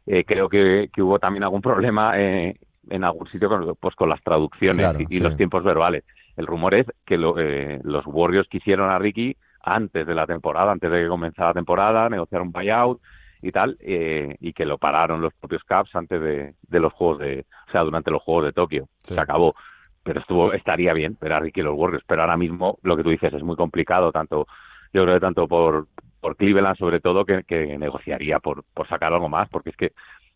creo 0.05 0.47
que, 0.47 0.89
que, 0.93 1.01
hubo 1.01 1.19
también 1.19 1.43
algún 1.43 1.61
problema 1.61 2.17
eh, 2.17 2.55
en 2.89 3.03
algún 3.03 3.27
sitio 3.27 3.49
con, 3.49 3.75
pues 3.79 3.95
con 3.95 4.09
las 4.09 4.21
traducciones 4.21 4.95
y, 5.09 5.19
los 5.19 5.35
tiempos 5.37 5.63
verbales. 5.63 6.03
El 6.35 6.47
rumor 6.47 6.73
es 6.73 6.87
que 7.05 7.15
eh, 7.15 7.79
los 7.83 8.05
Warriors 8.07 8.47
quisieron 8.47 8.89
a 8.89 8.97
Ricky 8.97 9.35
antes 9.61 10.05
de 10.05 10.15
la 10.15 10.25
temporada, 10.25 10.71
antes 10.71 10.91
de 10.91 11.03
que 11.03 11.07
comenzara 11.07 11.49
la 11.49 11.53
temporada, 11.53 12.09
negociar 12.09 12.41
un 12.41 12.51
buyout 12.51 13.01
y 13.41 13.51
tal, 13.51 13.77
eh, 13.79 14.35
y 14.39 14.53
que 14.53 14.65
lo 14.65 14.77
pararon 14.77 15.21
los 15.21 15.33
propios 15.33 15.63
Caps 15.63 15.95
antes 15.95 16.21
de, 16.21 16.79
los 16.79 16.93
juegos 16.93 17.19
de, 17.19 17.45
o 17.67 17.71
sea, 17.71 17.81
durante 17.81 18.11
los 18.11 18.21
juegos 18.21 18.45
de 18.45 18.53
Tokio. 18.53 18.87
Se 18.99 19.19
acabó. 19.19 19.55
Pero 20.03 20.19
estuvo, 20.19 20.51
estaría 20.51 20.93
bien 20.93 21.17
ver 21.21 21.33
a 21.33 21.39
Ricky 21.39 21.61
y 21.61 21.63
los 21.63 21.77
Warriors, 21.77 22.03
pero 22.05 22.21
ahora 22.21 22.35
mismo 22.35 22.77
lo 22.83 22.97
que 22.97 23.03
tú 23.03 23.09
dices 23.09 23.33
es 23.33 23.43
muy 23.43 23.55
complicado, 23.55 24.11
tanto, 24.11 24.47
yo 24.93 25.03
creo 25.03 25.15
que 25.15 25.21
tanto 25.21 25.47
por, 25.47 25.87
por 26.23 26.37
Cleveland 26.37 26.77
sobre 26.77 27.01
todo, 27.01 27.25
que, 27.25 27.43
que 27.43 27.77
negociaría 27.77 28.39
por, 28.39 28.63
por 28.73 28.87
sacar 28.87 29.11
algo 29.11 29.27
más, 29.27 29.49
porque 29.49 29.71
es 29.71 29.75
que 29.75 29.91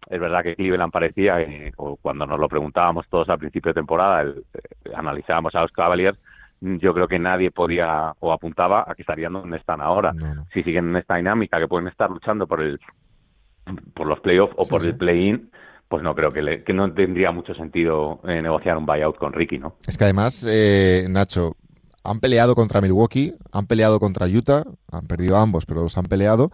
es 0.09 0.19
verdad 0.19 0.43
que 0.43 0.55
Cleveland 0.55 0.91
parecía, 0.91 1.39
eh, 1.39 1.71
cuando 2.01 2.25
nos 2.25 2.37
lo 2.37 2.49
preguntábamos 2.49 3.07
todos 3.09 3.29
al 3.29 3.39
principio 3.39 3.69
de 3.69 3.79
temporada, 3.79 4.23
eh, 4.23 4.33
analizábamos 4.93 5.55
a 5.55 5.61
los 5.61 5.71
Cavaliers, 5.71 6.19
yo 6.59 6.93
creo 6.93 7.07
que 7.07 7.19
nadie 7.19 7.51
podía 7.51 8.13
o 8.19 8.33
apuntaba 8.33 8.83
a 8.85 8.95
que 8.95 9.03
estarían 9.03 9.31
donde 9.31 9.57
están 9.57 9.79
ahora. 9.79 10.11
Si 10.53 10.61
siguen 10.63 10.89
en 10.89 10.97
esta 10.97 11.15
dinámica, 11.15 11.57
que 11.59 11.67
pueden 11.67 11.87
estar 11.87 12.09
luchando 12.09 12.47
por 12.47 12.61
el 12.61 12.79
por 13.93 14.07
los 14.07 14.19
playoffs 14.21 14.55
o 14.57 14.63
por 14.65 14.83
el 14.83 14.95
play-in, 14.95 15.51
pues 15.87 16.01
no 16.01 16.15
creo 16.15 16.33
que, 16.33 16.63
que 16.63 16.73
no 16.73 16.91
tendría 16.93 17.31
mucho 17.31 17.53
sentido 17.53 18.19
eh, 18.27 18.41
negociar 18.41 18.75
un 18.77 18.85
buyout 18.85 19.17
con 19.17 19.33
Ricky, 19.33 19.59
¿no? 19.59 19.75
Es 19.87 19.97
que 19.97 20.05
además, 20.05 20.47
Nacho, 21.09 21.55
han 22.07 22.19
peleado 22.19 22.55
contra 22.55 22.81
Milwaukee, 22.81 23.35
han 23.51 23.67
peleado 23.67 23.99
contra 23.99 24.27
Utah, 24.27 24.63
han 24.91 25.07
perdido 25.07 25.37
ambos, 25.37 25.65
pero 25.65 25.83
los 25.83 25.97
han 25.97 26.05
peleado 26.05 26.51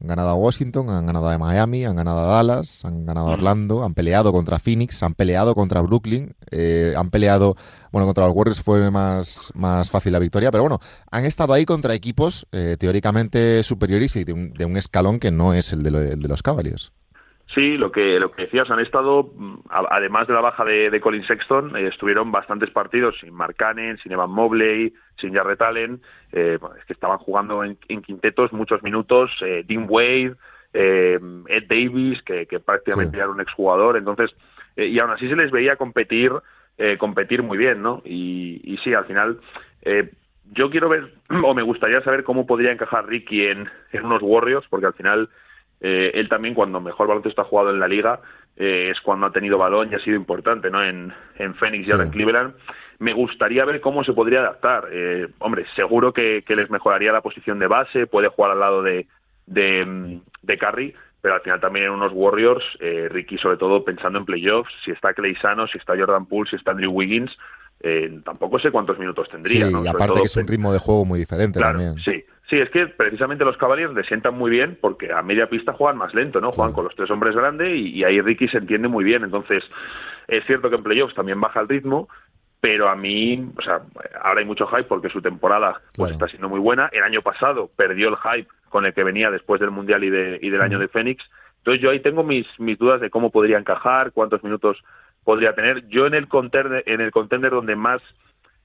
han 0.00 0.08
ganado 0.08 0.28
a 0.28 0.34
Washington, 0.34 0.90
han 0.90 1.06
ganado 1.06 1.28
a 1.28 1.38
Miami, 1.38 1.84
han 1.84 1.96
ganado 1.96 2.20
a 2.20 2.26
Dallas, 2.26 2.84
han 2.84 3.06
ganado 3.06 3.28
a 3.28 3.32
Orlando, 3.32 3.82
han 3.82 3.94
peleado 3.94 4.30
contra 4.30 4.58
Phoenix, 4.58 5.02
han 5.02 5.14
peleado 5.14 5.54
contra 5.54 5.80
Brooklyn, 5.80 6.34
eh, 6.50 6.92
han 6.96 7.08
peleado, 7.08 7.56
bueno, 7.92 8.06
contra 8.06 8.26
los 8.26 8.36
Warriors 8.36 8.60
fue 8.60 8.90
más, 8.90 9.52
más 9.54 9.90
fácil 9.90 10.12
la 10.12 10.18
victoria, 10.18 10.50
pero 10.50 10.64
bueno, 10.64 10.80
han 11.10 11.24
estado 11.24 11.54
ahí 11.54 11.64
contra 11.64 11.94
equipos 11.94 12.46
eh, 12.52 12.76
teóricamente 12.78 13.62
superiores 13.62 14.16
y 14.16 14.24
de 14.24 14.34
un, 14.34 14.52
de 14.52 14.66
un, 14.66 14.76
escalón 14.76 15.18
que 15.18 15.30
no 15.30 15.54
es 15.54 15.72
el 15.72 15.82
de, 15.82 16.12
el 16.12 16.20
de 16.20 16.28
los 16.28 16.42
Cavaliers. 16.42 16.92
Sí, 17.54 17.76
lo 17.76 17.92
que, 17.92 18.18
lo 18.18 18.32
que 18.32 18.42
decías, 18.42 18.70
han 18.70 18.80
estado, 18.80 19.30
mm, 19.34 19.58
además 19.70 20.26
de 20.26 20.34
la 20.34 20.40
baja 20.40 20.64
de, 20.64 21.00
Colin 21.00 21.24
Sexton, 21.26 21.76
eh, 21.76 21.86
estuvieron 21.86 22.32
bastantes 22.32 22.70
partidos 22.70 23.16
sin 23.20 23.32
Mark 23.32 23.54
Cannon, 23.56 23.98
sin 23.98 24.12
Evan 24.12 24.30
Mobley, 24.30 24.92
sin 25.20 25.32
Jarrett 25.32 25.62
Allen, 25.62 26.00
eh, 26.32 26.58
es 26.78 26.84
que 26.84 26.92
estaban 26.92 27.18
jugando 27.18 27.62
en, 27.62 27.76
quintetos 28.02 28.52
muchos 28.52 28.82
minutos, 28.82 29.30
eh, 29.42 29.64
Dean 29.66 29.86
Wade, 29.88 30.34
eh, 30.72 31.18
Ed 31.46 31.64
Davis, 31.68 32.20
que, 32.22 32.46
prácticamente 32.58 33.16
era 33.16 33.28
un 33.28 33.40
exjugador, 33.40 33.96
entonces, 33.96 34.34
y 34.76 34.98
aún 34.98 35.12
así 35.12 35.28
se 35.28 35.36
les 35.36 35.50
veía 35.50 35.76
competir, 35.76 36.32
competir 36.98 37.42
muy 37.42 37.56
bien, 37.56 37.80
¿no? 37.80 38.02
Y, 38.04 38.60
y 38.62 38.76
sí, 38.78 38.92
al 38.92 39.06
final, 39.06 39.40
yo 40.52 40.68
quiero 40.68 40.88
ver, 40.90 41.14
o 41.44 41.54
me 41.54 41.62
gustaría 41.62 42.02
saber 42.02 42.24
cómo 42.24 42.46
podría 42.46 42.72
encajar 42.72 43.06
Ricky 43.06 43.46
en, 43.46 43.70
en 43.92 44.04
unos 44.04 44.20
Warriors, 44.20 44.66
porque 44.68 44.86
al 44.86 44.94
final 44.94 45.30
eh, 45.80 46.12
él 46.14 46.28
también 46.28 46.54
cuando 46.54 46.80
mejor 46.80 47.08
baloncesto 47.08 47.42
ha 47.42 47.44
jugado 47.44 47.70
en 47.70 47.80
la 47.80 47.88
liga 47.88 48.20
eh, 48.56 48.90
es 48.90 49.00
cuando 49.00 49.26
ha 49.26 49.32
tenido 49.32 49.58
balón 49.58 49.90
y 49.90 49.94
ha 49.94 50.00
sido 50.00 50.16
importante, 50.16 50.70
¿no? 50.70 50.82
En, 50.82 51.12
en 51.36 51.54
Phoenix 51.54 51.88
y 51.88 51.92
ahora 51.92 52.04
en 52.04 52.10
Cleveland. 52.10 52.54
Me 52.98 53.12
gustaría 53.12 53.64
ver 53.66 53.82
cómo 53.82 54.02
se 54.04 54.14
podría 54.14 54.40
adaptar. 54.40 54.88
Eh, 54.90 55.28
hombre, 55.38 55.66
seguro 55.74 56.14
que, 56.14 56.42
les 56.48 56.70
mejoraría 56.70 57.12
la 57.12 57.20
posición 57.20 57.58
de 57.58 57.66
base, 57.66 58.06
puede 58.06 58.28
jugar 58.28 58.52
al 58.52 58.60
lado 58.60 58.82
de, 58.82 59.06
de, 59.44 60.20
de 60.42 60.58
Curry, 60.58 60.94
pero 61.20 61.34
al 61.34 61.42
final 61.42 61.60
también 61.60 61.86
en 61.86 61.92
unos 61.92 62.12
Warriors, 62.14 62.64
eh, 62.80 63.08
Ricky 63.10 63.36
sobre 63.36 63.58
todo 63.58 63.84
pensando 63.84 64.18
en 64.18 64.24
playoffs, 64.24 64.72
si 64.84 64.92
está 64.92 65.12
Clay 65.12 65.34
Sano, 65.36 65.66
si 65.66 65.76
está 65.76 65.94
Jordan 65.94 66.24
Poole, 66.24 66.48
si 66.48 66.56
está 66.56 66.70
Andrew 66.70 66.92
Wiggins, 66.92 67.36
eh, 67.80 68.20
tampoco 68.24 68.58
sé 68.58 68.70
cuántos 68.70 68.98
minutos 68.98 69.28
tendría. 69.28 69.66
Sí, 69.66 69.74
y 69.84 69.88
aparte 69.88 70.20
que 70.20 70.26
es 70.26 70.36
un 70.36 70.46
ritmo 70.46 70.72
de 70.72 70.78
juego 70.78 71.04
muy 71.04 71.18
diferente 71.18 71.60
también. 71.60 71.96
Sí, 71.96 72.24
Sí, 72.48 72.60
es 72.60 72.70
que 72.70 72.86
precisamente 72.86 73.44
los 73.44 73.56
Cavaliers 73.56 73.92
le 73.92 74.04
sientan 74.04 74.38
muy 74.38 74.50
bien 74.50 74.78
porque 74.80 75.12
a 75.12 75.20
media 75.22 75.48
pista 75.48 75.72
juegan 75.72 75.98
más 75.98 76.14
lento, 76.14 76.40
¿no? 76.40 76.50
Juegan 76.50 76.72
con 76.72 76.84
los 76.84 76.94
tres 76.94 77.10
hombres 77.10 77.34
grandes 77.34 77.76
y, 77.76 78.04
ahí 78.04 78.20
Ricky 78.20 78.46
se 78.46 78.58
entiende 78.58 78.86
muy 78.86 79.02
bien. 79.02 79.24
Entonces, 79.24 79.64
es 80.28 80.44
cierto 80.46 80.70
que 80.70 80.76
en 80.76 80.84
playoffs 80.84 81.14
también 81.14 81.40
baja 81.40 81.60
el 81.60 81.68
ritmo, 81.68 82.08
pero 82.60 82.88
a 82.88 82.94
mí, 82.94 83.50
o 83.56 83.62
sea, 83.62 83.80
ahora 84.22 84.40
hay 84.40 84.46
mucho 84.46 84.66
hype 84.68 84.84
porque 84.84 85.08
su 85.08 85.20
temporada 85.20 85.80
pues 85.96 86.12
está 86.12 86.28
siendo 86.28 86.48
muy 86.48 86.60
buena. 86.60 86.88
El 86.92 87.02
año 87.02 87.20
pasado 87.20 87.68
perdió 87.76 88.08
el 88.08 88.16
hype 88.16 88.48
con 88.68 88.86
el 88.86 88.94
que 88.94 89.02
venía 89.02 89.30
después 89.30 89.60
del 89.60 89.72
Mundial 89.72 90.04
y, 90.04 90.10
de, 90.10 90.38
y 90.40 90.50
del 90.50 90.62
año 90.62 90.78
de 90.78 90.88
Fénix. 90.88 91.24
Entonces 91.58 91.82
yo 91.82 91.90
ahí 91.90 91.98
tengo 91.98 92.22
mis, 92.22 92.46
mis 92.60 92.78
dudas 92.78 93.00
de 93.00 93.10
cómo 93.10 93.30
podría 93.30 93.58
encajar, 93.58 94.12
cuántos 94.12 94.44
minutos 94.44 94.78
podría 95.24 95.52
tener. 95.56 95.88
Yo 95.88 96.06
en 96.06 96.14
el 96.14 96.28
contender, 96.28 96.84
en 96.86 97.00
el 97.00 97.10
contender 97.10 97.50
donde 97.50 97.74
más 97.74 98.00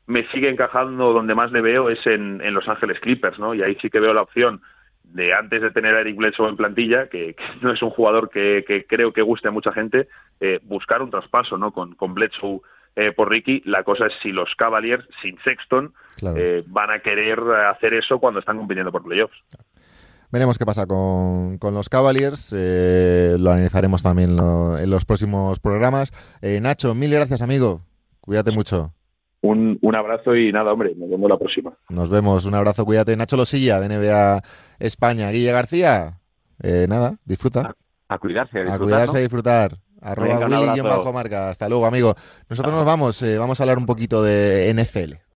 me 0.07 0.27
sigue 0.29 0.49
encajando 0.49 1.13
donde 1.13 1.35
más 1.35 1.51
le 1.51 1.61
veo 1.61 1.89
es 1.89 2.05
en, 2.05 2.39
Los 2.53 2.67
Ángeles 2.67 2.99
Clippers, 2.99 3.39
¿no? 3.39 3.53
Y 3.53 3.61
ahí 3.61 3.77
sí 3.81 3.89
que 3.89 3.99
veo 3.99 4.13
la 4.13 4.23
opción 4.23 4.61
de 5.03 5.33
antes 5.33 5.61
de 5.61 5.71
tener 5.71 5.95
a 5.95 6.01
Eric 6.01 6.15
Bledsoe 6.17 6.49
en 6.49 6.57
plantilla, 6.57 7.07
que, 7.07 7.35
no 7.61 7.73
es 7.73 7.81
un 7.81 7.89
jugador 7.89 8.29
que, 8.29 8.85
creo 8.87 9.13
que 9.13 9.21
guste 9.21 9.47
a 9.47 9.51
mucha 9.51 9.71
gente, 9.71 10.07
eh, 10.39 10.59
buscar 10.63 11.01
un 11.01 11.11
traspaso, 11.11 11.57
¿no? 11.57 11.71
Con, 11.71 11.95
con 11.95 12.13
Bledsoe 12.13 12.61
eh, 12.95 13.11
por 13.11 13.29
Ricky. 13.29 13.61
La 13.65 13.83
cosa 13.83 14.07
es 14.07 14.13
si 14.21 14.31
los 14.31 14.53
Cavaliers, 14.55 15.05
sin 15.21 15.37
Sexton, 15.43 15.93
eh, 16.35 16.63
van 16.67 16.91
a 16.91 16.99
querer 16.99 17.39
hacer 17.69 17.93
eso 17.93 18.19
cuando 18.19 18.39
están 18.39 18.57
compitiendo 18.57 18.91
por 18.91 19.03
playoffs. 19.03 19.37
Veremos 20.31 20.57
qué 20.57 20.65
pasa 20.65 20.85
con, 20.85 21.59
los 21.61 21.89
Cavaliers. 21.89 22.55
Eh, 22.57 23.35
lo 23.37 23.51
analizaremos 23.51 24.01
también 24.01 24.31
en 24.39 24.89
los 24.89 25.03
próximos 25.03 25.59
programas. 25.59 26.13
Eh, 26.41 26.59
Nacho, 26.61 26.95
mil 26.95 27.11
gracias, 27.11 27.41
amigo. 27.41 27.81
Cuídate 28.21 28.51
mucho. 28.51 28.93
Un, 29.43 29.95
abrazo 29.95 30.35
y 30.35 30.51
nada, 30.51 30.71
hombre, 30.71 30.93
nos 30.95 31.09
vemos 31.09 31.29
la 31.29 31.37
próxima. 31.37 31.73
Nos 31.89 32.09
vemos, 32.09 32.45
un 32.45 32.53
abrazo, 32.53 32.85
cuídate. 32.85 33.17
Nacho 33.17 33.37
Losilla, 33.37 33.79
de 33.79 33.89
NBA 33.89 34.41
España. 34.79 35.31
Guille 35.31 35.51
García, 35.51 36.19
eh, 36.61 36.85
nada, 36.87 37.17
disfruta. 37.25 37.73
A, 38.07 38.17
cuidarse, 38.19 38.59
a 38.59 38.61
disfrutar. 38.61 38.75
A 38.75 38.79
cuidarse, 38.79 39.17
a 39.17 39.21
disfrutar. 39.21 39.77
Arroba 40.01 40.47
Willy 40.47 40.79
y 40.79 40.81
bajo 40.81 41.13
marca. 41.13 41.49
Hasta 41.49 41.69
luego, 41.69 41.85
amigo. 41.85 42.15
Nosotros 42.49 42.73
nos 42.73 42.85
vamos, 42.85 43.23
vamos 43.37 43.59
a 43.59 43.63
hablar 43.63 43.77
un 43.77 43.85
poquito 43.85 44.23
de 44.23 44.71
NFL. 44.73 45.21